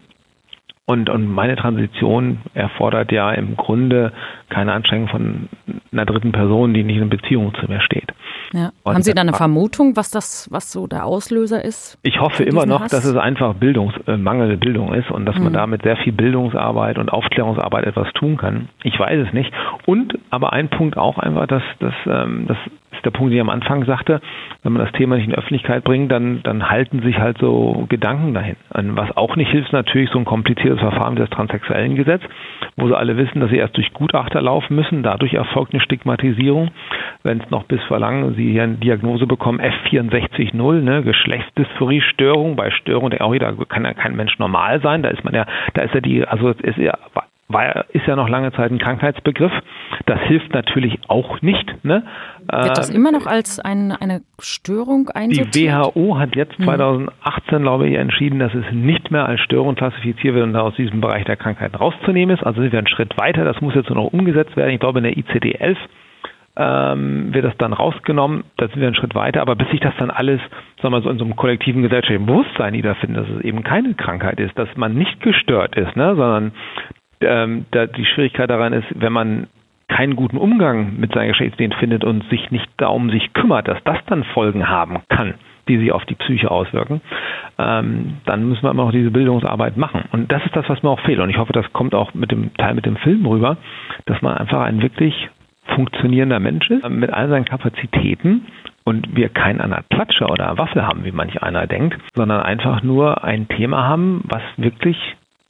Und, 0.86 1.10
und 1.10 1.28
meine 1.28 1.58
Transition 1.58 2.40
erfordert 2.54 3.12
ja 3.12 3.32
im 3.32 3.58
Grunde 3.58 4.14
keine 4.50 4.72
Anstrengung 4.72 5.10
von 5.10 5.50
einer 5.92 6.06
dritten 6.06 6.32
Person, 6.32 6.74
die 6.74 6.84
nicht 6.84 6.98
in 6.98 7.10
Beziehung 7.10 7.54
zu 7.56 7.68
mir 7.68 7.82
steht. 7.82 8.14
Ja. 8.54 8.72
Haben 8.86 9.04
Sie 9.04 9.14
da 9.14 9.22
eine 9.22 9.34
Vermutung, 9.34 9.96
was 9.96 10.12
das, 10.12 10.48
was 10.52 10.72
so 10.72 10.88
der 10.88 11.06
Auslöser 11.06 11.64
ist? 11.64 11.98
Ich 12.04 12.20
hoffe 12.20 12.44
immer 12.44 12.66
noch, 12.66 12.82
Hass? 12.82 12.92
dass 12.92 13.06
es 13.06 13.16
einfach 13.16 13.56
Bildungs, 13.56 13.94
äh, 14.08 14.18
mangelnde 14.18 14.58
Bildung 14.58 14.94
ist 14.94 15.12
und 15.12 15.26
dass 15.26 15.38
mhm. 15.38 15.46
man 15.46 15.54
da 15.54 15.68
mit 15.68 15.84
sehr 15.84 15.98
viel 15.98 16.14
Bildungsarbeit 16.14 16.98
und 16.98 17.12
Aufklärungsarbeit 17.12 17.86
etwas 17.86 18.12
tun 18.14 18.38
kann. 18.38 18.70
Ich 18.84 18.98
weiß 18.98 19.28
es 19.28 19.34
nicht. 19.34 19.52
Und 19.86 20.18
aber 20.30 20.54
ein 20.54 20.70
Punkt 20.70 20.98
auch 20.98 21.18
einfach, 21.18 21.48
dass, 21.48 21.64
dass, 21.80 21.94
ähm, 22.06 22.48
dass 22.48 22.58
ist 22.98 23.06
der 23.06 23.12
Punkt, 23.12 23.32
den 23.32 23.38
ich 23.38 23.42
am 23.42 23.50
Anfang 23.50 23.86
sagte, 23.86 24.22
wenn 24.64 24.74
man 24.74 24.84
das 24.84 24.92
Thema 24.94 25.16
nicht 25.16 25.26
in 25.26 25.32
die 25.32 25.38
Öffentlichkeit 25.38 25.84
bringt, 25.84 26.12
dann, 26.12 26.42
dann 26.44 26.70
halten 26.70 27.02
sich 27.02 27.18
halt 27.18 27.38
so 27.38 27.86
Gedanken 27.90 28.34
dahin. 28.34 28.58
Und 28.74 28.98
was 28.98 29.16
auch 29.16 29.36
nicht 29.36 29.52
hilft, 29.52 29.68
ist 29.68 29.74
natürlich 29.74 30.10
so 30.10 30.20
ein 30.20 30.26
kompliziertes 30.26 30.80
Verfahren 30.80 31.16
wie 31.16 31.20
das 31.20 31.30
transsexuellen 31.30 31.96
Gesetz, 31.96 32.22
wo 32.76 32.88
sie 32.88 32.98
alle 32.98 33.18
wissen, 33.18 33.40
dass 33.40 33.50
sie 33.50 33.58
erst 33.58 33.78
durch 33.78 33.94
Gutachter 33.94 34.42
laufen 34.42 34.76
müssen. 34.76 35.04
Dadurch 35.04 35.34
erfolgt 35.34 35.74
eine 35.74 35.82
Stigmatisierung. 35.82 36.72
Wenn 37.24 37.42
es 37.42 37.50
noch 37.50 37.64
bis 37.64 37.82
verlangen, 37.84 38.36
sie 38.36 38.52
hier 38.52 38.64
eine 38.64 38.76
Diagnose 38.76 39.28
bekommen, 39.28 39.60
F64.0, 39.62 40.82
ne, 40.82 41.04
Geschlechtsdysphorie-Störung. 41.04 42.56
Bei 42.56 42.72
Störung 42.72 43.10
der 43.10 43.24
auch 43.24 43.36
da 43.38 43.54
kann 43.68 43.86
ja 43.86 43.94
kein 43.94 44.16
Mensch 44.16 44.40
normal 44.40 44.82
sein. 44.82 45.04
Da 45.04 45.10
ist 45.10 45.24
man 45.24 45.34
ja, 45.34 45.46
da 45.74 45.84
ist 45.84 45.94
ja 45.94 46.02
die, 46.02 46.26
also 46.26 46.50
ist 46.50 46.78
ja 46.78 46.98
war, 47.50 47.86
ist 47.94 48.06
ja 48.06 48.16
noch 48.16 48.30
lange 48.30 48.52
Zeit 48.54 48.72
ein 48.72 48.78
Krankheitsbegriff. 48.78 49.52
Das 50.06 50.20
hilft 50.22 50.54
natürlich 50.54 51.00
auch 51.08 51.42
nicht. 51.42 51.84
Ne? 51.84 52.04
Wird 52.52 52.78
das 52.78 52.90
äh, 52.90 52.96
immer 52.96 53.12
noch 53.12 53.26
als 53.26 53.60
ein, 53.60 53.92
eine 53.92 54.22
Störung 54.40 55.10
einsortiert? 55.10 55.56
Die 55.56 55.70
WHO 55.70 56.18
hat 56.18 56.36
jetzt 56.36 56.56
2018, 56.62 57.58
mhm. 57.58 57.62
glaube 57.62 57.88
ich, 57.90 57.96
entschieden, 57.96 58.40
dass 58.40 58.54
es 58.54 58.66
nicht 58.72 59.12
mehr 59.12 59.26
als 59.26 59.42
Störung 59.42 59.76
klassifiziert 59.76 60.34
wird 60.34 60.46
und 60.46 60.56
aus 60.56 60.76
diesem 60.76 61.02
Bereich 61.02 61.26
der 61.26 61.36
Krankheit 61.36 61.78
rauszunehmen 61.80 62.36
ist. 62.36 62.44
Also 62.44 62.62
sind 62.62 62.72
wir 62.72 62.80
einen 62.80 62.88
Schritt 62.88 63.18
weiter. 63.18 63.44
Das 63.44 63.60
muss 63.60 63.76
jetzt 63.76 63.90
nur 63.90 64.04
noch 64.04 64.14
umgesetzt 64.14 64.56
werden. 64.56 64.72
Ich 64.72 64.80
glaube, 64.80 65.00
in 65.00 65.04
der 65.04 65.18
ICD-11 65.18 65.76
ähm, 66.56 67.34
wird 67.34 67.46
das 67.46 67.58
dann 67.58 67.74
rausgenommen. 67.74 68.46
Da 68.58 68.68
sind 68.68 68.80
wir 68.80 68.88
einen 68.88 68.96
Schritt 68.96 69.14
weiter. 69.14 69.42
Aber 69.42 69.56
bis 69.56 69.70
sich 69.70 69.80
das 69.80 69.94
dann 70.00 70.10
alles, 70.10 70.40
sagen 70.82 70.94
wir 70.94 71.02
so, 71.02 71.10
in 71.10 71.18
so 71.18 71.26
einem 71.26 71.36
kollektiven 71.36 71.84
gesellschaftlichen 71.84 72.26
Bewusstsein 72.26 72.74
niederfindet, 72.74 73.24
dass 73.28 73.38
es 73.38 73.44
eben 73.44 73.64
keine 73.64 73.94
Krankheit 73.94 74.40
ist, 74.40 74.58
dass 74.58 74.70
man 74.76 74.96
nicht 74.96 75.22
gestört 75.22 75.76
ist, 75.76 75.96
ne, 75.96 76.16
sondern 76.16 76.52
ähm, 77.22 77.66
da 77.72 77.88
die 77.88 78.06
Schwierigkeit 78.06 78.50
daran 78.50 78.74
ist, 78.74 78.88
wenn 78.96 79.14
man 79.14 79.48
keinen 79.88 80.15
guten 80.15 80.38
Umgang 80.38 81.00
mit 81.00 81.13
seiner 81.13 81.28
Geschlechtsidentität 81.28 81.80
findet 81.80 82.04
und 82.04 82.23
sich 82.30 82.52
nicht 82.52 82.69
darum 82.78 83.10
sich 83.10 83.34
kümmert, 83.34 83.67
dass 83.67 83.82
das 83.84 83.97
dann 84.08 84.23
Folgen 84.23 84.67
haben 84.67 85.00
kann, 85.10 85.36
die 85.67 85.78
sich 85.78 85.91
auf 85.91 86.06
die 86.06 86.15
Psyche 86.15 86.52
auswirken, 86.52 87.02
ähm, 87.58 88.17
dann 88.26 88.47
müssen 88.47 88.63
wir 88.63 88.71
immer 88.71 88.86
noch 88.86 88.91
diese 88.91 89.12
Bildungsarbeit 89.12 89.78
machen. 89.78 90.04
Und 90.12 90.32
das 90.32 90.45
ist 90.45 90.56
das, 90.56 90.67
was 90.69 90.84
mir 90.84 90.89
auch 90.89 91.00
fehlt. 91.02 91.19
Und 91.19 91.30
ich 91.30 91.38
hoffe, 91.38 91.54
das 91.54 91.71
kommt 91.73 91.95
auch 91.95 92.13
mit 92.13 92.32
dem 92.32 92.54
Teil 92.56 92.73
mit 92.73 92.86
dem 92.86 92.97
Film 92.97 93.26
rüber, 93.26 93.58
dass 94.06 94.21
man 94.21 94.38
einfach 94.38 94.62
ein 94.62 94.82
wirklich 94.82 95.30
funktionierender 95.76 96.39
Mensch 96.39 96.69
ist, 96.69 96.88
mit 96.89 97.12
all 97.12 97.30
seinen 97.30 97.45
Kapazitäten 97.45 98.45
und 98.84 99.15
wir 99.15 99.30
keinen 99.30 99.60
an 99.60 99.71
der 99.71 99.84
Klatsche 99.89 100.26
oder 100.28 100.58
Waffe 100.58 100.88
haben, 100.88 101.04
wie 101.04 101.12
manch 101.12 101.43
einer 101.43 101.67
denkt, 101.67 102.00
sondern 102.15 102.41
einfach 102.41 102.84
nur 102.84 103.23
ein 103.23 103.47
Thema 103.50 103.86
haben, 103.86 104.21
was 104.26 104.41
wirklich 104.56 104.97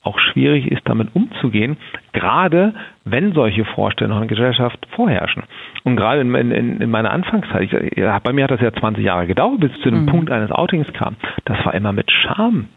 auch 0.08 0.20
schwierig 0.20 0.72
ist, 0.72 0.82
damit 0.86 1.14
umzugehen, 1.14 1.78
gerade 2.14 2.74
wenn 3.06 3.34
solche 3.34 3.66
Vorstellungen 3.66 4.24
in 4.24 4.28
der 4.28 4.38
Gesellschaft 4.38 4.88
vorherrschen. 4.96 5.44
Und 5.84 5.96
gerade 5.98 6.22
in, 6.22 6.34
in, 6.34 6.82
in 6.82 6.90
meiner 6.90 7.12
Anfangszeit, 7.12 7.64
ich, 7.64 7.96
bei 8.24 8.34
mir 8.34 8.46
hat 8.46 8.52
das 8.52 8.62
ja 8.62 8.72
20 8.72 9.04
Jahre 9.04 9.28
gedauert, 9.28 9.60
bis 9.60 9.72
zu 9.82 9.90
dem 9.90 10.04
mhm. 10.04 10.08
Punkt 10.08 10.32
eines 10.32 10.52
Outings 10.52 10.92
kam. 10.94 11.16
Das 11.46 11.64
war 11.66 11.74
immer 11.74 11.92
mit 11.92 12.10
Scham 12.12 12.68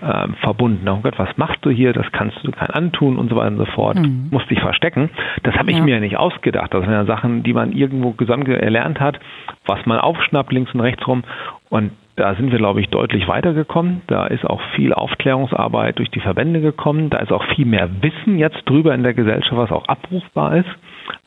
äh, 0.00 0.28
verbunden. 0.40 0.88
Oh 0.88 1.00
Gott, 1.02 1.18
was 1.18 1.36
machst 1.36 1.64
du 1.64 1.70
hier? 1.70 1.92
Das 1.92 2.06
kannst 2.12 2.36
du 2.42 2.50
kein 2.50 2.70
antun 2.70 3.16
und 3.16 3.30
so 3.30 3.36
weiter 3.36 3.48
und 3.48 3.58
so 3.58 3.66
fort. 3.66 3.96
Mhm. 3.96 4.28
Musst 4.30 4.50
dich 4.50 4.60
verstecken. 4.60 5.10
Das 5.42 5.54
habe 5.56 5.70
ich 5.70 5.78
ja. 5.78 5.84
mir 5.84 6.00
nicht 6.00 6.16
ausgedacht. 6.16 6.72
Das 6.72 6.82
sind 6.82 6.92
ja 6.92 7.04
Sachen, 7.04 7.42
die 7.42 7.52
man 7.52 7.72
irgendwo 7.72 8.12
gesamt 8.12 8.48
erlernt 8.48 9.00
hat, 9.00 9.18
was 9.66 9.84
man 9.86 9.98
aufschnappt 9.98 10.52
links 10.52 10.72
und 10.74 10.80
rechts 10.80 11.06
rum. 11.06 11.24
Und 11.68 11.92
da 12.16 12.34
sind 12.34 12.50
wir, 12.50 12.58
glaube 12.58 12.80
ich, 12.80 12.88
deutlich 12.88 13.28
weitergekommen. 13.28 14.00
Da 14.06 14.26
ist 14.26 14.44
auch 14.44 14.60
viel 14.74 14.94
Aufklärungsarbeit 14.94 15.98
durch 15.98 16.10
die 16.10 16.20
Verbände 16.20 16.62
gekommen. 16.62 17.10
Da 17.10 17.18
ist 17.18 17.30
auch 17.30 17.44
viel 17.54 17.66
mehr 17.66 17.90
Wissen 18.00 18.38
jetzt 18.38 18.62
drüber 18.64 18.94
in 18.94 19.02
der 19.02 19.12
Gesellschaft, 19.12 19.56
was 19.56 19.70
auch 19.70 19.86
abrufbar 19.86 20.56
ist. 20.56 20.68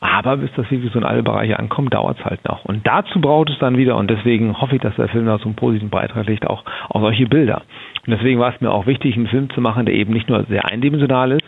Aber 0.00 0.36
bis 0.38 0.50
das 0.56 0.70
wirklich 0.70 0.92
so 0.92 0.98
in 0.98 1.04
alle 1.04 1.22
Bereiche 1.22 1.58
ankommt, 1.58 1.94
dauert 1.94 2.18
es 2.18 2.24
halt 2.24 2.44
noch. 2.44 2.64
Und 2.64 2.86
dazu 2.86 3.20
braucht 3.20 3.50
es 3.50 3.58
dann 3.60 3.76
wieder, 3.76 3.96
und 3.96 4.10
deswegen 4.10 4.60
hoffe 4.60 4.76
ich, 4.76 4.82
dass 4.82 4.96
der 4.96 5.08
Film 5.08 5.26
da 5.26 5.38
so 5.38 5.44
einen 5.44 5.54
positiven 5.54 5.90
Beitrag 5.90 6.26
legt, 6.26 6.46
auch, 6.46 6.64
auch 6.88 7.00
solche 7.00 7.26
Bilder. 7.26 7.62
Und 8.06 8.12
deswegen 8.12 8.40
war 8.40 8.52
es 8.52 8.60
mir 8.60 8.72
auch 8.72 8.86
wichtig, 8.86 9.16
einen 9.16 9.28
Film 9.28 9.48
zu 9.50 9.60
machen, 9.60 9.86
der 9.86 9.94
eben 9.94 10.12
nicht 10.12 10.28
nur 10.28 10.44
sehr 10.44 10.66
eindimensional 10.66 11.32
ist, 11.32 11.44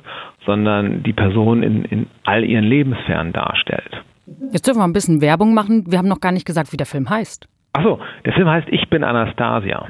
sondern 0.46 1.02
die 1.02 1.12
Person 1.12 1.62
in, 1.62 1.84
in 1.86 2.06
all 2.24 2.44
ihren 2.44 2.64
Lebenssphären 2.64 3.32
darstellt. 3.32 4.02
Jetzt 4.52 4.66
dürfen 4.66 4.80
wir 4.80 4.84
ein 4.84 4.92
bisschen 4.92 5.20
Werbung 5.20 5.52
machen. 5.52 5.84
Wir 5.88 5.98
haben 5.98 6.08
noch 6.08 6.20
gar 6.20 6.32
nicht 6.32 6.46
gesagt, 6.46 6.72
wie 6.72 6.76
der 6.76 6.86
Film 6.86 7.10
heißt. 7.10 7.48
Achso, 7.72 8.00
der 8.24 8.32
Film 8.34 8.48
heißt 8.48 8.68
Ich 8.70 8.88
bin 8.90 9.04
Anastasia. 9.04 9.88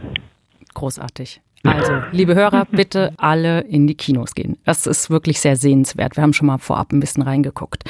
Großartig. 0.75 1.40
Also, 1.64 1.92
liebe 2.11 2.35
Hörer, 2.35 2.66
bitte 2.71 3.12
alle 3.18 3.61
in 3.61 3.87
die 3.87 3.95
Kinos 3.95 4.35
gehen. 4.35 4.59
Das 4.64 4.87
ist 4.87 5.11
wirklich 5.11 5.40
sehr 5.40 5.55
sehenswert. 5.55 6.16
Wir 6.16 6.23
haben 6.23 6.33
schon 6.33 6.49
mal 6.49 6.59
vorab 6.59 6.90
ein 6.92 6.99
bisschen 6.99 7.23
reingeguckt. 7.23 7.85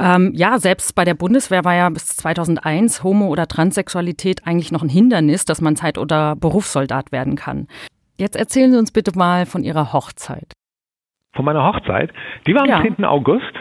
Ähm, 0.00 0.32
ja, 0.34 0.58
selbst 0.58 0.94
bei 0.94 1.04
der 1.04 1.12
Bundeswehr 1.14 1.64
war 1.64 1.74
ja 1.74 1.90
bis 1.90 2.06
2001 2.16 3.04
Homo- 3.04 3.28
oder 3.28 3.46
Transsexualität 3.46 4.46
eigentlich 4.46 4.72
noch 4.72 4.82
ein 4.82 4.88
Hindernis, 4.88 5.44
dass 5.44 5.60
man 5.60 5.76
Zeit- 5.76 5.98
oder 5.98 6.36
Berufssoldat 6.36 7.12
werden 7.12 7.36
kann. 7.36 7.68
Jetzt 8.16 8.34
erzählen 8.34 8.72
Sie 8.72 8.78
uns 8.78 8.92
bitte 8.92 9.16
mal 9.16 9.44
von 9.44 9.62
Ihrer 9.62 9.92
Hochzeit. 9.92 10.52
Von 11.34 11.44
meiner 11.44 11.64
Hochzeit? 11.64 12.10
Die 12.46 12.54
war 12.54 12.62
am 12.62 12.68
ja. 12.68 12.82
10. 12.82 13.04
August. 13.04 13.52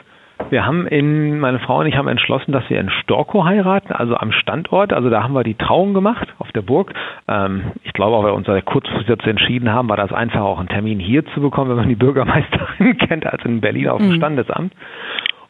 Wir 0.50 0.66
haben 0.66 0.88
in, 0.88 1.40
meine 1.40 1.60
Frau 1.60 1.80
und 1.80 1.88
ich 1.88 1.98
haben 1.98 2.08
entschlossen, 2.08 2.52
dass 2.52 2.70
wir 2.70 2.80
in 2.80 2.90
Storkow 2.90 3.44
heiraten, 3.44 3.92
also 3.92 4.16
am 4.16 4.32
Standort. 4.32 4.94
Also 4.94 5.10
da 5.10 5.24
haben 5.24 5.34
wir 5.34 5.44
die 5.44 5.56
Trauung 5.56 5.94
gemacht 5.94 6.28
auf 6.40 6.52
der 6.52 6.62
Burg. 6.62 6.94
Ähm, 7.28 7.72
ich 7.84 7.94
glaube, 7.94 8.16
auch 8.16 8.24
wir 8.24 8.34
uns 8.34 8.48
da 8.48 8.60
kurzfristig 8.62 9.08
dazu 9.08 9.30
entschieden 9.30 9.72
haben, 9.72 9.90
war 9.90 9.98
das 9.98 10.14
einfach 10.14 10.42
auch 10.42 10.60
einen 10.60 10.70
Termin 10.70 11.00
hier 11.00 11.26
zu 11.34 11.42
bekommen, 11.42 11.70
wenn 11.72 11.78
man 11.78 11.90
die 11.90 11.96
Bürgermeisterin 11.96 12.98
kennt, 13.08 13.26
als 13.26 13.44
in 13.46 13.62
Berlin 13.62 13.90
auf 13.90 14.00
dem 14.00 14.10
mhm. 14.10 14.16
Standesamt. 14.16 14.74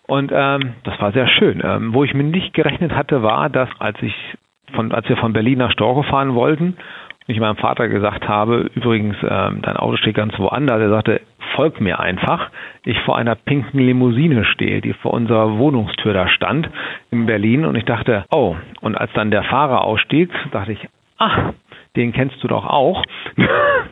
Und 0.08 0.32
ähm, 0.34 0.74
das 0.84 1.00
war 1.02 1.12
sehr 1.12 1.28
schön. 1.28 1.62
Ähm, 1.64 1.94
wo 1.94 2.04
ich 2.04 2.14
mir 2.14 2.24
nicht 2.24 2.54
gerechnet 2.54 2.96
hatte, 2.96 3.22
war, 3.24 3.50
dass 3.50 3.70
als 3.80 4.02
ich 4.02 4.16
von, 4.74 4.92
als 4.92 5.08
wir 5.10 5.18
von 5.18 5.34
Berlin 5.34 5.60
nach 5.60 5.72
Storkow 5.72 6.06
fahren 6.06 6.34
wollten 6.34 6.78
ich 7.28 7.40
meinem 7.40 7.58
Vater 7.58 7.90
gesagt 7.90 8.28
habe, 8.28 8.70
übrigens, 8.74 9.18
ähm, 9.22 9.62
dein 9.62 9.78
Auto 9.78 9.98
steht 9.98 10.16
ganz 10.16 10.38
woanders, 10.40 10.80
er 10.80 10.90
sagte, 10.90 11.22
folg 11.56 11.82
mir 11.82 12.00
einfach. 12.00 12.50
Ich 12.86 13.00
vor 13.02 13.18
einer 13.18 13.36
pinken 13.36 13.80
Limousine 13.80 14.46
stehe, 14.46 14.80
die 14.80 14.94
vor 14.94 15.14
unserer 15.14 15.58
Wohnungstür 15.58 16.14
da 16.14 16.30
stand 16.30 16.70
in 17.12 17.26
Berlin 17.26 17.66
und 17.66 17.76
ich 17.76 17.86
dachte, 17.86 18.26
oh, 18.32 18.56
und 18.82 18.96
als 18.96 19.12
dann 19.14 19.32
der 19.32 19.44
Fahrer 19.44 19.84
ausstieg, 19.84 20.30
dachte 20.52 20.72
ich, 20.72 20.88
ach, 21.18 21.54
den 21.98 22.14
kennst 22.14 22.42
du 22.44 22.48
doch 22.48 22.66
auch, 22.66 23.04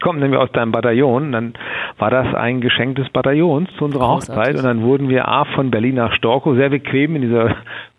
kommt 0.01 0.19
nämlich 0.19 0.39
aus 0.39 0.51
deinem 0.51 0.71
Bataillon. 0.71 1.31
Dann 1.31 1.53
war 1.97 2.11
das 2.11 2.33
ein 2.35 2.61
Geschenk 2.61 2.95
des 2.97 3.09
Bataillons 3.09 3.67
zu 3.77 3.85
unserer 3.85 4.07
Großartig. 4.07 4.37
Hochzeit 4.37 4.55
und 4.57 4.63
dann 4.63 4.83
wurden 4.83 5.09
wir 5.09 5.27
A 5.27 5.45
von 5.45 5.71
Berlin 5.71 5.95
nach 5.95 6.13
Storkow 6.13 6.55
sehr 6.55 6.69
bequem 6.69 7.15
in 7.15 7.23
dieser 7.23 7.55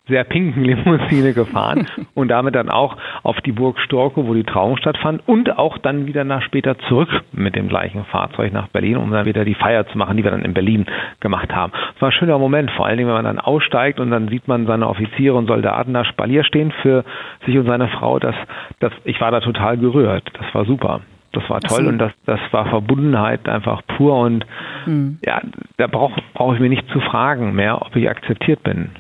sehr 0.09 0.25
pinken 0.25 0.65
Limousine 0.65 1.33
gefahren 1.33 1.87
und 2.15 2.29
damit 2.29 2.55
dann 2.55 2.71
auch 2.71 2.97
auf 3.23 3.41
die 3.41 3.53
Burg 3.53 3.79
Storkow, 3.81 4.27
wo 4.27 4.35
die 4.35 4.45
Trauung 4.45 4.77
stattfand 4.77 5.27
und 5.27 5.59
auch 5.59 5.79
dann 5.79 6.07
wieder 6.07 6.25
nach 6.25 6.43
später 6.43 6.79
zurück 6.89 7.09
mit 7.33 7.57
dem 7.57 7.69
gleichen 7.69 8.05
Fahrzeug 8.05 8.53
nach 8.53 8.69
Berlin, 8.69 8.97
um 8.97 9.11
dann 9.11 9.27
wieder 9.27 9.45
die 9.45 9.55
Feier 9.55 9.87
zu 9.89 9.99
machen, 9.99 10.17
die 10.17 10.25
wir 10.25 10.31
dann 10.31 10.45
in 10.45 10.55
Berlin 10.55 10.87
gemacht 11.21 11.55
haben. 11.55 11.73
Es 11.95 12.03
war 12.03 12.11
ein 12.11 12.13
schöner 12.13 12.39
Moment, 12.39 12.71
vor 12.71 12.87
allen 12.87 12.99
Dingen, 12.99 13.09
wenn 13.09 13.17
man 13.17 13.25
dann 13.25 13.41
aussteigt 13.41 13.99
und 13.99 14.11
dann 14.11 14.29
sieht 14.29 14.47
man 14.47 14.67
seine 14.67 14.89
Offiziere 14.89 15.35
und 15.35 15.49
Soldaten 15.49 15.93
da 15.93 16.05
Spalier 16.05 16.45
stehen 16.45 16.73
für 16.83 17.05
sich 17.45 17.59
und 17.59 17.67
seine 17.67 17.89
Frau. 17.89 18.19
Das, 18.19 18.35
das, 18.81 18.93
ich 19.05 19.21
war 19.21 19.31
da 19.31 19.41
total 19.41 19.77
gerührt. 19.77 20.31
Das 20.35 20.55
war 20.55 20.65
super. 20.65 21.01
Das 21.33 21.51
war 21.51 21.61
toll 21.61 21.83
so. 21.83 21.89
und 21.89 21.99
das, 21.99 22.13
das 22.25 22.41
war 22.51 22.67
Verbundenheit 22.67 23.47
einfach 23.49 23.83
pur 23.87 24.19
und 24.19 24.47
mhm. 24.87 25.19
ja, 25.25 25.43
da 25.77 25.87
brauche 25.87 26.21
brauch 26.33 26.55
ich 26.55 26.61
mir 26.61 26.71
nicht 26.71 26.89
zu 26.89 27.01
fragen 27.01 27.55
mehr, 27.55 27.83
ob 27.83 27.95
ich 27.95 28.09
akzeptiert 28.09 28.63
bin. 28.63 28.91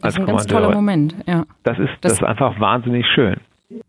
Das 0.00 0.14
ist 0.14 0.20
ein 0.20 0.26
ganz 0.26 0.46
toller 0.46 0.72
Moment, 0.72 1.14
ja. 1.26 1.44
Das 1.64 1.78
ist, 1.78 1.90
das, 2.00 2.12
das 2.12 2.20
ist 2.20 2.24
einfach 2.24 2.58
wahnsinnig 2.60 3.06
schön. 3.14 3.36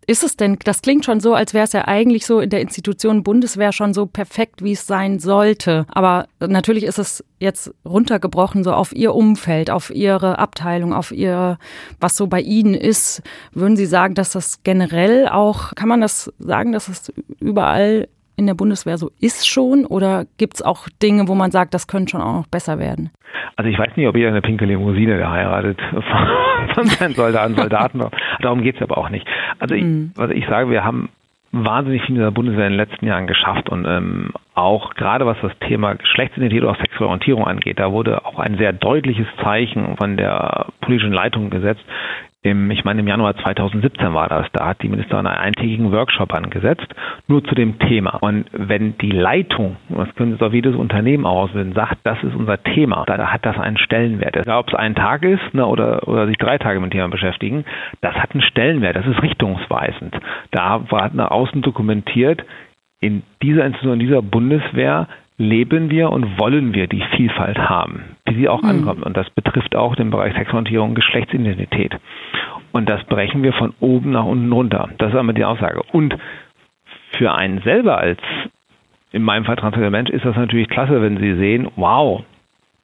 Ist 0.08 0.24
es 0.24 0.36
denn, 0.36 0.58
das 0.66 0.82
klingt 0.82 1.06
schon 1.06 1.22
so, 1.22 1.34
als 1.34 1.54
wäre 1.54 1.64
es 1.64 1.72
ja 1.72 1.88
eigentlich 1.88 2.26
so 2.26 2.42
in 2.42 2.50
der 2.50 2.60
Institution 2.60 3.24
Bundeswehr 3.24 3.72
schon 3.72 3.94
so 3.94 4.08
perfekt, 4.08 4.62
wie 4.62 4.74
es 4.74 4.86
sein 4.86 5.20
sollte. 5.20 5.86
Aber 5.88 6.28
natürlich 6.42 6.84
ist 6.84 7.00
es 7.00 7.24
jetzt 7.40 7.74
runtergebrochen 7.86 8.66
so 8.66 8.74
auf 8.74 8.94
Ihr 8.94 9.16
Umfeld, 9.16 9.70
auf 9.70 9.90
Ihre 9.90 10.38
Abteilung, 10.38 10.94
auf 10.94 11.14
Ihr, 11.14 11.58
was 12.02 12.18
so 12.18 12.28
bei 12.28 12.42
Ihnen 12.42 12.74
ist. 12.74 13.22
Würden 13.54 13.78
Sie 13.78 13.86
sagen, 13.86 14.16
dass 14.16 14.34
das 14.34 14.64
generell 14.64 15.30
auch, 15.30 15.74
kann 15.76 15.88
man 15.88 16.02
das 16.02 16.34
sagen, 16.40 16.74
dass 16.74 16.90
es 16.90 17.14
überall 17.40 18.10
in 18.40 18.48
der 18.48 18.56
Bundeswehr 18.56 18.98
so 18.98 19.12
ist 19.20 19.48
schon? 19.48 19.86
Oder 19.86 20.26
gibt 20.38 20.56
es 20.56 20.62
auch 20.62 20.88
Dinge, 21.04 21.28
wo 21.28 21.36
man 21.36 21.52
sagt, 21.52 21.74
das 21.74 21.88
könnte 21.88 22.12
schon 22.12 22.22
auch 22.22 22.34
noch 22.34 22.48
besser 22.48 22.80
werden? 22.80 23.12
Also 23.58 23.70
ich 23.70 23.78
weiß 23.78 23.96
nicht, 23.98 24.08
ob 24.08 24.16
ihr 24.16 24.30
eine 24.30 24.42
pinke 24.42 24.66
Limousine 24.66 25.18
geheiratet 25.18 25.78
von 26.74 26.86
seinen 26.86 27.14
Soldaten, 27.14 27.56
Soldaten. 27.56 28.02
Darum 28.42 28.62
geht 28.62 28.78
es 28.78 28.82
aber 28.82 28.98
auch 28.98 29.10
nicht. 29.10 29.28
Also 29.60 29.76
ich, 29.76 29.84
mhm. 29.84 30.14
also 30.18 30.34
ich 30.34 30.48
sage, 30.48 30.70
wir 30.70 30.86
haben 30.86 31.10
wahnsinnig 31.52 32.04
viel 32.04 32.16
in 32.16 32.22
der 32.22 32.32
Bundeswehr 32.32 32.68
in 32.68 32.74
den 32.74 32.80
letzten 32.80 33.06
Jahren 33.08 33.28
geschafft 33.28 33.70
und 33.70 33.86
ähm, 33.86 34.32
auch 34.54 34.94
gerade 34.94 35.26
was 35.26 35.38
das 35.42 35.52
Thema 35.68 35.96
Geschlechtsidentität 35.96 36.64
oder 36.64 36.76
sexuelle 36.76 37.08
Orientierung 37.08 37.46
angeht, 37.46 37.80
da 37.80 37.92
wurde 37.92 38.26
auch 38.26 38.40
ein 38.40 38.58
sehr 38.58 38.72
deutliches 38.72 39.26
Zeichen 39.44 39.98
von 39.98 40.16
der 40.16 40.68
politischen 40.82 41.12
Leitung 41.12 41.50
gesetzt, 41.50 41.84
im, 42.42 42.72
ich 42.72 42.86
meine, 42.86 43.02
im 43.02 43.08
Januar 43.08 43.36
2017 43.36 44.14
war 44.14 44.30
das, 44.30 44.48
da 44.54 44.68
hat 44.68 44.82
die 44.82 44.88
Ministerin 44.88 45.28
einen 45.28 45.40
eintägigen 45.40 45.92
Workshop 45.92 46.34
angesetzt, 46.34 46.88
nur 47.28 47.44
zu 47.44 47.54
dem 47.54 47.80
Thema. 47.80 48.16
Und 48.22 48.46
wenn 48.54 48.98
die 48.98 49.12
Leitung, 49.12 49.76
das 49.90 50.14
können 50.16 50.38
Sie 50.38 50.46
auf 50.46 50.54
jedes 50.54 50.76
Unternehmen 50.76 51.26
auswählen, 51.26 51.74
sagt, 51.74 51.98
das 52.04 52.22
ist 52.24 52.36
unser 52.36 52.64
Thema, 52.64 53.04
da 53.06 53.18
hat 53.32 53.46
das 53.46 53.58
einen 53.58 53.78
Stellenwert. 53.78 54.38
Egal, 54.38 54.60
ob 54.60 54.70
es 54.70 54.76
ein 54.76 54.96
Tag 54.96 55.24
ist 55.24 55.54
ne, 55.54 55.66
oder, 55.66 56.08
oder 56.08 56.28
sich 56.28 56.38
drei 56.38 56.58
Tage 56.58 56.80
mit 56.80 56.94
dem 56.94 56.98
Thema 56.98 57.10
beschäftigen, 57.10 57.66
das 58.00 58.16
hat 58.16 58.32
einen 58.32 58.42
Stellenwert, 58.42 58.96
das 58.96 59.06
ist 59.06 59.22
richtungsweisend. 59.22 60.18
Da 60.52 60.90
war 60.90 61.12
nach 61.14 61.32
außen 61.32 61.62
dokumentiert, 61.62 62.46
in 63.02 63.24
dieser 63.42 63.66
Institution, 63.66 64.00
in 64.00 64.08
dieser 64.08 64.22
Bundeswehr 64.22 65.08
leben 65.40 65.90
wir 65.90 66.12
und 66.12 66.38
wollen 66.38 66.74
wir 66.74 66.88
die 66.88 67.02
Vielfalt 67.16 67.58
haben, 67.58 68.18
wie 68.26 68.36
sie 68.36 68.50
auch 68.50 68.62
mhm. 68.62 68.70
ankommt. 68.70 69.04
Und 69.04 69.16
das 69.16 69.30
betrifft 69.30 69.76
auch 69.76 69.96
den 69.96 70.12
Bereich 70.12 70.36
Sexualisierung 70.36 70.90
und 70.90 70.96
Geschlechtsidentität. 70.96 71.98
Und 72.72 72.88
das 72.88 73.04
brechen 73.06 73.44
wir 73.44 73.54
von 73.54 73.74
oben 73.80 74.12
nach 74.12 74.26
unten 74.26 74.52
runter. 74.52 74.90
Das 74.98 75.12
ist 75.12 75.18
einmal 75.18 75.36
die 75.36 75.46
Aussage. 75.46 75.82
Und 75.92 76.16
für 77.18 77.34
einen 77.34 77.62
selber 77.62 77.98
als, 77.98 78.20
in 79.12 79.24
meinem 79.24 79.46
Fall 79.46 79.56
transsexueller 79.56 79.92
Mensch, 79.92 80.10
ist 80.10 80.26
das 80.26 80.36
natürlich 80.36 80.70
klasse, 80.70 81.02
wenn 81.02 81.18
Sie 81.18 81.36
sehen, 81.36 81.70
wow, 81.76 82.24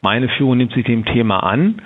meine 0.02 0.30
Führung 0.30 0.58
nimmt 0.58 0.74
sich 0.74 0.86
dem 0.86 1.06
Thema 1.06 1.44
an 1.44 1.82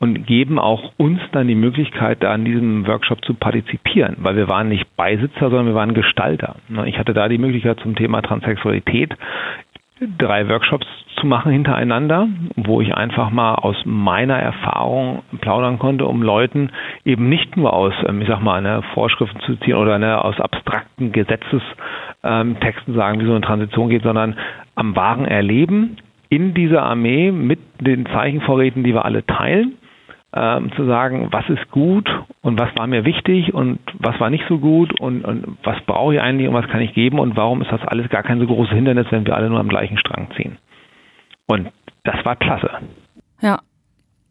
und 0.00 0.26
geben 0.26 0.58
auch 0.58 0.92
uns 0.96 1.20
dann 1.32 1.46
die 1.46 1.54
Möglichkeit, 1.54 2.22
da 2.22 2.32
an 2.32 2.44
diesem 2.44 2.86
Workshop 2.86 3.24
zu 3.24 3.34
partizipieren, 3.34 4.16
weil 4.20 4.34
wir 4.34 4.48
waren 4.48 4.68
nicht 4.68 4.96
Beisitzer, 4.96 5.50
sondern 5.50 5.66
wir 5.66 5.74
waren 5.74 5.92
Gestalter. 5.94 6.56
Ich 6.86 6.98
hatte 6.98 7.12
da 7.12 7.28
die 7.28 7.38
Möglichkeit 7.38 7.78
zum 7.80 7.94
Thema 7.96 8.22
Transsexualität 8.22 9.14
drei 10.18 10.48
Workshops 10.48 10.86
zu 11.16 11.26
machen 11.26 11.52
hintereinander, 11.52 12.28
wo 12.56 12.80
ich 12.80 12.94
einfach 12.94 13.30
mal 13.30 13.54
aus 13.54 13.76
meiner 13.84 14.38
Erfahrung 14.38 15.22
plaudern 15.40 15.78
konnte, 15.78 16.06
um 16.06 16.22
Leuten 16.22 16.70
eben 17.04 17.28
nicht 17.28 17.56
nur 17.56 17.72
aus, 17.72 17.92
ähm, 18.06 18.22
ich 18.22 18.28
sag 18.28 18.40
mal, 18.40 18.56
eine 18.56 18.82
Vorschriften 18.94 19.40
zu 19.40 19.56
ziehen 19.56 19.74
oder 19.74 19.94
eine, 19.94 20.24
aus 20.24 20.40
abstrakten 20.40 21.12
Gesetzestexten 21.12 22.94
sagen, 22.94 23.20
wie 23.20 23.26
so 23.26 23.32
eine 23.32 23.42
Transition 23.42 23.90
geht, 23.90 24.02
sondern 24.02 24.36
am 24.74 24.96
wahren 24.96 25.26
Erleben 25.26 25.96
in 26.30 26.54
dieser 26.54 26.82
Armee 26.82 27.32
mit 27.32 27.58
den 27.80 28.06
Zeichenvorräten, 28.06 28.84
die 28.84 28.94
wir 28.94 29.04
alle 29.04 29.26
teilen 29.26 29.76
ähm, 30.32 30.70
zu 30.76 30.86
sagen, 30.86 31.28
was 31.32 31.48
ist 31.48 31.70
gut 31.70 32.08
und 32.42 32.58
was 32.58 32.68
war 32.76 32.86
mir 32.86 33.04
wichtig 33.04 33.52
und 33.52 33.80
was 33.98 34.18
war 34.20 34.30
nicht 34.30 34.44
so 34.48 34.58
gut 34.58 34.98
und, 35.00 35.24
und 35.24 35.58
was 35.64 35.80
brauche 35.86 36.14
ich 36.14 36.20
eigentlich 36.20 36.48
und 36.48 36.54
was 36.54 36.68
kann 36.68 36.80
ich 36.80 36.94
geben 36.94 37.18
und 37.18 37.36
warum 37.36 37.62
ist 37.62 37.72
das 37.72 37.82
alles 37.82 38.08
gar 38.10 38.22
kein 38.22 38.38
so 38.38 38.46
großes 38.46 38.72
Hindernis, 38.72 39.06
wenn 39.10 39.26
wir 39.26 39.34
alle 39.34 39.50
nur 39.50 39.58
am 39.58 39.68
gleichen 39.68 39.98
Strang 39.98 40.28
ziehen. 40.36 40.58
Und 41.46 41.70
das 42.04 42.24
war 42.24 42.36
klasse. 42.36 42.70
Ja. 43.40 43.58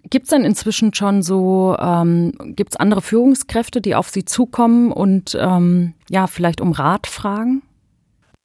Gibt 0.09 0.23
es 0.23 0.29
denn 0.29 0.45
inzwischen 0.45 0.93
schon 0.93 1.21
so, 1.21 1.75
ähm, 1.77 2.31
gibt 2.55 2.71
es 2.71 2.79
andere 2.79 3.01
Führungskräfte, 3.01 3.81
die 3.81 3.95
auf 3.95 4.07
Sie 4.07 4.23
zukommen 4.23 4.93
und 4.93 5.37
ähm, 5.39 5.93
ja, 6.09 6.25
vielleicht 6.27 6.61
um 6.61 6.71
Rat 6.71 7.05
fragen? 7.05 7.61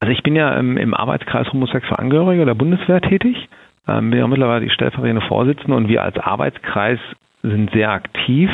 Also 0.01 0.13
ich 0.13 0.25
bin 0.25 0.35
ja 0.35 0.59
im, 0.59 0.77
im 0.77 0.93
Arbeitskreis 0.93 1.51
homosexuell 1.53 1.97
Angehörige 1.97 2.45
der 2.45 2.55
Bundeswehr 2.55 3.01
tätig, 3.01 3.49
ähm, 3.87 4.11
bin 4.11 4.19
ja 4.19 4.27
mittlerweile 4.27 4.65
die 4.65 4.71
stellvertretende 4.71 5.25
Vorsitzende 5.29 5.77
und 5.77 5.89
wir 5.89 6.03
als 6.03 6.19
Arbeitskreis 6.19 6.99
sind 7.45 7.71
sehr 7.73 7.91
aktiv 7.91 8.51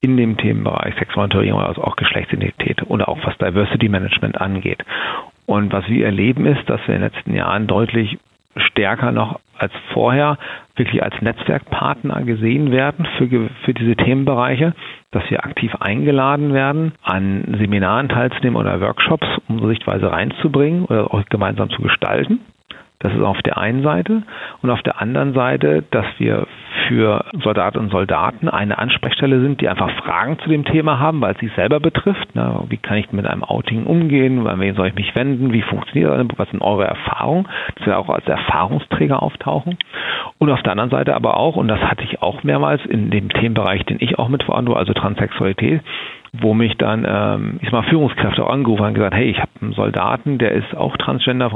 in 0.00 0.16
dem 0.16 0.36
Themenbereich 0.36 0.94
Sexualorientierung, 0.96 1.62
also 1.62 1.82
auch 1.82 1.96
Geschlechtsidentität 1.96 2.82
oder 2.88 3.08
auch 3.08 3.18
was 3.24 3.36
Diversity 3.38 3.88
Management 3.88 4.40
angeht. 4.40 4.84
Und 5.46 5.72
was 5.72 5.88
wir 5.88 6.04
erleben 6.04 6.44
ist, 6.46 6.68
dass 6.68 6.80
wir 6.86 6.94
in 6.94 7.00
den 7.00 7.10
letzten 7.12 7.34
Jahren 7.34 7.66
deutlich 7.66 8.18
stärker 8.56 9.12
noch 9.12 9.40
als 9.56 9.72
vorher 9.92 10.38
wirklich 10.76 11.02
als 11.02 11.20
Netzwerkpartner 11.22 12.22
gesehen 12.24 12.70
werden 12.72 13.06
für, 13.16 13.28
für 13.64 13.74
diese 13.74 13.96
Themenbereiche, 13.96 14.74
dass 15.10 15.22
wir 15.30 15.44
aktiv 15.44 15.74
eingeladen 15.80 16.52
werden, 16.52 16.92
an 17.02 17.56
Seminaren 17.58 18.08
teilzunehmen 18.08 18.56
oder 18.56 18.80
Workshops, 18.80 19.26
um 19.48 19.56
unsere 19.56 19.70
Sichtweise 19.70 20.10
reinzubringen 20.10 20.84
oder 20.84 21.14
auch 21.14 21.24
gemeinsam 21.26 21.70
zu 21.70 21.80
gestalten. 21.80 22.40
Das 23.02 23.12
ist 23.12 23.20
auf 23.20 23.42
der 23.42 23.58
einen 23.58 23.82
Seite. 23.82 24.22
Und 24.62 24.70
auf 24.70 24.80
der 24.82 25.00
anderen 25.00 25.34
Seite, 25.34 25.82
dass 25.90 26.06
wir 26.18 26.46
für 26.86 27.24
Soldatinnen 27.42 27.86
und 27.86 27.90
Soldaten 27.90 28.48
eine 28.48 28.78
Ansprechstelle 28.78 29.40
sind, 29.40 29.60
die 29.60 29.68
einfach 29.68 29.90
Fragen 30.02 30.38
zu 30.38 30.48
dem 30.48 30.64
Thema 30.64 31.00
haben, 31.00 31.20
weil 31.20 31.34
es 31.34 31.40
sie 31.40 31.50
selber 31.56 31.80
betrifft. 31.80 32.28
Na, 32.34 32.62
wie 32.68 32.76
kann 32.76 32.96
ich 32.98 33.10
mit 33.10 33.26
einem 33.26 33.42
Outing 33.42 33.86
umgehen? 33.86 34.46
An 34.46 34.60
wen 34.60 34.76
soll 34.76 34.86
ich 34.86 34.94
mich 34.94 35.14
wenden? 35.16 35.52
Wie 35.52 35.62
funktioniert 35.62 36.10
das? 36.10 36.38
Was 36.38 36.50
sind 36.50 36.62
eure 36.62 36.84
Erfahrungen? 36.84 37.48
Dass 37.74 37.86
wir 37.86 37.98
auch 37.98 38.08
als 38.08 38.26
Erfahrungsträger 38.26 39.20
auftauchen. 39.20 39.78
Und 40.38 40.50
auf 40.50 40.62
der 40.62 40.72
anderen 40.72 40.90
Seite 40.90 41.14
aber 41.14 41.36
auch, 41.36 41.56
und 41.56 41.66
das 41.66 41.80
hatte 41.80 42.04
ich 42.04 42.22
auch 42.22 42.44
mehrmals 42.44 42.84
in 42.86 43.10
dem 43.10 43.30
Themenbereich, 43.30 43.84
den 43.84 43.96
ich 44.00 44.18
auch 44.18 44.28
mit 44.28 44.44
verantworte, 44.44 44.78
also 44.78 44.92
Transsexualität, 44.92 45.82
wo 46.32 46.54
mich 46.54 46.76
dann, 46.78 47.04
ähm, 47.06 47.58
ich 47.60 47.70
sag 47.70 47.72
mal, 47.72 47.88
Führungskräfte 47.90 48.42
auch 48.42 48.50
angerufen 48.50 48.80
haben 48.80 48.88
und 48.88 48.94
gesagt, 48.94 49.14
hey, 49.14 49.30
ich 49.30 49.38
habe 49.38 49.50
einen 49.60 49.72
Soldaten, 49.72 50.38
der 50.38 50.52
ist 50.52 50.74
auch 50.74 50.96
Transgender, 50.96 51.50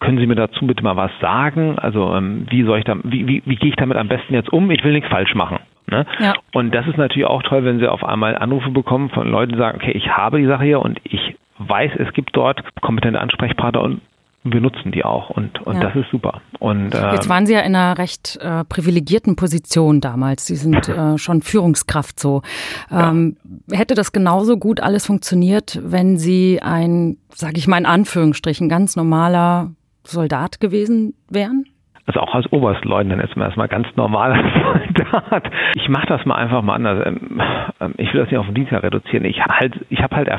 können 0.00 0.18
Sie 0.18 0.26
mir 0.26 0.34
dazu 0.34 0.66
bitte 0.66 0.82
mal 0.82 0.96
was 0.96 1.10
sagen? 1.20 1.78
Also 1.78 2.14
ähm, 2.14 2.46
wie 2.50 2.62
soll 2.64 2.78
ich 2.78 2.84
da, 2.84 2.96
wie, 3.04 3.26
wie, 3.26 3.42
wie 3.46 3.56
gehe 3.56 3.70
ich 3.70 3.76
damit 3.76 3.96
am 3.96 4.08
besten 4.08 4.34
jetzt 4.34 4.52
um? 4.52 4.70
Ich 4.70 4.84
will 4.84 4.92
nichts 4.92 5.08
falsch 5.08 5.34
machen. 5.34 5.58
Ne? 5.90 6.04
Ja. 6.18 6.34
Und 6.52 6.74
das 6.74 6.86
ist 6.86 6.98
natürlich 6.98 7.26
auch 7.26 7.42
toll, 7.42 7.64
wenn 7.64 7.78
Sie 7.78 7.88
auf 7.88 8.04
einmal 8.04 8.36
Anrufe 8.36 8.70
bekommen 8.70 9.08
von 9.08 9.30
Leuten, 9.30 9.52
die 9.52 9.58
sagen, 9.58 9.78
okay, 9.80 9.92
ich 9.92 10.08
habe 10.10 10.38
die 10.38 10.46
Sache 10.46 10.64
hier 10.64 10.80
und 10.80 11.00
ich 11.04 11.36
weiß, 11.58 11.92
es 11.96 12.12
gibt 12.12 12.36
dort 12.36 12.62
kompetente 12.80 13.20
Ansprechpartner 13.20 13.80
und 13.80 14.00
wir 14.44 14.60
nutzen 14.60 14.90
die 14.90 15.04
auch 15.04 15.30
und, 15.30 15.60
und 15.62 15.76
ja. 15.76 15.84
das 15.84 15.96
ist 15.96 16.10
super. 16.10 16.40
Und, 16.58 16.94
äh, 16.94 17.12
Jetzt 17.12 17.28
waren 17.28 17.46
Sie 17.46 17.52
ja 17.52 17.60
in 17.60 17.76
einer 17.76 17.96
recht 17.98 18.38
äh, 18.42 18.64
privilegierten 18.64 19.36
Position 19.36 20.00
damals. 20.00 20.46
Sie 20.46 20.56
sind 20.56 20.88
äh, 20.88 21.16
schon 21.16 21.42
Führungskraft 21.42 22.18
so. 22.18 22.42
Ähm, 22.90 23.36
ja. 23.68 23.78
Hätte 23.78 23.94
das 23.94 24.12
genauso 24.12 24.56
gut 24.56 24.80
alles 24.80 25.06
funktioniert, 25.06 25.80
wenn 25.82 26.18
Sie 26.18 26.60
ein, 26.60 27.18
sage 27.32 27.58
ich 27.58 27.68
mal 27.68 27.78
in 27.78 27.86
Anführungsstrichen, 27.86 28.68
ganz 28.68 28.96
normaler 28.96 29.70
Soldat 30.04 30.58
gewesen 30.58 31.14
wären? 31.28 31.66
Also 32.12 32.26
auch 32.26 32.34
als 32.34 32.52
Oberstleutnant 32.52 33.22
ist 33.22 33.36
man 33.36 33.46
erstmal 33.46 33.68
ganz 33.68 33.86
normaler 33.96 34.36
Soldat. 34.36 35.50
Ich 35.74 35.88
mache 35.88 36.06
das 36.06 36.24
mal 36.26 36.34
einfach 36.34 36.62
mal 36.62 36.74
anders. 36.74 37.06
Ähm, 37.06 37.40
ähm, 37.80 37.94
ich 37.96 38.12
will 38.12 38.20
das 38.20 38.30
nicht 38.30 38.38
auf 38.38 38.46
den 38.46 38.54
Dienst 38.54 38.72
reduzieren. 38.72 39.24
Ich 39.24 39.40
habe 39.40 39.54
halt, 39.54 39.74
ich 39.88 40.02
habe 40.02 40.16
halt 40.16 40.30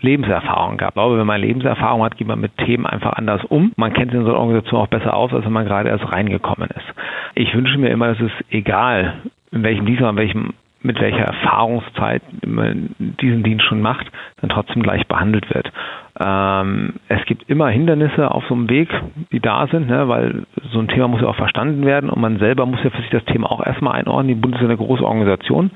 Lebenserfahrung 0.00 0.76
gehabt. 0.76 0.92
Ich 0.92 1.00
glaube, 1.00 1.18
wenn 1.18 1.26
man 1.26 1.40
Lebenserfahrung 1.40 2.04
hat, 2.04 2.16
geht 2.16 2.28
man 2.28 2.40
mit 2.40 2.56
Themen 2.58 2.86
einfach 2.86 3.14
anders 3.14 3.42
um. 3.44 3.72
Man 3.76 3.92
kennt 3.94 4.10
sich 4.10 4.20
in 4.20 4.26
so 4.26 4.32
einer 4.32 4.40
Organisation 4.40 4.80
auch 4.80 4.88
besser 4.88 5.14
aus, 5.14 5.32
als 5.32 5.44
wenn 5.44 5.52
man 5.52 5.64
gerade 5.64 5.88
erst 5.88 6.12
reingekommen 6.12 6.68
ist. 6.70 6.94
Ich 7.34 7.54
wünsche 7.54 7.78
mir 7.78 7.88
immer, 7.88 8.08
dass 8.08 8.20
es 8.20 8.32
egal, 8.50 9.14
in 9.50 9.62
welchem 9.62 9.86
Dienst 9.86 10.02
man 10.02 10.10
in 10.10 10.16
welchem 10.16 10.54
mit 10.84 11.00
welcher 11.00 11.24
Erfahrungszeit 11.24 12.22
man 12.46 12.94
diesen 12.98 13.42
Dienst 13.42 13.64
schon 13.64 13.80
macht, 13.80 14.06
dann 14.40 14.50
trotzdem 14.50 14.82
gleich 14.82 15.06
behandelt 15.08 15.52
wird. 15.52 15.72
Ähm, 16.20 16.94
es 17.08 17.24
gibt 17.24 17.48
immer 17.48 17.68
Hindernisse 17.68 18.30
auf 18.30 18.44
so 18.48 18.54
einem 18.54 18.68
Weg, 18.68 18.88
die 19.32 19.40
da 19.40 19.66
sind, 19.66 19.88
ne, 19.88 20.08
weil 20.08 20.44
so 20.72 20.78
ein 20.78 20.88
Thema 20.88 21.08
muss 21.08 21.22
ja 21.22 21.28
auch 21.28 21.36
verstanden 21.36 21.84
werden 21.86 22.10
und 22.10 22.20
man 22.20 22.38
selber 22.38 22.66
muss 22.66 22.84
ja 22.84 22.90
für 22.90 23.00
sich 23.00 23.10
das 23.10 23.24
Thema 23.24 23.50
auch 23.50 23.64
erstmal 23.64 23.94
einordnen. 23.94 24.28
Die 24.28 24.40
Bundeswehr 24.40 24.68
ist 24.68 24.78
eine 24.78 24.86
große 24.86 25.04
Organisation. 25.04 25.70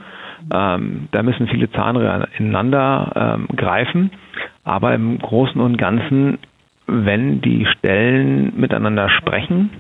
Ähm, 0.54 1.08
da 1.10 1.22
müssen 1.22 1.48
viele 1.48 1.70
Zahnräder 1.70 2.28
ineinander 2.38 3.36
ähm, 3.38 3.48
greifen. 3.56 4.10
Aber 4.62 4.94
im 4.94 5.18
Großen 5.18 5.60
und 5.60 5.78
Ganzen, 5.78 6.38
wenn 6.86 7.40
die 7.40 7.66
Stellen 7.66 8.52
miteinander 8.60 9.08
sprechen, 9.08 9.70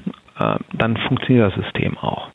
dann 0.72 0.96
funktioniert 0.96 1.52
das 1.52 1.64
System 1.64 1.98
auch. 1.98 2.28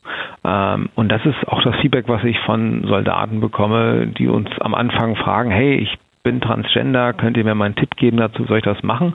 Ähm, 0.44 0.88
und 0.94 1.10
das 1.10 1.24
ist 1.24 1.48
auch 1.48 1.62
das 1.62 1.76
Feedback, 1.76 2.08
was 2.08 2.22
ich 2.24 2.38
von 2.40 2.84
Soldaten 2.86 3.40
bekomme, 3.40 4.06
die 4.06 4.28
uns 4.28 4.48
am 4.60 4.74
Anfang 4.74 5.16
fragen, 5.16 5.50
hey, 5.50 5.76
ich 5.76 5.98
bin 6.22 6.40
Transgender, 6.40 7.12
könnt 7.12 7.36
ihr 7.36 7.44
mir 7.44 7.54
mal 7.54 7.66
einen 7.66 7.76
Tipp 7.76 7.96
geben 7.96 8.16
dazu, 8.16 8.44
soll 8.44 8.58
ich 8.58 8.64
das 8.64 8.82
machen? 8.82 9.14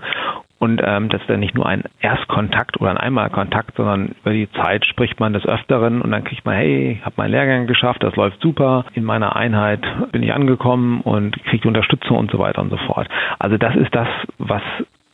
Und 0.60 0.82
ähm, 0.84 1.08
das 1.08 1.22
ist 1.22 1.30
dann 1.30 1.40
nicht 1.40 1.56
nur 1.56 1.66
ein 1.66 1.84
Erstkontakt 2.02 2.80
oder 2.82 2.92
ein 2.92 2.98
Einmalkontakt, 2.98 3.78
sondern 3.78 4.16
über 4.22 4.34
die 4.34 4.52
Zeit 4.52 4.86
spricht 4.86 5.20
man 5.20 5.32
des 5.32 5.46
Öfteren 5.46 6.02
und 6.02 6.12
dann 6.12 6.26
kriegt 6.26 6.46
man, 6.46 6.56
hey, 6.56 7.00
habe 7.04 7.16
meinen 7.18 7.32
Lehrgang 7.32 7.66
geschafft, 7.66 8.04
das 8.04 8.16
läuft 8.18 8.42
super, 8.42 8.86
in 8.94 9.06
meiner 9.06 9.38
Einheit 9.38 9.82
bin 10.12 10.22
ich 10.22 10.34
angekommen 10.34 11.00
und 11.02 11.42
kriege 11.46 11.68
Unterstützung 11.68 12.18
und 12.18 12.30
so 12.30 12.40
weiter 12.40 12.62
und 12.62 12.72
so 12.72 12.78
fort. 12.78 13.08
Also 13.40 13.58
das 13.58 13.76
ist 13.78 13.96
das, 13.96 14.10
was 14.38 14.62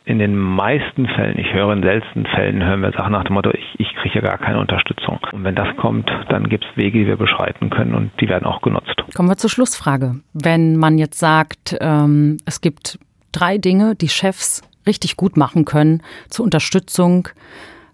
in 0.06 0.20
den 0.20 0.36
meisten 0.36 1.06
Fällen, 1.08 1.36
ich 1.36 1.52
höre 1.52 1.72
in 1.72 1.82
seltenen 1.82 2.26
Fällen, 2.26 2.62
hören 2.62 2.80
wir 2.80 2.92
Sachen 2.92 3.10
nach 3.10 3.24
dem 3.24 3.34
Motto, 3.34 3.50
ich, 3.50 3.74
ich 3.78 3.92
kriege 3.96 4.14
ja 4.14 4.20
gar 4.20 4.38
keine 4.38 4.60
Unterstützung. 4.60 5.18
Und 5.32 5.42
wenn 5.42 5.56
das 5.56 5.76
kommt, 5.76 6.08
dann 6.28 6.48
gibt 6.48 6.64
es 6.64 6.76
Wege, 6.76 7.00
die 7.00 7.06
wir 7.08 7.16
beschreiten 7.16 7.70
können 7.70 7.92
und 7.92 8.12
die 8.20 8.28
werden 8.28 8.44
auch 8.44 8.62
genutzt. 8.62 8.94
Kommen 9.14 9.28
wir 9.28 9.36
zur 9.36 9.50
Schlussfrage. 9.50 10.20
Wenn 10.32 10.76
man 10.76 10.96
jetzt 10.96 11.18
sagt, 11.18 11.76
ähm, 11.80 12.36
es 12.46 12.60
gibt 12.60 13.00
drei 13.32 13.58
Dinge, 13.58 13.96
die 13.96 14.08
Chefs 14.08 14.62
richtig 14.86 15.16
gut 15.16 15.36
machen 15.36 15.64
können 15.64 16.02
zur 16.28 16.44
Unterstützung 16.44 17.28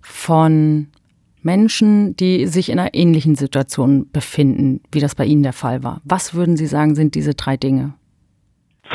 von 0.03 0.89
Menschen, 1.41 2.15
die 2.17 2.47
sich 2.47 2.69
in 2.69 2.79
einer 2.79 2.93
ähnlichen 2.93 3.37
Situation 3.37 4.11
befinden, 4.13 4.83
wie 4.93 5.01
das 5.01 5.15
bei 5.15 5.25
Ihnen 5.25 5.43
der 5.43 5.55
Fall 5.55 5.83
war. 5.83 6.03
Was 6.05 6.35
würden 6.35 6.59
Sie 6.59 6.67
sagen, 6.67 6.95
sind 6.95 7.15
diese 7.15 7.35
drei 7.35 7.57
Dinge? 7.57 7.95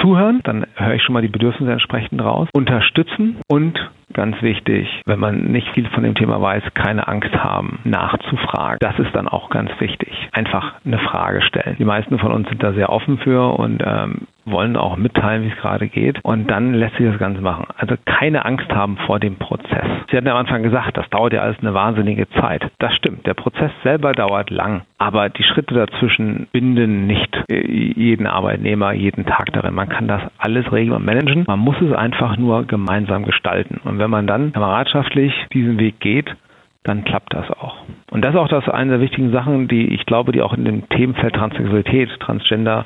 Zuhören, 0.01 0.41
dann 0.43 0.65
höre 0.75 0.95
ich 0.95 1.03
schon 1.03 1.13
mal 1.13 1.21
die 1.21 1.27
Bedürfnisse 1.27 1.71
entsprechend 1.71 2.21
raus, 2.21 2.47
unterstützen 2.53 3.37
und 3.47 3.79
ganz 4.13 4.41
wichtig, 4.41 4.87
wenn 5.05 5.19
man 5.19 5.45
nicht 5.51 5.67
viel 5.69 5.87
von 5.89 6.03
dem 6.03 6.15
Thema 6.15 6.41
weiß, 6.41 6.63
keine 6.73 7.07
Angst 7.07 7.33
haben, 7.33 7.79
nachzufragen. 7.83 8.77
Das 8.79 8.97
ist 8.99 9.13
dann 9.13 9.27
auch 9.27 9.49
ganz 9.49 9.69
wichtig. 9.79 10.29
Einfach 10.31 10.75
eine 10.85 10.99
Frage 10.99 11.41
stellen. 11.41 11.75
Die 11.79 11.85
meisten 11.85 12.17
von 12.19 12.31
uns 12.31 12.49
sind 12.49 12.63
da 12.63 12.73
sehr 12.73 12.89
offen 12.89 13.17
für 13.19 13.57
und 13.57 13.83
ähm, 13.85 14.27
wollen 14.45 14.77
auch 14.77 14.97
mitteilen, 14.97 15.43
wie 15.43 15.49
es 15.49 15.57
gerade 15.57 15.87
geht. 15.87 16.19
Und 16.23 16.49
dann 16.49 16.73
lässt 16.73 16.95
sich 16.95 17.05
das 17.05 17.19
Ganze 17.19 17.41
machen. 17.41 17.65
Also 17.77 17.95
keine 18.05 18.45
Angst 18.45 18.69
haben 18.69 18.97
vor 19.05 19.19
dem 19.19 19.35
Prozess. 19.35 19.85
Sie 20.09 20.17
hatten 20.17 20.27
am 20.27 20.37
Anfang 20.37 20.63
gesagt, 20.63 20.97
das 20.97 21.09
dauert 21.09 21.33
ja 21.33 21.41
alles 21.41 21.57
eine 21.59 21.73
wahnsinnige 21.73 22.29
Zeit. 22.29 22.63
Das 22.79 22.93
stimmt. 22.95 23.25
Der 23.25 23.33
Prozess 23.33 23.71
selber 23.83 24.13
dauert 24.13 24.49
lang. 24.49 24.83
Aber 24.97 25.29
die 25.29 25.43
Schritte 25.43 25.75
dazwischen 25.75 26.47
binden 26.51 27.07
nicht 27.07 27.37
jeden 27.49 28.25
Arbeitnehmer 28.25 28.93
jeden 28.93 29.25
Tag 29.25 29.51
darin. 29.53 29.75
Man 29.75 29.89
kann 29.89 30.07
das 30.07 30.21
alles 30.37 30.71
regeln 30.71 30.95
und 30.95 31.05
managen. 31.05 31.43
Man 31.45 31.59
muss 31.59 31.79
es 31.81 31.93
einfach 31.93 32.37
nur 32.37 32.65
gemeinsam 32.65 33.23
gestalten. 33.23 33.79
Und 33.83 33.96
wenn 33.99 34.09
man 34.09 34.27
dann 34.27 34.53
kameradschaftlich 34.53 35.33
diesen 35.53 35.79
Weg 35.79 35.99
geht, 35.99 36.35
dann 36.83 37.03
klappt 37.03 37.33
das 37.33 37.49
auch. 37.51 37.77
Und 38.11 38.23
das 38.23 38.33
ist 38.33 38.39
auch 38.39 38.47
das 38.47 38.67
eine 38.69 38.91
der 38.91 39.01
wichtigen 39.01 39.31
Sachen, 39.31 39.67
die 39.67 39.93
ich 39.93 40.05
glaube, 40.05 40.31
die 40.31 40.41
auch 40.41 40.53
in 40.53 40.65
dem 40.65 40.87
Themenfeld 40.89 41.35
Transsexualität, 41.35 42.09
Transgender 42.19 42.85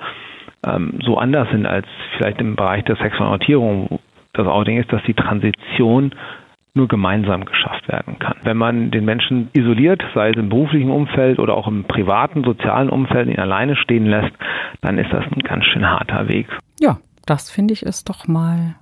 ähm, 0.66 0.99
so 1.03 1.18
anders 1.18 1.49
sind 1.51 1.66
als 1.66 1.86
vielleicht 2.18 2.39
im 2.39 2.55
Bereich 2.55 2.84
der 2.86 2.95
Sexualorientierung. 2.95 3.99
Das 4.34 4.47
Outing 4.47 4.80
ist, 4.80 4.91
dass 4.91 5.03
die 5.03 5.14
Transition 5.14 6.14
nur 6.74 6.88
gemeinsam 6.88 7.43
geschafft 7.45 7.88
werden 7.89 8.18
kann. 8.18 8.38
Wenn 8.43 8.57
man 8.57 8.91
den 8.91 9.03
Menschen 9.03 9.49
isoliert, 9.53 10.01
sei 10.16 10.30
es 10.30 10.38
im 10.38 10.49
beruflichen 10.49 10.89
Umfeld 10.89 11.38
oder 11.38 11.55
auch 11.55 11.68
im 11.68 11.84
privaten, 11.84 12.43
sozialen 12.43 12.89
Umfeld, 12.89 13.28
ihn 13.28 13.39
alleine 13.39 13.76
stehen 13.76 14.05
lässt, 14.05 14.32
dann 14.80 14.97
ist 14.97 15.12
das 15.12 15.26
ein 15.26 15.41
ganz 15.41 15.66
schön 15.66 15.88
harter 15.88 16.30
Weg. 16.30 16.47
Ja, 16.80 16.97
das 17.26 17.51
finde 17.51 17.74
ich 17.74 17.84
ist 17.84 18.07
doch 18.07 18.28
mal 18.28 18.76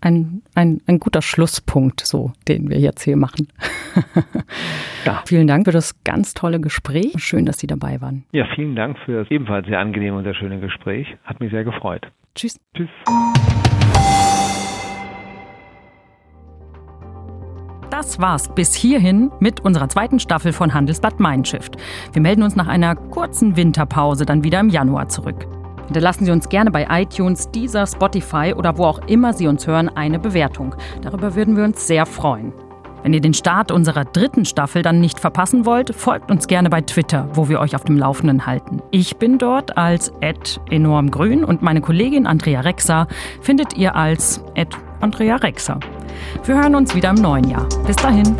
ein, 0.00 0.42
ein, 0.54 0.80
ein 0.86 0.98
guter 0.98 1.22
Schlusspunkt, 1.22 2.00
so, 2.00 2.32
den 2.48 2.70
wir 2.70 2.78
jetzt 2.78 3.02
hier 3.02 3.16
machen. 3.16 3.48
ja. 5.04 5.22
Vielen 5.26 5.46
Dank 5.46 5.66
für 5.66 5.72
das 5.72 6.02
ganz 6.04 6.34
tolle 6.34 6.60
Gespräch. 6.60 7.12
Schön, 7.16 7.46
dass 7.46 7.58
Sie 7.58 7.66
dabei 7.66 8.00
waren. 8.00 8.24
Ja, 8.32 8.46
vielen 8.54 8.76
Dank 8.76 8.98
für 9.04 9.22
das 9.22 9.30
ebenfalls 9.30 9.66
sehr 9.66 9.78
angenehme 9.78 10.18
und 10.18 10.24
sehr 10.24 10.34
schöne 10.34 10.60
Gespräch. 10.60 11.06
Hat 11.24 11.40
mich 11.40 11.50
sehr 11.50 11.64
gefreut. 11.64 12.06
Tschüss. 12.34 12.60
Tschüss. 12.74 12.90
Das 17.90 18.20
war's 18.20 18.54
bis 18.54 18.74
hierhin 18.74 19.30
mit 19.40 19.60
unserer 19.60 19.88
zweiten 19.88 20.20
Staffel 20.20 20.52
von 20.52 20.74
Handelsblatt 20.74 21.18
Mindshift. 21.18 21.76
Wir 22.12 22.20
melden 22.20 22.42
uns 22.42 22.54
nach 22.54 22.66
einer 22.66 22.94
kurzen 22.94 23.56
Winterpause 23.56 24.26
dann 24.26 24.44
wieder 24.44 24.60
im 24.60 24.68
Januar 24.68 25.08
zurück. 25.08 25.46
Hinterlassen 25.86 26.24
Sie 26.24 26.30
uns 26.30 26.48
gerne 26.48 26.70
bei 26.70 26.86
iTunes, 26.90 27.50
Deezer, 27.50 27.86
Spotify 27.86 28.54
oder 28.56 28.76
wo 28.76 28.84
auch 28.84 29.00
immer 29.06 29.32
Sie 29.32 29.46
uns 29.46 29.66
hören 29.66 29.88
eine 29.88 30.18
Bewertung. 30.18 30.74
Darüber 31.02 31.34
würden 31.34 31.56
wir 31.56 31.64
uns 31.64 31.86
sehr 31.86 32.06
freuen. 32.06 32.52
Wenn 33.02 33.12
ihr 33.12 33.20
den 33.20 33.34
Start 33.34 33.70
unserer 33.70 34.04
dritten 34.04 34.44
Staffel 34.44 34.82
dann 34.82 35.00
nicht 35.00 35.20
verpassen 35.20 35.64
wollt, 35.64 35.94
folgt 35.94 36.28
uns 36.28 36.48
gerne 36.48 36.70
bei 36.70 36.80
Twitter, 36.80 37.28
wo 37.34 37.48
wir 37.48 37.60
euch 37.60 37.76
auf 37.76 37.84
dem 37.84 37.96
Laufenden 37.96 38.46
halten. 38.46 38.82
Ich 38.90 39.16
bin 39.16 39.38
dort 39.38 39.78
als 39.78 40.12
enormgrün 40.70 41.44
und 41.44 41.62
meine 41.62 41.80
Kollegin 41.80 42.26
Andrea 42.26 42.62
Rexa 42.62 43.06
findet 43.40 43.76
ihr 43.76 43.94
als 43.94 44.42
Andrea 45.00 45.36
Rexa. 45.36 45.78
Wir 46.44 46.56
hören 46.56 46.74
uns 46.74 46.96
wieder 46.96 47.10
im 47.10 47.16
neuen 47.16 47.48
Jahr. 47.48 47.68
Bis 47.86 47.94
dahin. 47.94 48.34